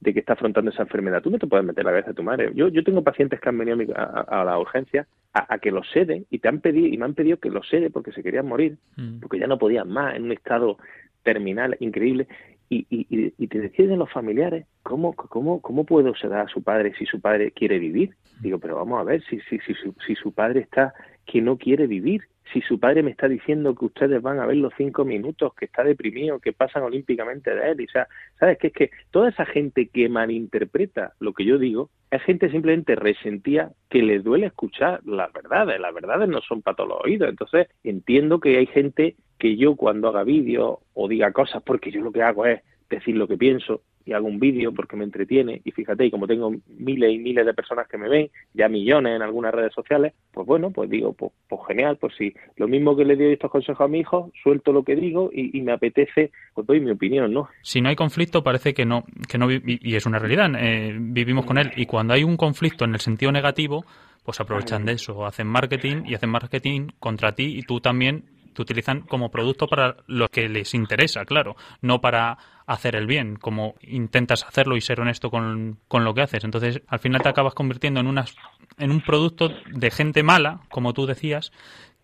de 0.00 0.14
que 0.14 0.20
está 0.20 0.34
afrontando 0.34 0.70
esa 0.70 0.82
enfermedad, 0.82 1.22
tú 1.22 1.30
no 1.30 1.38
te 1.38 1.46
puedes 1.46 1.66
meter 1.66 1.84
la 1.84 1.90
cabeza 1.90 2.08
de 2.10 2.14
tu 2.14 2.22
madre. 2.22 2.52
Yo, 2.54 2.68
yo 2.68 2.84
tengo 2.84 3.02
pacientes 3.02 3.40
que 3.40 3.48
han 3.48 3.58
venido 3.58 3.96
a, 3.96 4.02
a- 4.02 4.42
a 4.42 4.44
la 4.44 4.58
urgencia 4.58 5.06
a, 5.32 5.54
a 5.54 5.58
que 5.58 5.70
los 5.72 5.88
ceden 5.92 6.24
y 6.30 6.38
te 6.38 6.48
han 6.48 6.60
pedido 6.60 6.86
y 6.86 6.96
me 6.96 7.04
han 7.04 7.14
pedido 7.14 7.38
que 7.38 7.50
los 7.50 7.68
cede 7.68 7.90
porque 7.90 8.12
se 8.12 8.22
querían 8.22 8.46
morir, 8.46 8.78
porque 9.20 9.38
ya 9.38 9.46
no 9.48 9.58
podían 9.58 9.88
más 9.88 10.14
en 10.14 10.24
un 10.24 10.32
estado 10.32 10.78
terminal 11.22 11.76
increíble. 11.80 12.28
Y, 12.70 12.86
y, 12.90 13.06
y- 13.08 13.32
y 13.38 13.46
te 13.48 13.60
deciden 13.60 13.98
los 13.98 14.12
familiares 14.12 14.66
cómo 14.82 15.14
cómo 15.14 15.62
cómo 15.62 15.84
puedo 15.84 16.14
sedar 16.14 16.46
a 16.46 16.48
su 16.48 16.62
padre 16.62 16.92
si 16.98 17.06
su 17.06 17.18
padre 17.18 17.50
quiere 17.50 17.78
vivir 17.78 18.10
digo 18.42 18.58
pero 18.58 18.76
vamos 18.76 19.00
a 19.00 19.04
ver 19.04 19.22
si 19.24 19.40
si 19.48 19.58
si, 19.60 19.72
su- 19.72 19.94
si 20.06 20.14
su 20.16 20.32
padre 20.34 20.60
está 20.60 20.92
que 21.24 21.40
no 21.40 21.56
quiere 21.56 21.86
vivir 21.86 22.24
si 22.52 22.60
su 22.62 22.78
padre 22.78 23.02
me 23.02 23.10
está 23.10 23.28
diciendo 23.28 23.74
que 23.74 23.86
ustedes 23.86 24.22
van 24.22 24.40
a 24.40 24.46
ver 24.46 24.56
los 24.56 24.72
cinco 24.76 25.04
minutos 25.04 25.54
que 25.54 25.66
está 25.66 25.84
deprimido 25.84 26.40
que 26.40 26.52
pasan 26.52 26.82
olímpicamente 26.82 27.54
de 27.54 27.70
él 27.70 27.80
y 27.80 27.86
sea 27.88 28.08
sabes 28.38 28.58
que 28.58 28.68
es 28.68 28.72
que 28.72 28.90
toda 29.10 29.28
esa 29.28 29.44
gente 29.46 29.88
que 29.88 30.08
malinterpreta 30.08 31.12
lo 31.20 31.32
que 31.32 31.44
yo 31.44 31.58
digo 31.58 31.90
es 32.10 32.22
gente 32.22 32.50
simplemente 32.50 32.94
resentía 32.96 33.70
que 33.90 34.02
les 34.02 34.24
duele 34.24 34.46
escuchar 34.46 35.00
las 35.04 35.32
verdades. 35.32 35.78
Las 35.78 35.92
verdades 35.92 36.28
no 36.28 36.40
son 36.40 36.62
para 36.62 36.76
todos 36.76 36.88
los 36.88 37.00
oídos. 37.04 37.28
Entonces 37.28 37.68
entiendo 37.84 38.40
que 38.40 38.56
hay 38.56 38.66
gente 38.66 39.16
que 39.38 39.56
yo 39.56 39.76
cuando 39.76 40.08
haga 40.08 40.24
vídeos 40.24 40.78
o 40.94 41.08
diga 41.08 41.32
cosas, 41.32 41.62
porque 41.62 41.90
yo 41.90 42.00
lo 42.00 42.12
que 42.12 42.22
hago 42.22 42.46
es 42.46 42.62
decir 42.88 43.16
lo 43.16 43.28
que 43.28 43.36
pienso 43.36 43.82
y 44.08 44.14
hago 44.14 44.26
un 44.26 44.40
vídeo 44.40 44.72
porque 44.72 44.96
me 44.96 45.04
entretiene 45.04 45.60
y 45.64 45.70
fíjate, 45.70 46.06
y 46.06 46.10
como 46.10 46.26
tengo 46.26 46.50
miles 46.78 47.12
y 47.12 47.18
miles 47.18 47.44
de 47.44 47.52
personas 47.52 47.86
que 47.88 47.98
me 47.98 48.08
ven, 48.08 48.30
ya 48.54 48.66
millones 48.66 49.16
en 49.16 49.22
algunas 49.22 49.52
redes 49.52 49.74
sociales, 49.74 50.14
pues 50.32 50.46
bueno, 50.46 50.70
pues 50.70 50.88
digo, 50.88 51.12
pues, 51.12 51.30
pues 51.46 51.60
genial, 51.68 51.98
pues 52.00 52.14
sí, 52.16 52.32
lo 52.56 52.68
mismo 52.68 52.96
que 52.96 53.04
le 53.04 53.16
doy 53.16 53.34
estos 53.34 53.50
consejos 53.50 53.84
a 53.84 53.88
mi 53.88 54.00
hijo, 54.00 54.32
suelto 54.42 54.72
lo 54.72 54.82
que 54.82 54.96
digo 54.96 55.28
y, 55.30 55.58
y 55.58 55.60
me 55.60 55.72
apetece, 55.72 56.30
pues 56.54 56.66
doy 56.66 56.80
mi 56.80 56.90
opinión, 56.90 57.32
¿no? 57.34 57.48
Si 57.60 57.82
no 57.82 57.90
hay 57.90 57.96
conflicto 57.96 58.42
parece 58.42 58.72
que 58.72 58.86
no 58.86 59.04
que 59.28 59.36
no 59.36 59.48
y 59.50 59.94
es 59.94 60.06
una 60.06 60.18
realidad, 60.18 60.50
eh, 60.58 60.96
vivimos 60.98 61.44
con 61.44 61.58
él 61.58 61.70
y 61.76 61.84
cuando 61.84 62.14
hay 62.14 62.24
un 62.24 62.38
conflicto 62.38 62.86
en 62.86 62.94
el 62.94 63.00
sentido 63.00 63.30
negativo, 63.30 63.84
pues 64.24 64.40
aprovechan 64.40 64.86
de 64.86 64.92
eso, 64.92 65.26
hacen 65.26 65.46
marketing 65.46 66.04
y 66.06 66.14
hacen 66.14 66.30
marketing 66.30 66.88
contra 66.98 67.32
ti 67.32 67.58
y 67.58 67.62
tú 67.62 67.80
también 67.80 68.24
utilizan 68.62 69.02
como 69.02 69.30
producto 69.30 69.66
para 69.66 69.96
lo 70.06 70.28
que 70.28 70.48
les 70.48 70.74
interesa, 70.74 71.24
claro, 71.24 71.56
no 71.80 72.00
para 72.00 72.38
hacer 72.66 72.96
el 72.96 73.06
bien, 73.06 73.36
como 73.36 73.74
intentas 73.80 74.44
hacerlo 74.44 74.76
y 74.76 74.82
ser 74.82 75.00
honesto 75.00 75.30
con, 75.30 75.78
con 75.88 76.04
lo 76.04 76.12
que 76.12 76.22
haces. 76.22 76.44
Entonces, 76.44 76.82
al 76.86 76.98
final 76.98 77.22
te 77.22 77.30
acabas 77.30 77.54
convirtiendo 77.54 78.00
en, 78.00 78.06
unas, 78.06 78.36
en 78.76 78.90
un 78.90 79.00
producto 79.00 79.50
de 79.72 79.90
gente 79.90 80.22
mala, 80.22 80.60
como 80.68 80.92
tú 80.92 81.06
decías, 81.06 81.50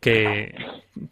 que 0.05 0.55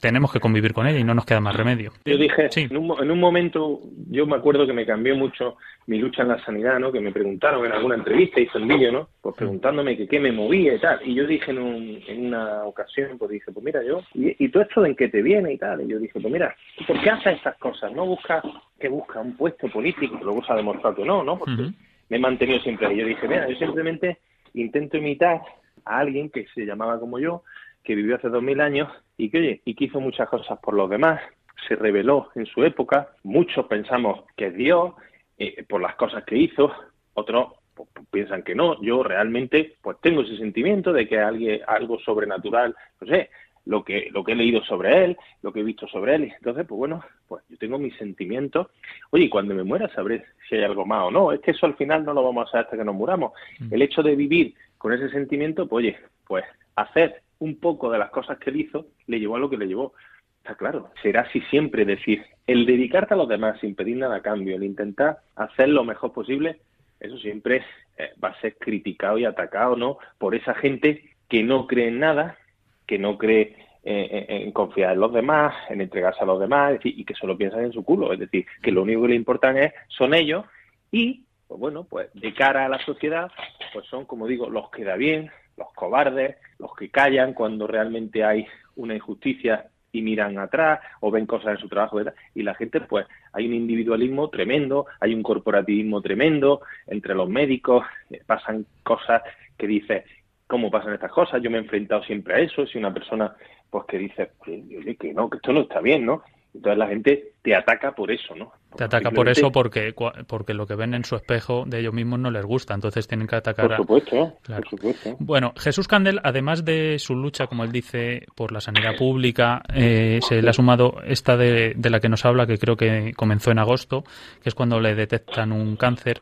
tenemos 0.01 0.33
que 0.33 0.39
convivir 0.39 0.73
con 0.73 0.87
ella 0.87 0.99
y 0.99 1.05
no 1.05 1.15
nos 1.15 1.25
queda 1.25 1.41
más 1.41 1.57
remedio. 1.57 1.91
Yo 2.05 2.17
dije, 2.17 2.49
en, 2.57 2.77
un, 2.77 3.03
en 3.03 3.11
un 3.11 3.19
momento, 3.19 3.81
yo 4.11 4.27
me 4.27 4.37
acuerdo 4.37 4.67
que 4.67 4.73
me 4.73 4.87
cambió 4.87 5.17
mucho 5.17 5.57
mi 5.87 5.99
lucha 5.99 6.23
en 6.23 6.29
la 6.29 6.39
sanidad, 6.45 6.79
¿no? 6.79 6.93
Que 6.93 7.01
me 7.01 7.11
preguntaron 7.11 7.67
en 7.67 7.73
alguna 7.73 7.97
entrevista, 7.97 8.39
hice 8.41 8.59
un 8.59 8.69
vídeo, 8.69 8.93
¿no? 8.93 9.09
Pues 9.21 9.35
preguntándome 9.35 9.97
que 9.97 10.07
qué 10.07 10.21
me 10.21 10.31
movía 10.31 10.75
y 10.75 10.79
tal. 10.79 11.01
Y 11.05 11.15
yo 11.15 11.27
dije 11.27 11.51
en, 11.51 11.59
un- 11.59 12.01
en 12.07 12.27
una 12.27 12.63
ocasión, 12.65 13.19
pues 13.19 13.31
dije, 13.33 13.51
pues 13.51 13.65
mira, 13.65 13.83
yo, 13.83 14.03
¿y, 14.15 14.45
y 14.45 14.49
todo 14.51 14.63
esto 14.63 14.83
de 14.83 14.91
en 14.91 14.95
qué 14.97 15.09
te 15.09 15.21
viene 15.23 15.53
y 15.55 15.59
tal? 15.59 15.81
Y 15.81 15.89
yo 15.89 15.99
dije, 15.99 16.21
pues 16.21 16.33
mira, 16.33 16.55
¿tú 16.79 16.85
¿por 16.87 17.01
qué 17.03 17.11
haces 17.11 17.37
estas 17.39 17.57
cosas? 17.57 17.91
¿No 17.93 18.07
buscas, 18.07 18.45
que 18.79 18.89
busca 18.89 19.21
un 19.21 19.37
puesto 19.37 19.69
político? 19.69 20.19
Luego 20.23 20.45
se 20.45 20.53
ha 20.53 20.57
demostrado 20.57 20.95
que 20.95 21.05
no, 21.05 21.25
¿no? 21.25 21.39
Porque 21.39 21.63
me 22.09 22.17
he 22.19 22.21
mantenido 22.21 22.61
siempre 22.61 22.87
ahí. 22.87 22.99
Yo 22.99 23.07
dije, 23.07 23.27
mira, 23.27 23.49
yo 23.49 23.57
simplemente 23.57 24.19
intento 24.55 24.99
imitar 24.99 25.41
a 25.85 25.99
alguien 25.99 26.31
que 26.31 26.47
se 26.55 26.65
llamaba 26.65 27.01
como 27.01 27.19
yo, 27.19 27.43
que 27.83 27.95
vivió 27.95 28.17
hace 28.17 28.29
dos 28.29 28.43
mil 28.43 28.61
años 28.61 28.89
y 29.17 29.31
que, 29.31 29.39
oye, 29.39 29.63
y 29.65 29.75
que 29.75 29.85
hizo 29.85 30.01
muchas 30.01 30.29
cosas 30.29 30.59
por 30.61 30.75
los 30.75 30.89
demás, 30.89 31.21
se 31.69 31.77
reveló 31.77 32.31
en 32.35 32.47
su 32.47 32.65
época, 32.65 33.09
muchos 33.23 33.67
pensamos 33.67 34.25
que 34.37 34.47
es 34.47 34.55
Dios 34.55 34.95
eh, 35.39 35.65
por 35.69 35.81
las 35.81 35.95
cosas 35.97 36.25
que 36.25 36.37
hizo, 36.37 36.73
otros 37.15 37.55
pues, 37.75 37.89
pues, 37.93 38.07
piensan 38.11 38.43
que 38.43 38.55
no, 38.55 38.81
yo 38.83 39.03
realmente 39.03 39.77
pues 39.81 39.99
tengo 40.01 40.23
ese 40.23 40.37
sentimiento 40.37 40.93
de 40.93 41.09
que 41.09 41.19
alguien, 41.19 41.61
algo 41.67 41.99
sobrenatural, 42.01 42.75
no 43.01 43.07
sé, 43.07 43.31
lo 43.65 43.85
que, 43.85 44.09
lo 44.11 44.25
que 44.25 44.33
he 44.33 44.37
leído 44.37 44.63
sobre 44.65 45.05
él, 45.05 45.17
lo 45.43 45.53
que 45.53 45.61
he 45.61 45.65
visto 45.65 45.87
sobre 45.87 46.17
él, 46.17 46.33
entonces 46.37 46.67
pues 46.67 46.79
bueno, 46.79 47.05
pues 47.29 47.45
yo 47.49 47.57
tengo 47.59 47.79
mis 47.79 47.97
sentimientos, 47.97 48.69
oye, 49.11 49.25
y 49.25 49.29
cuando 49.29 49.55
me 49.55 49.63
muera 49.63 49.89
sabré 49.95 50.25
si 50.49 50.57
hay 50.57 50.65
algo 50.65 50.85
más 50.85 51.05
o 51.05 51.11
no, 51.11 51.33
es 51.33 51.41
que 51.41 51.53
eso 51.53 51.67
al 51.67 51.77
final 51.77 52.05
no 52.05 52.13
lo 52.13 52.25
vamos 52.25 52.49
a 52.49 52.51
saber 52.51 52.65
hasta 52.67 52.77
que 52.77 52.85
nos 52.85 52.95
muramos, 52.95 53.33
el 53.71 53.83
hecho 53.83 54.03
de 54.03 54.17
vivir 54.17 54.55
con 54.79 54.93
ese 54.93 55.09
sentimiento, 55.11 55.69
pues 55.69 55.85
oye, 55.85 55.99
pues 56.27 56.45
hacer 56.77 57.23
un 57.43 57.57
poco 57.57 57.91
de 57.91 57.99
las 57.99 58.11
cosas 58.11 58.39
que 58.39 58.51
él 58.51 58.61
hizo 58.61 58.87
le 59.09 59.19
llevó 59.19 59.35
a 59.35 59.41
lo 59.41 59.51
que 59.51 59.57
le 59.57 59.67
llevó. 59.67 59.95
Está 60.39 60.55
claro, 60.55 60.91
será 61.03 61.23
así 61.23 61.41
siempre, 61.51 61.85
decir, 61.85 62.25
el 62.47 62.67
dedicarte 62.67 63.15
a 63.15 63.17
los 63.17 63.29
demás 63.29 63.59
sin 63.61 63.75
pedir 63.75 63.97
nada 63.97 64.17
a 64.17 64.23
cambio, 64.23 64.55
el 64.55 64.63
intentar 64.63 65.19
hacer 65.35 65.69
lo 65.69 65.85
mejor 65.85 66.13
posible, 66.13 66.61
eso 67.01 67.19
siempre 67.19 67.65
eh, 67.99 68.11
va 68.23 68.29
a 68.29 68.41
ser 68.41 68.57
criticado 68.57 69.19
y 69.19 69.25
atacado, 69.25 69.77
¿no? 69.77 69.99
Por 70.19 70.37
esa 70.37 70.55
gente 70.55 71.03
que 71.29 71.43
no 71.43 71.67
cree 71.67 71.89
en 71.89 71.99
nada, 71.99 72.39
que 72.87 72.99
no 72.99 73.19
cree 73.19 73.57
eh, 73.83 74.27
en, 74.29 74.43
en 74.43 74.53
confiar 74.53 74.93
en 74.93 75.01
los 75.01 75.13
demás, 75.13 75.53
en 75.69 75.81
entregarse 75.81 76.23
a 76.23 76.27
los 76.27 76.39
demás, 76.39 76.73
es 76.73 76.79
decir, 76.79 76.95
y 76.97 77.05
que 77.05 77.15
solo 77.15 77.37
piensan 77.37 77.65
en 77.65 77.73
su 77.73 77.85
culo, 77.85 78.13
es 78.13 78.21
decir, 78.21 78.47
que 78.63 78.71
lo 78.71 78.83
único 78.83 79.03
que 79.03 79.09
le 79.09 79.17
importan 79.17 79.57
es 79.59 79.73
son 79.89 80.15
ellos 80.15 80.45
y, 80.93 81.25
pues 81.49 81.59
bueno, 81.59 81.85
pues 81.91 82.09
de 82.15 82.33
cara 82.35 82.67
a 82.67 82.69
la 82.69 82.79
sociedad, 82.85 83.33
pues 83.73 83.87
son, 83.87 84.07
como 84.07 84.29
digo, 84.29 84.49
los 84.49 84.71
que 84.71 84.85
da 84.85 84.95
bien, 84.95 85.31
los 85.63 85.75
cobardes, 85.75 86.37
los 86.59 86.75
que 86.75 86.91
callan 86.91 87.35
cuando 87.35 87.67
realmente 87.67 88.25
hay 88.25 88.47
una 88.77 88.95
injusticia 88.95 89.69
y 89.93 90.03
miran 90.03 90.39
atrás 90.39 90.81
o 91.01 91.11
ven 91.11 91.27
cosas 91.27 91.53
en 91.53 91.59
su 91.59 91.69
trabajo 91.69 92.01
y 92.35 92.43
la 92.43 92.55
gente 92.55 92.81
pues 92.81 93.07
hay 93.33 93.47
un 93.47 93.55
individualismo 93.55 94.31
tremendo 94.31 94.87
hay 95.01 95.15
un 95.15 95.23
corporativismo 95.23 96.01
tremendo 96.01 96.63
entre 96.87 97.15
los 97.15 97.29
médicos 97.29 97.85
eh, 98.11 98.23
pasan 98.25 98.65
cosas 98.83 99.23
que 99.59 99.67
dices 99.67 100.05
cómo 100.47 100.71
pasan 100.71 100.95
estas 100.95 101.13
cosas 101.13 101.43
yo 101.43 101.51
me 101.51 101.59
he 101.59 101.61
enfrentado 101.61 102.03
siempre 102.05 102.35
a 102.35 102.39
eso 102.39 102.67
si 102.67 102.79
una 102.79 102.93
persona 102.93 103.35
pues 103.69 103.85
que 103.85 103.99
dice 103.99 104.31
que 104.43 105.13
no 105.13 105.29
que 105.29 105.37
esto 105.37 105.53
no 105.53 105.61
está 105.61 105.83
bien 105.83 106.07
no 106.07 106.23
entonces 106.55 106.79
la 106.79 106.87
gente 106.87 107.33
te 107.41 107.55
ataca 107.55 107.93
por 107.93 108.11
eso 108.11 108.35
no 108.35 108.53
Te 108.77 108.85
ataca 108.85 109.11
por 109.11 109.29
eso 109.29 109.51
porque, 109.51 109.95
porque 110.27 110.55
lo 110.55 110.67
que 110.67 110.75
ven 110.75 110.95
en 110.95 111.05
su 111.05 111.17
espejo 111.17 111.65
de 111.67 111.81
ellos 111.81 111.95
mismos 111.95 112.21
no 112.21 112.31
les 112.31 112.45
gusta, 112.45 112.75
entonces 112.75 113.09
tienen 113.09 113.27
que 113.27 113.37
atacar 113.37 113.67
por 113.67 113.75
a... 113.75 113.77
supuesto 113.79 114.39
Claro. 114.43 114.63
por 114.63 114.71
supuesto 114.71 115.17
Bueno, 115.19 115.55
Jesús 115.57 115.89
Candel, 115.89 116.21
además 116.23 116.65
de 116.65 116.99
su 116.99 117.15
lucha, 117.15 117.47
como 117.47 117.65
él 117.65 117.73
dice, 117.73 118.27
por 118.35 118.53
la 118.53 118.61
sanidad 118.61 118.97
pública, 118.97 119.63
eh, 119.75 120.19
se 120.21 120.43
le 120.43 120.51
ha 120.51 120.53
sumado 120.53 120.97
esta 121.05 121.37
de, 121.37 121.73
de 121.77 121.91
la 121.91 122.01
que 122.01 122.09
nos 122.09 122.25
habla, 122.25 122.47
que 122.47 122.59
creo 122.59 122.77
que 122.77 123.13
comenzó 123.17 123.51
en 123.51 123.59
agosto, 123.59 124.05
que 124.43 124.49
es 124.49 124.55
cuando 124.55 124.79
le 124.79 124.95
detectan 124.95 125.53
un 125.53 125.77
cáncer, 125.77 126.21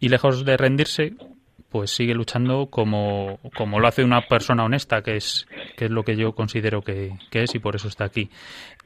y 0.00 0.08
lejos 0.08 0.44
de 0.44 0.56
rendirse, 0.56 1.14
pues 1.70 1.90
sigue 1.90 2.14
luchando 2.14 2.66
como, 2.66 3.38
como 3.56 3.80
lo 3.80 3.88
hace 3.88 4.04
una 4.04 4.22
persona 4.22 4.64
honesta, 4.64 5.02
que 5.02 5.16
es, 5.16 5.46
que 5.76 5.86
es 5.86 5.90
lo 5.90 6.04
que 6.04 6.16
yo 6.16 6.34
considero 6.34 6.82
que, 6.82 7.12
que 7.30 7.42
es, 7.42 7.54
y 7.54 7.58
por 7.58 7.76
eso 7.76 7.88
está 7.88 8.04
aquí. 8.04 8.30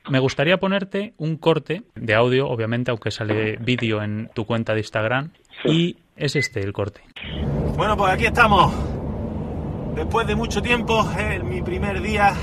Me 0.08 0.18
gustaría 0.18 0.58
ponerte 0.58 1.12
un 1.18 1.36
corte 1.36 1.82
de 1.94 2.14
audio, 2.14 2.48
obviamente, 2.48 2.90
aunque 2.90 3.10
sale 3.10 3.56
vídeo 3.56 4.02
en 4.02 4.30
tu 4.34 4.46
cuenta 4.46 4.72
de 4.72 4.80
Instagram, 4.80 5.32
y 5.64 5.96
es 6.16 6.36
este 6.36 6.60
el 6.60 6.72
corte. 6.72 7.02
Bueno, 7.76 7.96
pues 7.96 8.12
aquí 8.12 8.26
estamos. 8.26 8.72
Después 9.94 10.26
de 10.26 10.34
mucho 10.34 10.62
tiempo, 10.62 11.06
es 11.18 11.42
mi 11.44 11.62
primer 11.62 12.00
día 12.00 12.34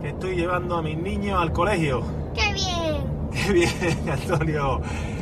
que 0.00 0.08
estoy 0.08 0.36
llevando 0.36 0.76
a 0.76 0.82
mis 0.82 0.96
niños 0.96 1.40
al 1.40 1.52
colegio. 1.52 2.02
¡Qué 2.34 2.52
bien! 2.52 3.30
¡Qué 3.30 3.52
bien, 3.52 4.08
Antonio! 4.10 4.80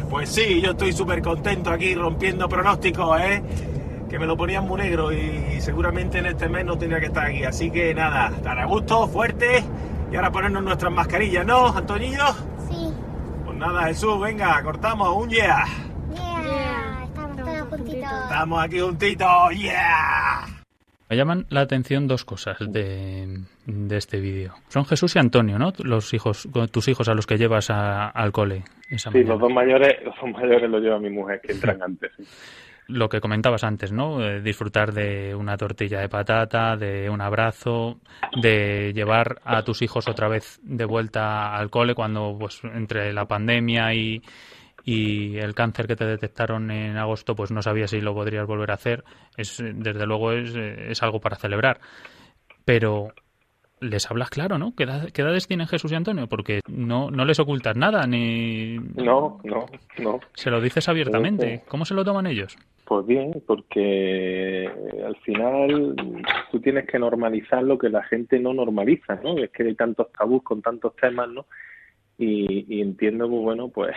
Pues 0.08 0.28
sí, 0.30 0.60
yo 0.60 0.72
estoy 0.72 0.92
súper 0.92 1.22
contento 1.22 1.70
aquí 1.70 1.94
rompiendo 1.94 2.48
pronósticos, 2.48 3.20
¿eh? 3.20 3.42
Que 4.10 4.18
me 4.18 4.26
lo 4.26 4.36
ponían 4.36 4.66
muy 4.66 4.80
negro 4.80 5.12
y 5.12 5.60
seguramente 5.60 6.18
en 6.18 6.26
este 6.26 6.48
mes 6.48 6.64
no 6.66 6.76
tenía 6.76 6.98
que 6.98 7.06
estar 7.06 7.26
aquí. 7.26 7.44
Así 7.44 7.70
que 7.70 7.94
nada, 7.94 8.30
tan 8.42 8.58
a 8.58 8.64
gusto, 8.66 9.06
fuerte. 9.06 9.62
Y 10.12 10.16
ahora 10.16 10.30
ponernos 10.32 10.62
nuestras 10.64 10.92
mascarillas, 10.92 11.46
¿no, 11.46 11.68
Antonillo? 11.68 12.26
Sí. 12.68 12.92
Pues 13.44 13.56
nada, 13.56 13.84
Jesús, 13.84 14.20
venga, 14.20 14.60
cortamos, 14.64 15.16
un 15.16 15.30
yeah. 15.30 15.64
Yeah. 16.12 17.04
Estamos 17.04 17.36
todos 17.36 17.60
juntitos. 17.70 18.10
Estamos 18.24 18.64
aquí 18.64 18.80
juntitos, 18.80 19.50
yeah. 19.56 20.46
Me 21.08 21.16
llaman 21.16 21.46
la 21.48 21.60
atención 21.62 22.06
dos 22.08 22.24
cosas 22.24 22.56
de, 22.60 23.40
de 23.66 23.96
este 23.96 24.20
vídeo. 24.20 24.54
Son 24.68 24.84
Jesús 24.86 25.14
y 25.16 25.18
Antonio, 25.20 25.58
¿no? 25.58 25.72
Los 25.78 26.12
hijos, 26.14 26.48
tus 26.72 26.88
hijos 26.88 27.08
a 27.08 27.14
los 27.14 27.26
que 27.26 27.36
llevas 27.36 27.70
a- 27.70 28.08
al 28.08 28.30
cole 28.32 28.64
esa 28.90 29.10
sí 29.10 29.18
mañana. 29.18 29.30
los 29.34 29.40
dos 29.40 29.52
mayores 29.52 30.04
los 30.04 30.14
dos 30.20 30.30
mayores 30.32 30.68
los 30.70 30.82
lleva 30.82 30.98
mi 30.98 31.10
mujer 31.10 31.40
que 31.40 31.52
entran 31.52 31.80
antes 31.82 32.10
sí. 32.16 32.24
Lo 32.90 33.08
que 33.08 33.20
comentabas 33.20 33.62
antes, 33.64 33.92
¿no? 33.92 34.24
Eh, 34.24 34.40
disfrutar 34.40 34.92
de 34.92 35.34
una 35.34 35.56
tortilla 35.56 36.00
de 36.00 36.08
patata, 36.08 36.76
de 36.76 37.08
un 37.08 37.20
abrazo, 37.20 38.00
de 38.42 38.92
llevar 38.92 39.40
a 39.44 39.62
tus 39.62 39.82
hijos 39.82 40.08
otra 40.08 40.28
vez 40.28 40.58
de 40.62 40.84
vuelta 40.84 41.54
al 41.54 41.70
cole 41.70 41.94
cuando, 41.94 42.36
pues, 42.38 42.60
entre 42.64 43.12
la 43.12 43.26
pandemia 43.26 43.94
y, 43.94 44.22
y 44.84 45.36
el 45.38 45.54
cáncer 45.54 45.86
que 45.86 45.96
te 45.96 46.04
detectaron 46.04 46.70
en 46.70 46.96
agosto, 46.96 47.34
pues 47.34 47.50
no 47.50 47.62
sabías 47.62 47.90
si 47.90 48.00
lo 48.00 48.12
podrías 48.12 48.46
volver 48.46 48.70
a 48.72 48.74
hacer. 48.74 49.04
Es, 49.36 49.62
desde 49.62 50.06
luego 50.06 50.32
es, 50.32 50.54
es 50.56 51.02
algo 51.02 51.20
para 51.20 51.36
celebrar. 51.36 51.80
Pero 52.64 53.12
les 53.80 54.10
hablas 54.10 54.30
claro, 54.30 54.58
¿no? 54.58 54.74
¿Qué, 54.76 54.84
edad- 54.84 55.10
qué 55.12 55.22
edades 55.22 55.46
tienen 55.46 55.66
Jesús 55.66 55.90
y 55.92 55.94
Antonio? 55.94 56.26
Porque 56.26 56.60
no, 56.68 57.10
no 57.10 57.24
les 57.24 57.38
ocultas 57.40 57.76
nada, 57.76 58.06
ni 58.06 58.76
no 58.96 59.38
no 59.44 59.66
no 59.98 60.20
se 60.34 60.50
lo 60.50 60.60
dices 60.60 60.88
abiertamente. 60.88 61.62
¿Cómo 61.68 61.84
se 61.84 61.94
lo 61.94 62.04
toman 62.04 62.26
ellos? 62.26 62.56
Pues 62.84 63.06
bien, 63.06 63.32
porque 63.46 64.68
al 65.06 65.16
final 65.16 65.94
tú 66.50 66.60
tienes 66.60 66.86
que 66.86 66.98
normalizar 66.98 67.62
lo 67.62 67.78
que 67.78 67.88
la 67.88 68.02
gente 68.04 68.38
no 68.40 68.52
normaliza, 68.52 69.14
¿no? 69.22 69.38
Es 69.38 69.50
que 69.50 69.62
hay 69.62 69.74
tantos 69.74 70.10
tabús 70.12 70.42
con 70.42 70.60
tantos 70.60 70.94
temas, 70.96 71.28
¿no? 71.28 71.46
Y, 72.18 72.66
y 72.68 72.80
entiendo, 72.82 73.28
pues 73.28 73.42
bueno, 73.42 73.68
pues 73.68 73.94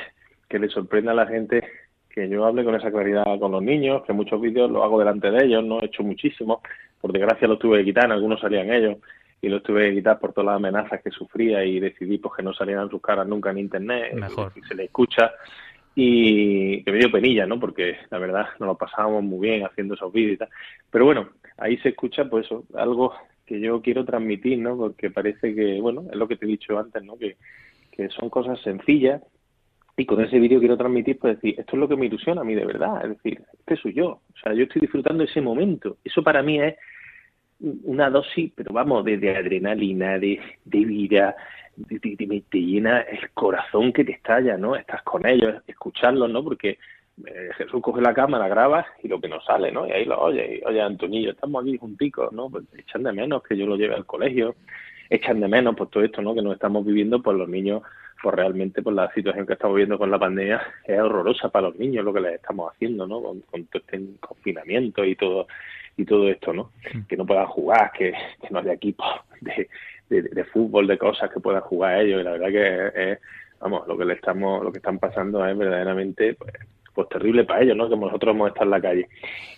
que 0.47 0.59
le 0.59 0.69
sorprenda 0.69 1.11
a 1.11 1.15
la 1.15 1.27
gente 1.27 1.63
que 2.09 2.29
yo 2.29 2.45
hable 2.45 2.63
con 2.63 2.75
esa 2.75 2.91
claridad 2.91 3.23
con 3.39 3.51
los 3.51 3.63
niños, 3.63 4.03
que 4.05 4.13
muchos 4.13 4.39
vídeos 4.39 4.69
los 4.69 4.83
hago 4.83 4.99
delante 4.99 5.31
de 5.31 5.43
ellos, 5.45 5.63
no 5.65 5.79
he 5.81 5.85
hecho 5.87 6.03
muchísimos, 6.03 6.59
por 7.01 7.11
desgracia 7.11 7.47
los 7.47 7.57
tuve 7.57 7.79
que 7.79 7.85
quitar, 7.85 8.05
en 8.05 8.11
algunos 8.11 8.39
salían 8.39 8.71
ellos, 8.71 8.97
y 9.43 9.49
los 9.49 9.61
tuve 9.61 9.89
que 9.89 9.95
quitar 9.95 10.19
por 10.19 10.31
todas 10.31 10.45
las 10.45 10.55
amenazas 10.55 11.01
que 11.03 11.11
sufría 11.11 11.65
y 11.65 11.77
decidí 11.77 12.17
pues 12.17 12.33
que 12.37 12.43
no 12.43 12.53
salieran 12.53 12.89
sus 12.89 13.01
caras 13.01 13.27
nunca 13.27 13.51
en 13.51 13.57
internet, 13.57 14.13
Mejor. 14.13 14.53
y 14.55 14.61
se 14.61 14.73
le 14.73 14.85
escucha 14.85 15.33
y 15.93 16.81
que 16.81 16.91
me 16.93 16.99
dio 16.99 17.11
penilla, 17.11 17.45
¿no? 17.45 17.59
Porque 17.59 17.97
la 18.09 18.19
verdad 18.19 18.47
nos 18.57 18.67
lo 18.67 18.77
pasábamos 18.77 19.21
muy 19.21 19.49
bien 19.49 19.65
haciendo 19.65 19.95
esos 19.95 20.13
vídeos 20.13 20.35
y 20.35 20.37
tal. 20.37 20.49
Pero 20.89 21.03
bueno, 21.03 21.29
ahí 21.57 21.75
se 21.79 21.89
escucha 21.89 22.23
pues 22.29 22.45
eso, 22.45 22.63
algo 22.73 23.13
que 23.45 23.59
yo 23.59 23.81
quiero 23.81 24.05
transmitir, 24.05 24.59
¿no? 24.59 24.77
Porque 24.77 25.11
parece 25.11 25.53
que, 25.53 25.81
bueno, 25.81 26.05
es 26.09 26.15
lo 26.15 26.25
que 26.25 26.37
te 26.37 26.45
he 26.45 26.47
dicho 26.47 26.79
antes, 26.79 27.03
¿no? 27.03 27.17
Que, 27.17 27.35
que 27.91 28.07
son 28.11 28.29
cosas 28.29 28.61
sencillas 28.61 29.21
y 29.97 30.05
con 30.05 30.23
ese 30.23 30.39
vídeo 30.39 30.59
quiero 30.59 30.77
transmitir, 30.77 31.19
pues 31.19 31.35
decir, 31.35 31.59
esto 31.59 31.75
es 31.75 31.79
lo 31.79 31.89
que 31.89 31.97
me 31.97 32.05
ilusiona 32.05 32.41
a 32.41 32.45
mí 32.45 32.55
de 32.55 32.65
verdad, 32.65 33.03
es 33.03 33.09
decir, 33.09 33.43
este 33.59 33.75
soy 33.75 33.93
yo, 33.93 34.07
o 34.07 34.37
sea, 34.41 34.53
yo 34.53 34.63
estoy 34.63 34.79
disfrutando 34.79 35.25
ese 35.25 35.41
momento. 35.41 35.97
Eso 36.01 36.23
para 36.23 36.41
mí 36.41 36.61
es 36.61 36.75
una 37.83 38.09
dosis, 38.09 38.51
pero 38.55 38.73
vamos, 38.73 39.05
de, 39.05 39.35
adrenalina, 39.35 40.19
de, 40.19 40.39
de 40.65 40.85
vida, 40.85 41.35
de- 41.75 42.43
te 42.49 42.57
llena 42.59 43.01
el 43.01 43.31
corazón 43.31 43.93
que 43.93 44.03
te 44.03 44.11
estalla, 44.11 44.57
¿no? 44.57 44.75
Estás 44.75 45.01
con 45.03 45.25
ellos, 45.25 45.55
escucharlos, 45.67 46.29
¿no? 46.29 46.43
Porque 46.43 46.77
eh, 47.25 47.49
Jesús 47.57 47.81
coge 47.81 48.01
la 48.01 48.13
cámara, 48.13 48.47
graba 48.47 48.85
y 49.01 49.07
lo 49.07 49.19
que 49.21 49.29
nos 49.29 49.45
sale, 49.45 49.71
¿no? 49.71 49.87
Y 49.87 49.91
ahí 49.91 50.05
lo 50.05 50.19
oye, 50.19 50.59
y, 50.61 50.65
oye, 50.67 50.81
Antonillo, 50.81 51.31
estamos 51.31 51.63
aquí 51.63 51.77
junticos, 51.77 52.31
¿no? 52.33 52.49
Pues 52.49 52.65
echan 52.77 53.03
de 53.03 53.13
menos 53.13 53.43
que 53.43 53.55
yo 53.55 53.65
lo 53.65 53.75
lleve 53.75 53.95
al 53.95 54.05
colegio, 54.05 54.55
echan 55.09 55.39
de 55.39 55.47
menos 55.47 55.75
pues 55.75 55.89
todo 55.89 56.03
esto, 56.03 56.21
¿no? 56.21 56.33
Que 56.35 56.41
nos 56.41 56.53
estamos 56.53 56.85
viviendo, 56.85 57.21
pues 57.21 57.37
los 57.37 57.47
niños, 57.47 57.81
pues 58.23 58.35
realmente 58.37 58.81
pues 58.81 58.95
la 58.95 59.11
situación 59.11 59.45
que 59.45 59.51
estamos 59.51 59.75
viviendo 59.75 59.97
con 59.97 60.09
la 60.09 60.17
pandemia 60.17 60.61
es 60.85 60.97
horrorosa 60.97 61.49
para 61.49 61.67
los 61.67 61.75
niños 61.75 62.05
lo 62.05 62.13
que 62.13 62.21
les 62.21 62.35
estamos 62.35 62.71
haciendo, 62.71 63.05
¿no? 63.05 63.21
Con, 63.21 63.41
con 63.41 63.65
todo 63.65 63.81
este 63.81 64.01
confinamiento 64.21 65.03
y 65.03 65.17
todo 65.17 65.45
y 65.97 66.05
todo 66.05 66.29
esto, 66.29 66.53
¿no? 66.53 66.71
Que 67.09 67.17
no 67.17 67.25
puedan 67.25 67.47
jugar, 67.47 67.91
que, 67.91 68.13
que 68.13 68.47
no 68.49 68.59
haya 68.59 68.71
equipos 68.71 69.05
de, 69.41 69.67
de, 70.09 70.21
de 70.21 70.43
fútbol, 70.45 70.87
de 70.87 70.97
cosas 70.97 71.29
que 71.31 71.41
puedan 71.41 71.63
jugar 71.63 71.99
ellos. 71.99 72.21
Y 72.21 72.23
la 72.23 72.31
verdad 72.31 72.47
que 72.47 72.87
es, 72.87 72.95
es, 72.95 73.19
vamos, 73.59 73.85
lo 73.89 73.97
que 73.97 74.05
le 74.05 74.13
estamos, 74.13 74.63
lo 74.63 74.71
que 74.71 74.77
están 74.77 74.99
pasando 74.99 75.45
es 75.45 75.57
verdaderamente 75.57 76.33
pues, 76.35 76.53
pues 76.95 77.09
terrible 77.09 77.43
para 77.43 77.61
ellos, 77.61 77.75
¿no? 77.75 77.89
Que 77.89 77.97
nosotros 77.97 78.33
hemos 78.33 78.47
estado 78.47 78.67
en 78.67 78.71
la 78.71 78.81
calle. 78.81 79.09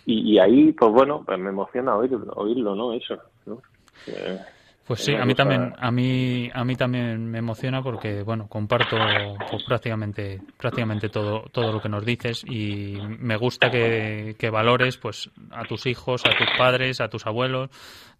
Y, 0.08 0.34
y 0.34 0.40
ahí, 0.40 0.72
pues 0.72 0.92
bueno, 0.92 1.24
pues 1.24 1.38
me 1.38 1.52
emociona 1.52 1.96
oírlo, 1.96 2.34
oírlo 2.36 2.74
¿no? 2.74 2.94
Eso, 2.94 3.22
¿no? 3.46 3.62
Eh, 4.08 4.40
Pues 4.86 5.02
es 5.02 5.06
sí, 5.06 5.16
a 5.18 5.26
mí 5.26 5.34
también, 5.34 5.74
a 5.80 5.90
mí, 5.90 6.50
a 6.54 6.64
mí 6.64 6.76
también 6.76 7.26
me 7.32 7.40
emociona 7.40 7.82
porque, 7.82 8.22
bueno, 8.22 8.48
comparto 8.48 9.42
pues, 9.50 9.64
prácticamente, 9.64 10.44
prácticamente 10.58 11.10
todo, 11.10 11.50
todo 11.52 11.72
lo 11.72 11.82
que 11.82 11.90
nos 11.90 12.06
dices 12.06 12.44
y 12.46 13.00
me 13.02 13.36
gusta 13.36 13.72
que, 13.72 14.36
que 14.38 14.52
valores, 14.52 14.98
pues, 14.98 15.32
a 15.50 15.66
tus 15.66 15.88
hijos, 15.88 16.28
a 16.28 16.36
tus 16.36 16.52
padres, 16.52 17.02
a 17.02 17.10
tus 17.10 17.26
abuelos, 17.26 17.72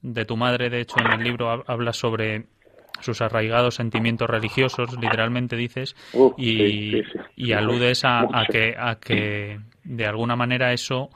de 0.02 0.26
tu 0.26 0.38
madre, 0.38 0.72
de 0.72 0.82
hecho, 0.82 1.02
en 1.02 1.12
el 1.12 1.22
libro 1.22 1.50
hab- 1.54 1.64
hablas 1.68 1.98
sobre 1.98 2.48
sus 3.00 3.22
arraigados 3.22 3.76
sentimientos 3.76 4.28
religiosos, 4.30 4.98
literalmente 4.98 5.56
dices, 5.56 5.96
y, 6.36 6.48
sí, 6.90 7.04
sí, 7.04 7.04
sí. 7.14 7.20
y 7.36 7.52
aludes 7.54 8.02
a, 8.06 8.28
que, 8.50 8.76
a 8.80 8.96
que 9.00 9.60
de 9.84 10.06
alguna 10.08 10.36
manera 10.36 10.74
eso 10.74 11.12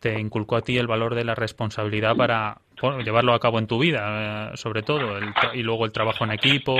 te 0.00 0.18
inculcó 0.18 0.56
a 0.56 0.62
ti 0.62 0.76
el 0.78 0.86
valor 0.86 1.14
de 1.14 1.24
la 1.24 1.34
responsabilidad 1.34 2.16
para 2.16 2.60
bueno, 2.80 3.00
llevarlo 3.00 3.34
a 3.34 3.40
cabo 3.40 3.58
en 3.58 3.66
tu 3.66 3.78
vida, 3.78 4.50
eh, 4.52 4.56
sobre 4.56 4.82
todo, 4.82 5.16
el 5.18 5.32
y 5.54 5.62
luego 5.62 5.84
el 5.84 5.92
trabajo 5.92 6.24
en 6.24 6.32
equipo, 6.32 6.76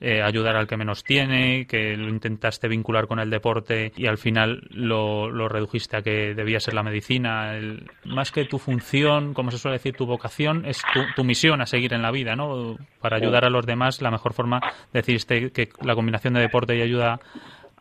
eh, 0.00 0.20
ayudar 0.20 0.56
al 0.56 0.66
que 0.66 0.76
menos 0.76 1.04
tiene, 1.04 1.66
que 1.66 1.96
lo 1.96 2.08
intentaste 2.08 2.66
vincular 2.66 3.06
con 3.06 3.20
el 3.20 3.30
deporte 3.30 3.92
y 3.96 4.06
al 4.06 4.18
final 4.18 4.62
lo, 4.70 5.30
lo 5.30 5.48
redujiste 5.48 5.96
a 5.96 6.02
que 6.02 6.34
debía 6.34 6.58
ser 6.58 6.74
la 6.74 6.82
medicina. 6.82 7.54
El- 7.54 7.88
más 8.04 8.32
que 8.32 8.44
tu 8.44 8.58
función, 8.58 9.32
como 9.32 9.50
se 9.52 9.58
suele 9.58 9.76
decir, 9.78 9.94
tu 9.96 10.06
vocación, 10.06 10.64
es 10.66 10.82
tu, 10.92 11.00
tu 11.14 11.22
misión 11.24 11.60
a 11.60 11.66
seguir 11.66 11.94
en 11.94 12.02
la 12.02 12.10
vida, 12.10 12.34
¿no? 12.34 12.76
Para 13.00 13.16
ayudar 13.16 13.44
a 13.44 13.50
los 13.50 13.64
demás, 13.64 14.02
la 14.02 14.10
mejor 14.10 14.32
forma, 14.32 14.60
decidiste 14.92 15.50
que 15.52 15.68
la 15.82 15.94
combinación 15.94 16.34
de 16.34 16.40
deporte 16.40 16.76
y 16.76 16.82
ayuda 16.82 17.20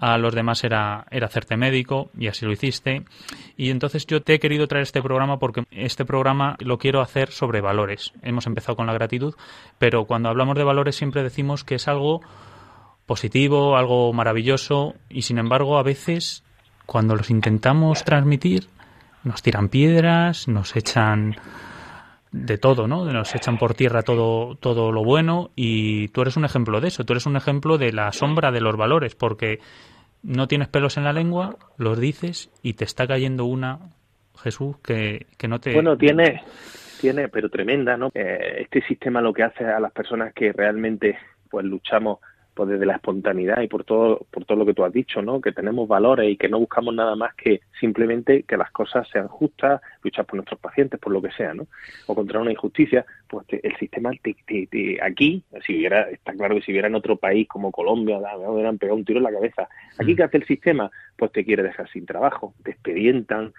a 0.01 0.17
los 0.17 0.33
demás 0.33 0.63
era, 0.63 1.05
era 1.11 1.27
hacerte 1.27 1.55
médico 1.57 2.09
y 2.17 2.27
así 2.27 2.43
lo 2.43 2.51
hiciste. 2.51 3.05
Y 3.55 3.69
entonces 3.69 4.07
yo 4.07 4.23
te 4.23 4.33
he 4.33 4.39
querido 4.39 4.67
traer 4.67 4.81
este 4.81 5.01
programa 5.01 5.37
porque 5.37 5.63
este 5.69 6.05
programa 6.05 6.57
lo 6.59 6.79
quiero 6.79 7.01
hacer 7.01 7.29
sobre 7.29 7.61
valores. 7.61 8.11
Hemos 8.23 8.47
empezado 8.47 8.75
con 8.75 8.87
la 8.87 8.93
gratitud, 8.93 9.35
pero 9.77 10.05
cuando 10.05 10.29
hablamos 10.29 10.55
de 10.55 10.63
valores 10.63 10.95
siempre 10.95 11.21
decimos 11.21 11.63
que 11.63 11.75
es 11.75 11.87
algo 11.87 12.21
positivo, 13.05 13.77
algo 13.77 14.11
maravilloso 14.11 14.95
y 15.07 15.21
sin 15.21 15.37
embargo 15.37 15.77
a 15.77 15.83
veces 15.83 16.43
cuando 16.87 17.15
los 17.15 17.29
intentamos 17.29 18.03
transmitir 18.03 18.69
nos 19.23 19.43
tiran 19.43 19.69
piedras, 19.69 20.47
nos 20.47 20.75
echan 20.75 21.35
de 22.31 22.57
todo, 22.57 22.87
¿no? 22.87 23.05
Nos 23.05 23.35
echan 23.35 23.57
por 23.57 23.73
tierra 23.73 24.03
todo, 24.03 24.55
todo 24.55 24.91
lo 24.91 25.03
bueno 25.03 25.51
y 25.55 26.07
tú 26.09 26.21
eres 26.21 26.37
un 26.37 26.45
ejemplo 26.45 26.79
de 26.79 26.87
eso, 26.87 27.03
tú 27.03 27.13
eres 27.13 27.25
un 27.25 27.35
ejemplo 27.35 27.77
de 27.77 27.91
la 27.91 28.11
sombra 28.13 28.51
de 28.51 28.61
los 28.61 28.77
valores, 28.77 29.15
porque 29.15 29.59
no 30.23 30.47
tienes 30.47 30.69
pelos 30.69 30.97
en 30.97 31.03
la 31.03 31.13
lengua, 31.13 31.57
los 31.77 31.99
dices 31.99 32.49
y 32.63 32.73
te 32.73 32.85
está 32.85 33.05
cayendo 33.05 33.45
una, 33.45 33.79
Jesús, 34.41 34.77
que, 34.77 35.27
que 35.37 35.47
no 35.47 35.59
te... 35.59 35.73
Bueno, 35.73 35.97
tiene, 35.97 36.41
tiene, 37.01 37.27
pero 37.27 37.49
tremenda, 37.49 37.97
¿no? 37.97 38.11
Eh, 38.13 38.61
este 38.61 38.81
sistema 38.83 39.21
lo 39.21 39.33
que 39.33 39.43
hace 39.43 39.65
a 39.65 39.79
las 39.79 39.91
personas 39.91 40.33
que 40.33 40.53
realmente 40.53 41.17
pues 41.49 41.65
luchamos 41.65 42.19
pues 42.53 42.69
desde 42.69 42.85
la 42.85 42.95
espontaneidad 42.95 43.61
y 43.61 43.67
por 43.67 43.83
todo 43.85 44.25
por 44.29 44.43
todo 44.45 44.57
lo 44.57 44.65
que 44.65 44.73
tú 44.73 44.83
has 44.83 44.91
dicho, 44.91 45.21
¿no? 45.21 45.39
Que 45.39 45.51
tenemos 45.51 45.87
valores 45.87 46.29
y 46.29 46.37
que 46.37 46.49
no 46.49 46.59
buscamos 46.59 46.93
nada 46.93 47.15
más 47.15 47.33
que 47.35 47.61
simplemente 47.79 48.43
que 48.43 48.57
las 48.57 48.71
cosas 48.71 49.07
sean 49.09 49.27
justas, 49.27 49.81
luchar 50.03 50.25
por 50.25 50.35
nuestros 50.35 50.59
pacientes, 50.59 50.99
por 50.99 51.13
lo 51.13 51.21
que 51.21 51.31
sea, 51.31 51.53
¿no? 51.53 51.67
O 52.07 52.15
contra 52.15 52.39
una 52.39 52.51
injusticia, 52.51 53.05
pues 53.29 53.47
te- 53.47 53.65
el 53.65 53.75
sistema 53.77 54.11
te, 54.21 54.35
te- 54.45 54.99
aquí, 55.01 55.43
si 55.65 55.77
hubiera, 55.77 56.09
está 56.09 56.33
claro 56.33 56.55
que 56.55 56.61
si 56.61 56.71
hubiera 56.71 56.87
en 56.87 56.95
otro 56.95 57.15
país 57.15 57.47
como 57.47 57.71
Colombia, 57.71 58.19
me 58.19 58.47
hubieran 58.49 58.77
pegado 58.77 58.97
un 58.97 59.05
tiro 59.05 59.19
en 59.19 59.23
la 59.23 59.31
cabeza. 59.31 59.69
Aquí 59.97 60.15
qué 60.15 60.23
hace 60.23 60.37
el 60.37 60.45
sistema, 60.45 60.91
pues 61.17 61.31
te 61.31 61.45
quiere 61.45 61.63
dejar 61.63 61.89
sin 61.89 62.05
trabajo, 62.05 62.53
te 62.63 62.71
expedientan, 62.71 63.53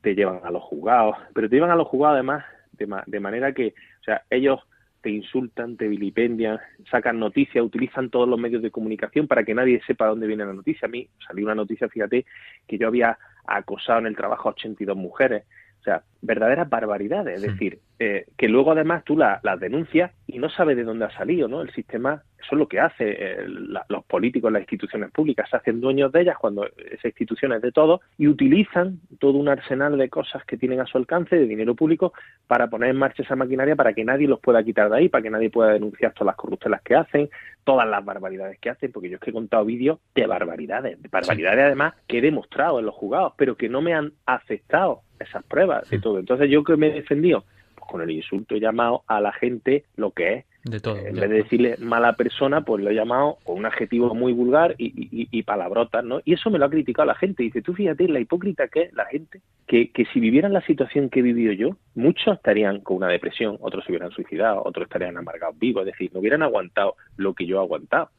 te 0.00 0.14
llevan 0.14 0.40
a 0.44 0.50
los 0.50 0.62
juzgados, 0.62 1.16
pero 1.34 1.48
te 1.48 1.56
llevan 1.56 1.70
a 1.70 1.76
los 1.76 1.86
juzgados 1.88 2.14
además 2.14 2.44
de, 2.72 2.86
ma- 2.86 3.04
de 3.06 3.20
manera 3.20 3.52
que, 3.52 3.74
o 4.00 4.04
sea, 4.04 4.22
ellos 4.30 4.60
te 5.00 5.10
insultan, 5.10 5.76
te 5.76 5.88
vilipendian, 5.88 6.58
sacan 6.90 7.18
noticias, 7.18 7.64
utilizan 7.64 8.10
todos 8.10 8.28
los 8.28 8.38
medios 8.38 8.62
de 8.62 8.70
comunicación 8.70 9.26
para 9.26 9.44
que 9.44 9.54
nadie 9.54 9.80
sepa 9.86 10.06
dónde 10.06 10.26
viene 10.26 10.44
la 10.44 10.52
noticia. 10.52 10.86
A 10.86 10.90
mí 10.90 11.08
salió 11.26 11.44
una 11.44 11.54
noticia, 11.54 11.88
fíjate, 11.88 12.26
que 12.66 12.78
yo 12.78 12.88
había 12.88 13.18
acosado 13.46 14.00
en 14.00 14.06
el 14.06 14.16
trabajo 14.16 14.48
a 14.48 14.52
82 14.52 14.96
mujeres. 14.96 15.44
O 15.80 15.82
sea, 15.84 16.02
verdaderas 16.20 16.68
barbaridades. 16.68 17.36
Es 17.36 17.42
decir, 17.52 17.78
eh, 18.00 18.26
que 18.36 18.48
luego 18.48 18.72
además 18.72 19.04
tú 19.04 19.16
la- 19.16 19.40
las 19.42 19.58
denuncias 19.60 20.12
y 20.26 20.38
no 20.38 20.48
sabes 20.50 20.76
de 20.76 20.84
dónde 20.84 21.04
ha 21.04 21.10
salido, 21.10 21.48
¿no? 21.48 21.62
El 21.62 21.70
sistema, 21.72 22.22
eso 22.38 22.48
es 22.52 22.58
lo 22.58 22.68
que 22.68 22.80
hace 22.80 23.04
eh, 23.18 23.44
la- 23.48 23.84
los 23.88 24.04
políticos, 24.04 24.50
las 24.52 24.62
instituciones 24.62 25.10
públicas, 25.10 25.48
se 25.50 25.56
hacen 25.56 25.80
dueños 25.80 26.10
de 26.12 26.20
ellas 26.22 26.36
cuando 26.38 26.66
esa 26.66 27.08
institución 27.08 27.52
es 27.52 27.62
de 27.62 27.72
todos 27.72 28.00
y 28.18 28.26
utilizan 28.28 29.00
todo 29.18 29.32
un 29.38 29.48
arsenal 29.48 29.96
de 29.96 30.08
cosas 30.08 30.44
que 30.44 30.56
tienen 30.56 30.80
a 30.80 30.86
su 30.86 30.98
alcance, 30.98 31.36
de 31.36 31.46
dinero 31.46 31.74
público, 31.74 32.12
para 32.46 32.68
poner 32.68 32.90
en 32.90 32.96
marcha 32.96 33.22
esa 33.22 33.36
maquinaria 33.36 33.76
para 33.76 33.92
que 33.92 34.04
nadie 34.04 34.28
los 34.28 34.40
pueda 34.40 34.62
quitar 34.62 34.90
de 34.90 34.96
ahí, 34.98 35.08
para 35.08 35.22
que 35.22 35.30
nadie 35.30 35.50
pueda 35.50 35.72
denunciar 35.72 36.12
todas 36.12 36.26
las 36.26 36.36
corruptelas 36.36 36.82
que 36.82 36.94
hacen, 36.96 37.28
todas 37.64 37.88
las 37.88 38.04
barbaridades 38.04 38.58
que 38.60 38.70
hacen, 38.70 38.90
porque 38.92 39.08
yo 39.10 39.16
es 39.16 39.20
que 39.20 39.30
he 39.30 39.32
contado 39.32 39.64
vídeos 39.64 39.98
de 40.14 40.26
barbaridades, 40.26 41.00
de 41.02 41.08
barbaridades 41.08 41.64
además 41.64 41.94
que 42.06 42.18
he 42.18 42.22
demostrado 42.22 42.78
en 42.78 42.86
los 42.86 42.94
juzgados, 42.94 43.34
pero 43.36 43.56
que 43.56 43.68
no 43.68 43.82
me 43.82 43.94
han 43.94 44.12
aceptado 44.26 45.02
esas 45.18 45.42
pruebas. 45.44 45.90
De 45.90 45.96
todo. 46.08 46.18
Entonces 46.18 46.50
yo 46.50 46.64
que 46.64 46.76
me 46.76 46.88
he 46.88 46.92
defendido 46.92 47.44
pues 47.74 47.90
con 47.90 48.00
el 48.02 48.10
insulto 48.10 48.54
he 48.54 48.60
llamado 48.60 49.02
a 49.06 49.20
la 49.20 49.32
gente 49.32 49.84
lo 49.96 50.10
que 50.10 50.34
es. 50.34 50.44
De 50.64 50.80
todo. 50.80 50.96
En 50.98 51.14
vez 51.14 51.30
de 51.30 51.36
decirle 51.36 51.76
mala 51.78 52.14
persona, 52.14 52.62
pues 52.62 52.82
lo 52.82 52.90
he 52.90 52.94
llamado 52.94 53.38
con 53.44 53.56
un 53.58 53.64
adjetivo 53.64 54.14
muy 54.14 54.32
vulgar 54.32 54.74
y, 54.76 54.86
y- 54.86 55.28
y 55.30 55.42
palabrotas, 55.44 56.04
¿no? 56.04 56.20
Y 56.24 56.34
eso 56.34 56.50
me 56.50 56.58
lo 56.58 56.64
ha 56.66 56.70
criticado 56.70 57.06
la 57.06 57.14
gente. 57.14 57.44
Dice, 57.44 57.62
tú 57.62 57.72
fíjate 57.74 58.06
la 58.08 58.18
hipócrita 58.20 58.66
que 58.68 58.82
es 58.82 58.92
la 58.92 59.06
gente, 59.06 59.40
que, 59.66 59.90
que 59.92 60.04
si 60.06 60.18
vivieran 60.20 60.52
la 60.52 60.60
situación 60.62 61.08
que 61.08 61.20
he 61.20 61.22
vivido 61.22 61.52
yo, 61.52 61.76
muchos 61.94 62.34
estarían 62.36 62.80
con 62.80 62.96
una 62.98 63.08
depresión, 63.08 63.56
otros 63.60 63.84
se 63.84 63.92
hubieran 63.92 64.10
suicidado, 64.10 64.62
otros 64.64 64.86
estarían 64.86 65.16
amargados 65.16 65.58
vivos, 65.58 65.86
es 65.86 65.92
decir, 65.92 66.10
no 66.12 66.20
hubieran 66.20 66.42
aguantado 66.42 66.96
lo 67.16 67.32
que 67.34 67.46
yo 67.46 67.56
he 67.58 67.60
aguantado. 67.62 68.10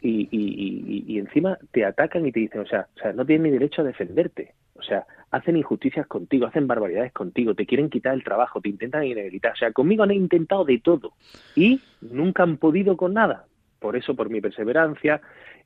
Y- 0.00 0.28
y- 0.30 1.04
y 1.08 1.18
encima 1.18 1.58
te 1.72 1.84
atacan 1.84 2.24
y 2.24 2.32
te 2.32 2.40
dicen, 2.40 2.60
o 2.60 2.66
sea, 2.66 2.86
o 2.96 3.00
sea, 3.00 3.12
no 3.12 3.26
tienes 3.26 3.42
ni 3.44 3.50
derecho 3.50 3.82
a 3.82 3.84
defenderte. 3.84 4.52
O 4.78 4.82
sea, 4.82 5.06
hacen 5.30 5.56
injusticias 5.56 6.06
contigo, 6.06 6.46
hacen 6.46 6.66
barbaridades 6.66 7.12
contigo, 7.12 7.54
te 7.54 7.66
quieren 7.66 7.90
quitar 7.90 8.14
el 8.14 8.24
trabajo, 8.24 8.60
te 8.60 8.68
intentan 8.68 9.04
inhabilitar. 9.04 9.52
O 9.52 9.56
sea, 9.56 9.72
conmigo 9.72 10.04
han 10.04 10.12
intentado 10.12 10.64
de 10.64 10.78
todo 10.78 11.12
y 11.54 11.80
nunca 12.00 12.44
han 12.44 12.56
podido 12.56 12.96
con 12.96 13.14
nada. 13.14 13.46
Por 13.78 13.96
eso, 13.96 14.14
por 14.14 14.30
mi 14.30 14.40
perseverancia 14.40 15.20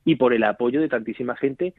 y 0.05 0.15
por 0.15 0.33
el 0.33 0.43
apoyo 0.43 0.81
de 0.81 0.89
tantísima 0.89 1.35
gente, 1.35 1.73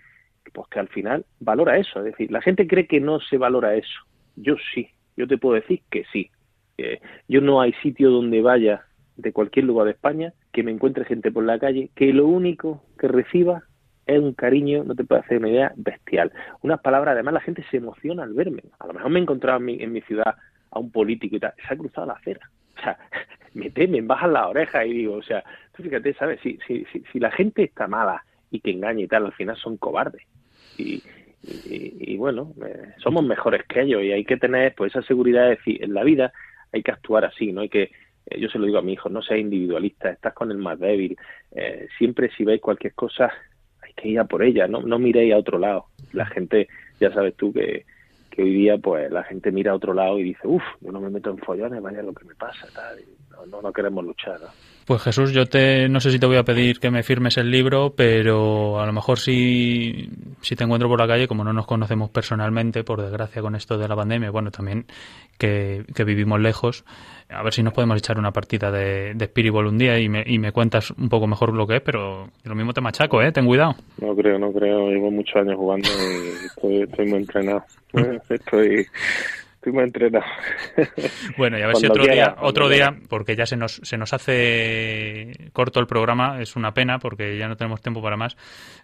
pues 0.52 0.68
que 0.68 0.80
al 0.80 0.88
final 0.88 1.24
valora 1.40 1.78
eso. 1.78 1.98
Es 2.00 2.06
decir, 2.06 2.30
la 2.30 2.42
gente 2.42 2.66
cree 2.66 2.86
que 2.86 3.00
no 3.00 3.20
se 3.20 3.38
valora 3.38 3.74
eso. 3.74 4.00
Yo 4.36 4.56
sí, 4.74 4.88
yo 5.16 5.26
te 5.26 5.38
puedo 5.38 5.54
decir 5.54 5.82
que 5.90 6.04
sí. 6.12 6.30
Eh, 6.78 7.00
yo 7.28 7.40
no 7.40 7.60
hay 7.60 7.72
sitio 7.74 8.10
donde 8.10 8.42
vaya 8.42 8.84
de 9.16 9.32
cualquier 9.32 9.66
lugar 9.66 9.86
de 9.86 9.92
España 9.92 10.32
que 10.52 10.64
me 10.64 10.72
encuentre 10.72 11.04
gente 11.04 11.30
por 11.30 11.44
la 11.44 11.58
calle 11.58 11.90
que 11.94 12.12
lo 12.12 12.26
único 12.26 12.82
que 12.98 13.06
reciba 13.06 13.62
es 14.06 14.18
un 14.18 14.32
cariño, 14.32 14.84
no 14.84 14.94
te 14.94 15.04
puedo 15.04 15.20
hacer 15.20 15.38
una 15.38 15.48
idea, 15.48 15.72
bestial. 15.76 16.32
Unas 16.62 16.80
palabras, 16.80 17.12
además 17.12 17.34
la 17.34 17.40
gente 17.40 17.64
se 17.70 17.78
emociona 17.78 18.22
al 18.22 18.34
verme. 18.34 18.62
A 18.78 18.86
lo 18.86 18.94
mejor 18.94 19.10
me 19.10 19.18
he 19.18 19.22
encontrado 19.22 19.58
en 19.58 19.64
mi, 19.64 19.82
en 19.82 19.92
mi 19.92 20.00
ciudad 20.02 20.34
a 20.70 20.78
un 20.78 20.90
político 20.90 21.36
y 21.36 21.40
tal, 21.40 21.54
se 21.56 21.74
ha 21.74 21.76
cruzado 21.76 22.06
la 22.06 22.14
acera. 22.14 22.50
O 22.76 22.82
sea, 22.82 22.98
me 23.54 23.70
temen, 23.70 24.06
bajan 24.06 24.32
las 24.32 24.46
orejas 24.46 24.86
y 24.86 24.92
digo, 24.92 25.14
o 25.14 25.22
sea, 25.22 25.42
tú 25.76 25.82
fíjate, 25.82 26.14
¿sabes? 26.14 26.40
Si, 26.42 26.58
si, 26.66 26.84
si, 26.92 27.02
si 27.12 27.20
la 27.20 27.30
gente 27.30 27.62
está 27.62 27.86
mala 27.86 28.24
y 28.50 28.60
que 28.60 28.70
engaña 28.70 29.02
y 29.02 29.08
tal, 29.08 29.26
al 29.26 29.32
final 29.32 29.56
son 29.56 29.76
cobardes. 29.76 30.22
Y, 30.76 31.02
y, 31.66 32.16
bueno, 32.16 32.54
eh, 32.64 32.94
somos 32.98 33.24
mejores 33.24 33.64
que 33.66 33.82
ellos 33.82 34.02
y 34.02 34.12
hay 34.12 34.24
que 34.24 34.36
tener 34.36 34.74
pues 34.74 34.92
esa 34.92 35.06
seguridad 35.06 35.44
de 35.44 35.50
decir, 35.50 35.82
en 35.84 35.92
la 35.92 36.02
vida 36.02 36.32
hay 36.72 36.82
que 36.82 36.90
actuar 36.90 37.24
así, 37.24 37.52
¿no? 37.52 37.60
Hay 37.60 37.68
que, 37.68 37.90
eh, 38.26 38.40
yo 38.40 38.48
se 38.48 38.58
lo 38.58 38.66
digo 38.66 38.78
a 38.78 38.82
mi 38.82 38.94
hijo, 38.94 39.08
no 39.08 39.22
seas 39.22 39.40
individualista, 39.40 40.10
estás 40.10 40.32
con 40.32 40.50
el 40.50 40.58
más 40.58 40.78
débil. 40.78 41.16
Eh, 41.52 41.88
siempre 41.98 42.30
si 42.36 42.44
veis 42.44 42.60
cualquier 42.60 42.94
cosa, 42.94 43.32
que 43.96 44.08
ir 44.08 44.18
a 44.18 44.24
por 44.24 44.42
ella, 44.42 44.66
no, 44.66 44.82
no 44.82 44.98
miréis 44.98 45.34
a 45.34 45.38
otro 45.38 45.58
lado. 45.58 45.86
La 46.12 46.26
gente, 46.26 46.68
ya 47.00 47.12
sabes 47.12 47.34
tú 47.36 47.52
que, 47.52 47.84
que 48.30 48.42
hoy 48.42 48.52
día 48.52 48.78
pues 48.78 49.10
la 49.10 49.22
gente 49.24 49.52
mira 49.52 49.72
a 49.72 49.76
otro 49.76 49.94
lado 49.94 50.18
y 50.18 50.24
dice, 50.24 50.46
uff, 50.46 50.64
yo 50.80 50.92
no 50.92 51.00
me 51.00 51.10
meto 51.10 51.30
en 51.30 51.38
follones, 51.38 51.82
vaya 51.82 52.02
lo 52.02 52.12
que 52.12 52.24
me 52.24 52.34
pasa, 52.34 52.66
tal. 52.74 53.00
y 53.00 53.13
no, 53.36 53.46
no, 53.46 53.62
no 53.62 53.72
queremos 53.72 54.04
luchar, 54.04 54.40
¿no? 54.40 54.48
Pues 54.86 55.00
Jesús, 55.00 55.32
yo 55.32 55.46
te 55.46 55.88
no 55.88 55.98
sé 55.98 56.10
si 56.10 56.18
te 56.18 56.26
voy 56.26 56.36
a 56.36 56.42
pedir 56.42 56.78
que 56.78 56.90
me 56.90 57.02
firmes 57.02 57.38
el 57.38 57.50
libro, 57.50 57.94
pero 57.96 58.78
a 58.80 58.84
lo 58.84 58.92
mejor 58.92 59.18
si, 59.18 60.10
si 60.42 60.56
te 60.56 60.64
encuentro 60.64 60.90
por 60.90 61.00
la 61.00 61.06
calle, 61.06 61.26
como 61.26 61.42
no 61.42 61.54
nos 61.54 61.66
conocemos 61.66 62.10
personalmente, 62.10 62.84
por 62.84 63.00
desgracia 63.00 63.40
con 63.40 63.54
esto 63.54 63.78
de 63.78 63.88
la 63.88 63.96
pandemia, 63.96 64.30
bueno, 64.30 64.50
también 64.50 64.84
que, 65.38 65.84
que 65.94 66.04
vivimos 66.04 66.38
lejos, 66.38 66.84
a 67.30 67.42
ver 67.42 67.54
si 67.54 67.62
nos 67.62 67.72
podemos 67.72 67.96
echar 67.96 68.18
una 68.18 68.32
partida 68.32 68.70
de, 68.70 69.14
de 69.14 69.24
Spiriball 69.24 69.66
un 69.66 69.78
día 69.78 69.98
y 69.98 70.10
me, 70.10 70.22
y 70.26 70.38
me 70.38 70.52
cuentas 70.52 70.90
un 70.90 71.08
poco 71.08 71.26
mejor 71.26 71.54
lo 71.54 71.66
que 71.66 71.76
es, 71.76 71.82
pero 71.82 72.28
lo 72.44 72.54
mismo 72.54 72.74
te 72.74 72.82
machaco, 72.82 73.22
¿eh? 73.22 73.32
Ten 73.32 73.46
cuidado. 73.46 73.76
No 74.02 74.14
creo, 74.14 74.38
no 74.38 74.52
creo. 74.52 74.90
Llevo 74.90 75.10
muchos 75.10 75.36
años 75.36 75.56
jugando 75.56 75.88
y 75.88 76.44
estoy, 76.44 76.82
estoy 76.82 77.06
muy 77.06 77.18
entrenado. 77.20 77.64
Estoy, 78.28 78.86
estoy 79.64 79.72
muy 79.72 79.84
entrenado. 79.84 80.24
Bueno, 81.38 81.58
y 81.58 81.62
a 81.62 81.66
ver 81.66 81.76
si 81.76 81.86
otro 81.86 82.02
quiera, 82.04 82.14
día, 82.14 82.36
otro 82.40 82.68
quiera. 82.68 82.90
día, 82.90 83.00
porque 83.08 83.34
ya 83.34 83.46
se 83.46 83.56
nos, 83.56 83.80
se 83.82 83.96
nos 83.96 84.12
hace 84.12 85.50
corto 85.52 85.80
el 85.80 85.86
programa, 85.86 86.40
es 86.40 86.54
una 86.54 86.72
pena 86.72 86.98
porque 86.98 87.38
ya 87.38 87.48
no 87.48 87.56
tenemos 87.56 87.80
tiempo 87.80 88.02
para 88.02 88.16
más. 88.16 88.36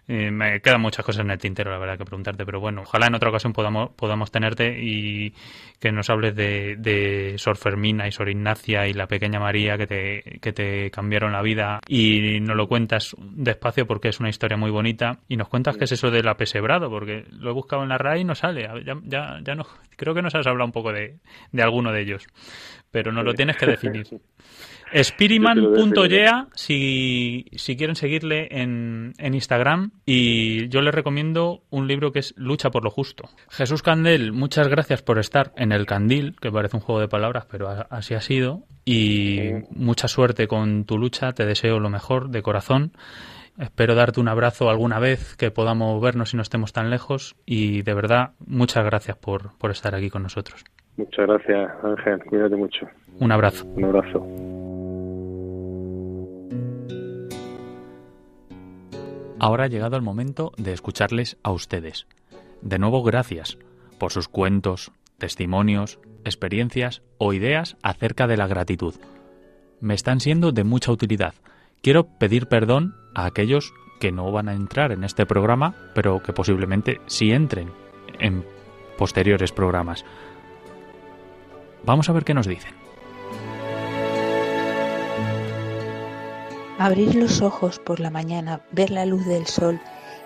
Eh, 0.07 0.31
me 0.31 0.59
quedan 0.61 0.81
muchas 0.81 1.05
cosas 1.05 1.23
en 1.23 1.31
el 1.31 1.37
tintero, 1.37 1.71
la 1.71 1.77
verdad, 1.77 1.97
que 1.97 2.05
preguntarte, 2.05 2.45
pero 2.45 2.59
bueno, 2.59 2.81
ojalá 2.81 3.07
en 3.07 3.15
otra 3.15 3.29
ocasión 3.29 3.53
podamos, 3.53 3.91
podamos 3.91 4.31
tenerte 4.31 4.77
y 4.81 5.33
que 5.79 5.91
nos 5.91 6.09
hables 6.09 6.35
de, 6.35 6.75
de 6.77 7.35
Sor 7.37 7.57
Fermina 7.57 8.07
y 8.07 8.11
Sor 8.11 8.29
Ignacia 8.29 8.87
y 8.87 8.93
la 8.93 9.07
pequeña 9.07 9.39
María 9.39 9.77
que 9.77 9.87
te, 9.87 10.39
que 10.41 10.51
te 10.51 10.91
cambiaron 10.91 11.31
la 11.31 11.41
vida 11.41 11.79
y 11.87 12.39
nos 12.41 12.55
lo 12.55 12.67
cuentas 12.67 13.15
despacio 13.19 13.85
porque 13.85 14.09
es 14.09 14.19
una 14.19 14.29
historia 14.29 14.57
muy 14.57 14.71
bonita 14.71 15.19
y 15.27 15.37
nos 15.37 15.47
cuentas 15.47 15.77
qué 15.77 15.85
es 15.85 15.91
eso 15.91 16.11
del 16.11 16.27
apesebrado, 16.27 16.89
porque 16.89 17.25
lo 17.31 17.51
he 17.51 17.53
buscado 17.53 17.83
en 17.83 17.89
la 17.89 17.97
RAI 17.97 18.21
y 18.21 18.23
no 18.25 18.35
sale, 18.35 18.63
ya, 18.85 18.95
ya, 19.05 19.39
ya 19.43 19.55
no, 19.55 19.65
creo 19.95 20.13
que 20.13 20.21
nos 20.21 20.35
has 20.35 20.47
hablado 20.47 20.70
un 20.71 20.73
poco 20.73 20.93
de, 20.93 21.19
de 21.51 21.61
alguno 21.61 21.91
de 21.91 22.01
ellos, 22.01 22.25
pero 22.89 23.11
nos 23.11 23.25
lo 23.25 23.33
tienes 23.33 23.57
que 23.57 23.65
definir. 23.65 24.07
Spiriman.yea 24.93 26.47
si, 26.53 27.45
si 27.55 27.77
quieren 27.77 27.95
seguirle 27.95 28.49
en, 28.51 29.13
en 29.17 29.33
Instagram 29.33 29.91
y 30.05 30.67
yo 30.67 30.81
les 30.81 30.93
recomiendo 30.93 31.63
un 31.69 31.87
libro 31.87 32.11
que 32.11 32.19
es 32.19 32.33
Lucha 32.35 32.71
por 32.71 32.83
lo 32.83 32.91
Justo. 32.91 33.29
Jesús 33.49 33.83
Candel, 33.83 34.33
muchas 34.33 34.67
gracias 34.67 35.01
por 35.01 35.17
estar 35.19 35.53
en 35.55 35.71
el 35.71 35.85
Candil, 35.85 36.35
que 36.41 36.51
parece 36.51 36.75
un 36.75 36.81
juego 36.81 36.99
de 36.99 37.07
palabras, 37.07 37.45
pero 37.49 37.69
así 37.89 38.15
ha 38.15 38.21
sido. 38.21 38.65
Y 38.83 39.51
mucha 39.69 40.07
suerte 40.07 40.47
con 40.47 40.85
tu 40.85 40.97
lucha, 40.97 41.31
te 41.33 41.45
deseo 41.45 41.79
lo 41.79 41.89
mejor 41.89 42.29
de 42.29 42.41
corazón. 42.41 42.91
Espero 43.57 43.95
darte 43.95 44.19
un 44.19 44.27
abrazo 44.27 44.69
alguna 44.69 44.99
vez 44.99 45.35
que 45.35 45.51
podamos 45.51 46.01
vernos 46.01 46.33
y 46.33 46.37
no 46.37 46.43
estemos 46.43 46.73
tan 46.73 46.89
lejos. 46.89 47.35
Y 47.45 47.81
de 47.83 47.93
verdad, 47.93 48.31
muchas 48.39 48.85
gracias 48.85 49.17
por, 49.17 49.57
por 49.57 49.71
estar 49.71 49.93
aquí 49.95 50.09
con 50.09 50.23
nosotros. 50.23 50.63
Muchas 50.97 51.27
gracias, 51.27 51.71
Ángel. 51.83 52.23
Cuídate 52.25 52.55
mucho. 52.55 52.87
Un 53.19 53.31
abrazo. 53.31 53.65
Un 53.65 53.85
abrazo. 53.85 54.25
Ahora 59.39 59.63
ha 59.63 59.67
llegado 59.67 59.95
el 59.95 60.03
momento 60.03 60.51
de 60.57 60.71
escucharles 60.71 61.37
a 61.41 61.51
ustedes. 61.51 62.07
De 62.61 62.77
nuevo, 62.77 63.01
gracias 63.01 63.57
por 63.97 64.11
sus 64.11 64.27
cuentos, 64.27 64.91
testimonios, 65.17 65.99
experiencias 66.25 67.01
o 67.17 67.33
ideas 67.33 67.75
acerca 67.81 68.27
de 68.27 68.37
la 68.37 68.45
gratitud. 68.45 68.93
Me 69.79 69.95
están 69.95 70.19
siendo 70.19 70.51
de 70.51 70.63
mucha 70.63 70.91
utilidad. 70.91 71.33
Quiero 71.81 72.05
pedir 72.05 72.47
perdón 72.47 72.95
a 73.15 73.25
aquellos 73.25 73.73
que 73.99 74.11
no 74.11 74.31
van 74.31 74.49
a 74.49 74.53
entrar 74.53 74.91
en 74.91 75.03
este 75.03 75.25
programa, 75.25 75.75
pero 75.95 76.21
que 76.21 76.31
posiblemente 76.31 77.01
sí 77.07 77.31
entren 77.31 77.71
en 78.19 78.45
posteriores 78.99 79.51
programas. 79.51 80.05
Vamos 81.83 82.07
a 82.07 82.13
ver 82.13 82.23
qué 82.23 82.35
nos 82.35 82.45
dicen. 82.45 82.73
Abrir 86.77 87.15
los 87.15 87.41
ojos 87.41 87.79
por 87.79 87.99
la 87.99 88.11
mañana, 88.11 88.61
ver 88.71 88.91
la 88.91 89.07
luz 89.07 89.25
del 89.25 89.47
sol 89.47 89.79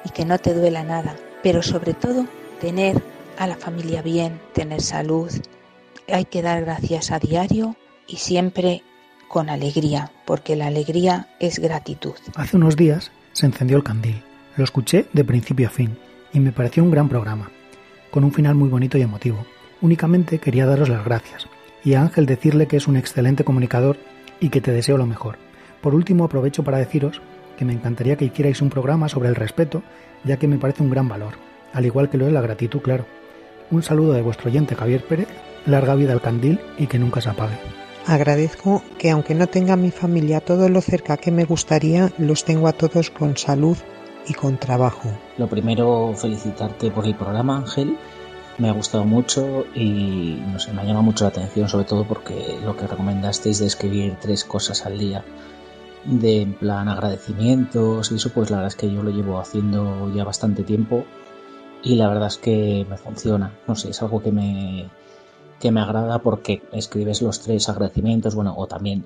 y 0.03 0.09
que 0.09 0.25
no 0.25 0.37
te 0.37 0.53
duela 0.53 0.83
nada, 0.83 1.15
pero 1.41 1.63
sobre 1.63 1.93
todo 1.93 2.25
tener 2.59 3.01
a 3.37 3.47
la 3.47 3.55
familia 3.55 4.01
bien, 4.01 4.41
tener 4.53 4.81
salud. 4.81 5.31
Hay 6.09 6.25
que 6.25 6.41
dar 6.41 6.65
gracias 6.65 7.11
a 7.11 7.19
diario 7.19 7.77
y 8.07 8.17
siempre 8.17 8.83
con 9.27 9.49
alegría, 9.49 10.11
porque 10.25 10.55
la 10.55 10.67
alegría 10.67 11.27
es 11.39 11.59
gratitud. 11.59 12.13
Hace 12.35 12.57
unos 12.57 12.75
días 12.75 13.11
se 13.33 13.45
encendió 13.45 13.77
el 13.77 13.83
candil. 13.83 14.21
Lo 14.57 14.63
escuché 14.63 15.07
de 15.13 15.25
principio 15.25 15.67
a 15.67 15.71
fin 15.71 15.97
y 16.31 16.39
me 16.39 16.51
pareció 16.51 16.83
un 16.83 16.91
gran 16.91 17.09
programa, 17.09 17.49
con 18.11 18.23
un 18.23 18.31
final 18.31 18.55
muy 18.55 18.69
bonito 18.69 18.97
y 18.97 19.01
emotivo. 19.01 19.45
Únicamente 19.81 20.39
quería 20.39 20.65
daros 20.65 20.89
las 20.89 21.03
gracias 21.03 21.47
y 21.83 21.93
a 21.93 22.01
Ángel 22.01 22.25
decirle 22.25 22.67
que 22.67 22.77
es 22.77 22.87
un 22.87 22.97
excelente 22.97 23.43
comunicador 23.43 23.97
y 24.39 24.49
que 24.49 24.61
te 24.61 24.71
deseo 24.71 24.97
lo 24.97 25.05
mejor. 25.05 25.37
Por 25.81 25.93
último, 25.93 26.23
aprovecho 26.23 26.63
para 26.63 26.77
deciros 26.77 27.21
que 27.57 27.65
me 27.65 27.73
encantaría 27.73 28.15
que 28.15 28.25
hicierais 28.25 28.61
un 28.61 28.69
programa 28.69 29.07
sobre 29.07 29.29
el 29.29 29.35
respeto, 29.35 29.83
ya 30.23 30.37
que 30.37 30.47
me 30.47 30.57
parece 30.57 30.83
un 30.83 30.89
gran 30.89 31.07
valor, 31.07 31.35
al 31.73 31.85
igual 31.85 32.09
que 32.09 32.17
lo 32.17 32.27
es 32.27 32.33
la 32.33 32.41
gratitud, 32.41 32.81
claro. 32.81 33.05
Un 33.71 33.83
saludo 33.83 34.13
de 34.13 34.21
vuestro 34.21 34.49
oyente 34.49 34.75
Javier 34.75 35.05
Pérez, 35.05 35.27
larga 35.65 35.95
vida 35.95 36.13
al 36.13 36.21
candil 36.21 36.59
y 36.77 36.87
que 36.87 36.99
nunca 36.99 37.21
se 37.21 37.29
apague. 37.29 37.84
Agradezco 38.07 38.83
que 38.99 39.09
aunque 39.09 39.33
no 39.33 39.47
tenga 39.47 39.73
a 39.73 39.77
mi 39.77 39.89
familia 39.89 40.39
todo 40.39 40.69
lo 40.69 40.81
cerca 40.81 41.17
que 41.17 41.31
me 41.31 41.43
gustaría, 41.43 42.11
los 42.19 42.45
tengo 42.45 42.67
a 42.67 42.73
todos 42.73 43.09
con 43.09 43.35
salud 43.35 43.77
y 44.27 44.33
con 44.33 44.57
trabajo. 44.57 45.09
Lo 45.37 45.47
primero, 45.47 46.13
felicitarte 46.15 46.91
por 46.91 47.05
el 47.05 47.15
programa, 47.15 47.57
Ángel. 47.57 47.97
Me 48.57 48.69
ha 48.69 48.73
gustado 48.73 49.05
mucho 49.05 49.65
y 49.73 50.39
no 50.51 50.59
sé, 50.59 50.71
me 50.71 50.81
ha 50.81 50.85
llamado 50.85 51.03
mucho 51.03 51.25
la 51.25 51.29
atención, 51.29 51.67
sobre 51.67 51.85
todo 51.85 52.07
porque 52.07 52.57
lo 52.63 52.77
que 52.77 52.87
recomendasteis 52.87 53.59
de 53.59 53.65
escribir 53.65 54.17
tres 54.21 54.45
cosas 54.45 54.85
al 54.85 54.97
día, 54.97 55.25
de 56.05 56.43
en 56.43 56.53
plan 56.53 56.87
agradecimientos 56.87 58.11
y 58.11 58.15
eso, 58.15 58.29
pues 58.29 58.51
la 58.51 58.57
verdad 58.57 58.71
es 58.71 58.75
que 58.75 58.91
yo 58.91 59.03
lo 59.03 59.09
llevo 59.09 59.39
haciendo 59.39 60.11
ya 60.13 60.23
bastante 60.23 60.63
tiempo 60.63 61.05
y 61.83 61.95
la 61.95 62.07
verdad 62.07 62.27
es 62.27 62.37
que 62.37 62.85
me 62.89 62.97
funciona. 62.97 63.51
No 63.67 63.75
sé, 63.75 63.89
es 63.89 64.01
algo 64.01 64.23
que 64.23 64.31
me, 64.31 64.89
que 65.59 65.71
me 65.71 65.81
agrada 65.81 66.19
porque 66.19 66.61
escribes 66.71 67.21
los 67.21 67.41
tres 67.41 67.69
agradecimientos, 67.69 68.35
bueno, 68.35 68.53
o 68.57 68.67
también 68.67 69.05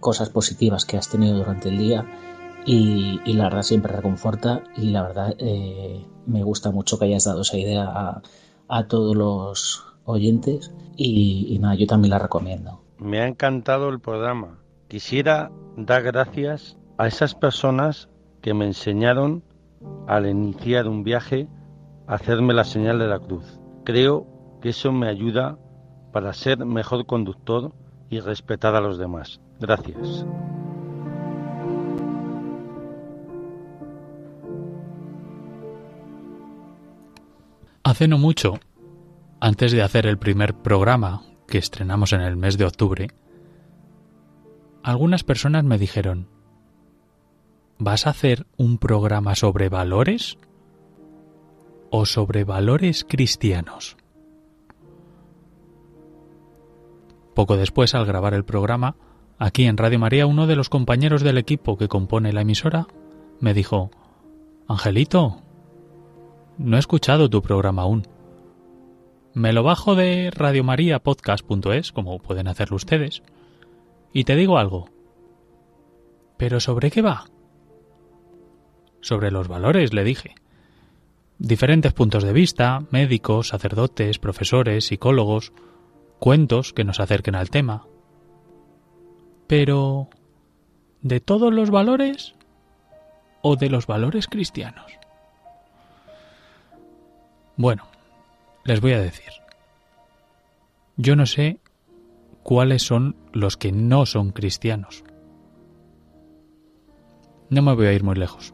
cosas 0.00 0.30
positivas 0.30 0.84
que 0.84 0.96
has 0.96 1.08
tenido 1.08 1.36
durante 1.36 1.68
el 1.68 1.78
día 1.78 2.06
y, 2.64 3.20
la 3.32 3.44
verdad 3.44 3.62
siempre 3.62 3.92
reconforta 3.94 4.62
y 4.76 4.90
la 4.90 5.02
verdad 5.02 5.34
eh, 5.38 6.04
me 6.26 6.42
gusta 6.42 6.70
mucho 6.70 6.98
que 6.98 7.06
hayas 7.06 7.24
dado 7.24 7.40
esa 7.40 7.56
idea 7.56 7.84
a, 7.84 8.22
a 8.68 8.86
todos 8.86 9.16
los 9.16 9.84
oyentes 10.04 10.72
y, 10.96 11.46
y 11.48 11.58
nada, 11.58 11.74
yo 11.74 11.86
también 11.86 12.10
la 12.10 12.18
recomiendo. 12.18 12.80
Me 12.98 13.20
ha 13.20 13.26
encantado 13.26 13.88
el 13.88 14.00
programa. 14.00 14.58
Quisiera 14.88 15.50
dar 15.76 16.02
gracias 16.02 16.76
a 16.98 17.06
esas 17.06 17.34
personas 17.34 18.08
que 18.42 18.54
me 18.54 18.66
enseñaron 18.66 19.42
al 20.06 20.26
iniciar 20.26 20.88
un 20.88 21.04
viaje 21.04 21.48
a 22.06 22.14
hacerme 22.14 22.54
la 22.54 22.64
señal 22.64 22.98
de 22.98 23.06
la 23.06 23.18
cruz. 23.18 23.60
Creo 23.84 24.26
que 24.60 24.70
eso 24.70 24.92
me 24.92 25.08
ayuda 25.08 25.58
para 26.12 26.32
ser 26.32 26.64
mejor 26.64 27.06
conductor 27.06 27.72
y 28.10 28.20
respetar 28.20 28.74
a 28.74 28.80
los 28.80 28.98
demás. 28.98 29.40
Gracias. 29.60 30.24
Hace 37.84 38.08
no 38.08 38.18
mucho, 38.18 38.60
antes 39.40 39.72
de 39.72 39.82
hacer 39.82 40.06
el 40.06 40.18
primer 40.18 40.54
programa 40.54 41.22
que 41.46 41.58
estrenamos 41.58 42.12
en 42.12 42.20
el 42.20 42.36
mes 42.36 42.58
de 42.58 42.64
octubre, 42.64 43.08
algunas 44.82 45.24
personas 45.24 45.64
me 45.64 45.78
dijeron, 45.78 46.28
¿vas 47.78 48.06
a 48.06 48.10
hacer 48.10 48.46
un 48.56 48.78
programa 48.78 49.34
sobre 49.34 49.68
valores 49.68 50.38
o 51.90 52.06
sobre 52.06 52.44
valores 52.44 53.04
cristianos? 53.08 53.97
Poco 57.38 57.56
después, 57.56 57.94
al 57.94 58.04
grabar 58.04 58.34
el 58.34 58.44
programa, 58.44 58.96
aquí 59.38 59.66
en 59.66 59.76
Radio 59.76 60.00
María, 60.00 60.26
uno 60.26 60.48
de 60.48 60.56
los 60.56 60.68
compañeros 60.68 61.22
del 61.22 61.38
equipo 61.38 61.78
que 61.78 61.86
compone 61.86 62.32
la 62.32 62.40
emisora 62.40 62.88
me 63.38 63.54
dijo, 63.54 63.92
Angelito, 64.66 65.40
no 66.58 66.76
he 66.76 66.80
escuchado 66.80 67.30
tu 67.30 67.40
programa 67.40 67.82
aún. 67.82 68.08
Me 69.34 69.52
lo 69.52 69.62
bajo 69.62 69.94
de 69.94 70.32
radiomariapodcast.es, 70.32 71.92
como 71.92 72.18
pueden 72.18 72.48
hacerlo 72.48 72.74
ustedes, 72.74 73.22
y 74.12 74.24
te 74.24 74.34
digo 74.34 74.58
algo. 74.58 74.88
¿Pero 76.38 76.58
sobre 76.58 76.90
qué 76.90 77.02
va? 77.02 77.26
Sobre 79.00 79.30
los 79.30 79.46
valores, 79.46 79.94
le 79.94 80.02
dije. 80.02 80.34
Diferentes 81.38 81.92
puntos 81.92 82.24
de 82.24 82.32
vista, 82.32 82.82
médicos, 82.90 83.46
sacerdotes, 83.46 84.18
profesores, 84.18 84.86
psicólogos, 84.86 85.52
cuentos 86.18 86.72
que 86.72 86.84
nos 86.84 87.00
acerquen 87.00 87.34
al 87.34 87.50
tema. 87.50 87.86
Pero... 89.46 90.08
¿De 91.00 91.20
todos 91.20 91.54
los 91.54 91.70
valores 91.70 92.34
o 93.40 93.54
de 93.54 93.70
los 93.70 93.86
valores 93.86 94.26
cristianos? 94.26 94.98
Bueno, 97.56 97.84
les 98.64 98.80
voy 98.80 98.92
a 98.92 99.00
decir. 99.00 99.30
Yo 100.96 101.14
no 101.14 101.26
sé 101.26 101.60
cuáles 102.42 102.82
son 102.82 103.14
los 103.32 103.56
que 103.56 103.70
no 103.70 104.06
son 104.06 104.30
cristianos. 104.32 105.04
No 107.50 107.62
me 107.62 107.74
voy 107.74 107.86
a 107.86 107.92
ir 107.92 108.02
muy 108.02 108.16
lejos. 108.16 108.52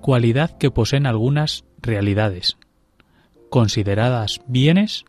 Cualidad 0.00 0.56
que 0.56 0.70
poseen 0.70 1.06
algunas 1.06 1.64
realidades, 1.82 2.56
consideradas 3.50 4.40
bienes, 4.46 5.04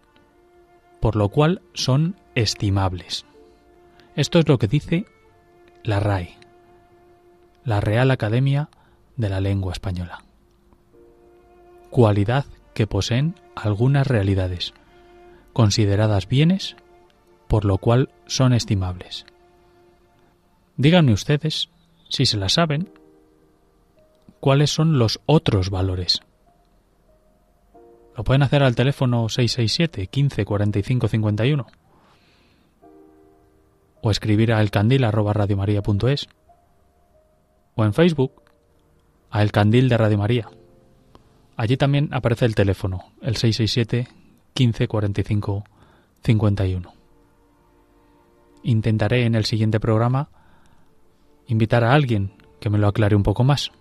por 0.99 1.15
lo 1.15 1.29
cual 1.29 1.61
son 1.73 2.15
estimables. 2.35 3.25
Esto 4.15 4.39
es 4.39 4.47
lo 4.47 4.57
que 4.57 4.67
dice 4.67 5.05
la 5.83 5.99
RAE, 5.99 6.37
la 7.63 7.79
Real 7.79 8.11
Academia 8.11 8.69
de 9.15 9.29
la 9.29 9.39
Lengua 9.39 9.71
Española. 9.71 10.23
Cualidad 11.89 12.45
que 12.73 12.87
poseen 12.87 13.35
algunas 13.55 14.07
realidades, 14.07 14.73
consideradas 15.53 16.27
bienes, 16.27 16.75
por 17.47 17.65
lo 17.65 17.77
cual 17.77 18.09
son 18.25 18.53
estimables. 18.53 19.25
Díganme 20.77 21.13
ustedes, 21.13 21.69
si 22.09 22.25
se 22.25 22.37
la 22.37 22.49
saben, 22.49 22.89
cuáles 24.39 24.71
son 24.71 24.97
los 24.97 25.19
otros 25.25 25.69
valores. 25.69 26.21
Lo 28.15 28.23
pueden 28.23 28.43
hacer 28.43 28.63
al 28.63 28.75
teléfono 28.75 29.29
667 29.29 30.07
15 30.07 30.45
45 30.45 31.07
51 31.07 31.67
o 34.01 34.11
escribir 34.11 34.51
a 34.53 34.61
elcandil@radiomaria.es 34.61 36.27
o 37.75 37.85
en 37.85 37.93
Facebook 37.93 38.33
a 39.29 39.41
El 39.41 39.51
Candil 39.51 39.87
de 39.87 39.97
Radio 39.97 40.17
María. 40.17 40.49
Allí 41.55 41.77
también 41.77 42.09
aparece 42.11 42.45
el 42.45 42.55
teléfono, 42.55 43.05
el 43.21 43.37
667 43.37 44.07
15 44.53 44.87
45 44.87 45.63
51. 46.23 46.93
Intentaré 48.63 49.25
en 49.25 49.35
el 49.35 49.45
siguiente 49.45 49.79
programa 49.79 50.29
invitar 51.47 51.83
a 51.83 51.93
alguien 51.93 52.33
que 52.59 52.69
me 52.69 52.77
lo 52.77 52.87
aclare 52.87 53.15
un 53.15 53.23
poco 53.23 53.43
más. 53.43 53.71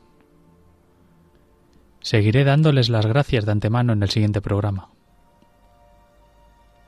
Seguiré 2.02 2.44
dándoles 2.44 2.88
las 2.88 3.06
gracias 3.06 3.44
de 3.44 3.52
antemano 3.52 3.92
en 3.92 4.02
el 4.02 4.10
siguiente 4.10 4.40
programa. 4.40 4.88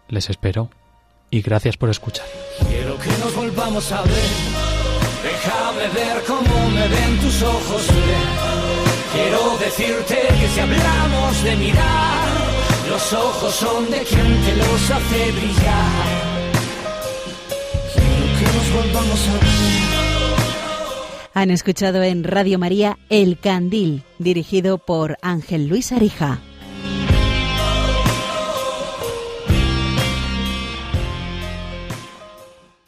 Les 0.09 0.31
espero 0.31 0.71
y 1.31 1.43
gracias 1.43 1.77
por 1.77 1.91
escuchar. 1.91 2.27
Quiero 2.69 2.99
que 2.99 3.11
nos 3.23 3.35
volvamos 3.35 3.93
a 3.93 4.03
ver. 4.03 4.63
Déjame 5.23 5.89
ver 5.95 6.23
cómo 6.27 6.71
me 6.71 6.89
ven 6.89 7.21
tus 7.21 7.43
ojos. 7.43 7.87
Quiero 9.13 9.59
decirte 9.59 10.19
que 10.41 10.49
si 10.49 10.61
hablamos 10.61 11.45
de 11.45 11.57
mirar, 11.57 12.29
los 12.89 13.13
ojos 13.13 13.55
son 13.55 13.91
de 13.91 14.03
quien 14.03 14.43
te 14.43 14.57
los 14.57 14.91
hace 14.91 15.33
brillar. 15.33 16.33
Quiero 17.95 18.39
que 18.39 18.57
nos 18.57 18.73
volvamos 18.75 19.29
a 19.29 19.33
ver. 19.33 20.12
Han 21.35 21.51
escuchado 21.51 22.03
en 22.03 22.25
Radio 22.25 22.59
María 22.59 22.99
El 23.09 23.39
Candil, 23.39 24.03
dirigido 24.19 24.77
por 24.79 25.17
Ángel 25.23 25.67
Luis 25.67 25.91
Arija. 25.93 26.41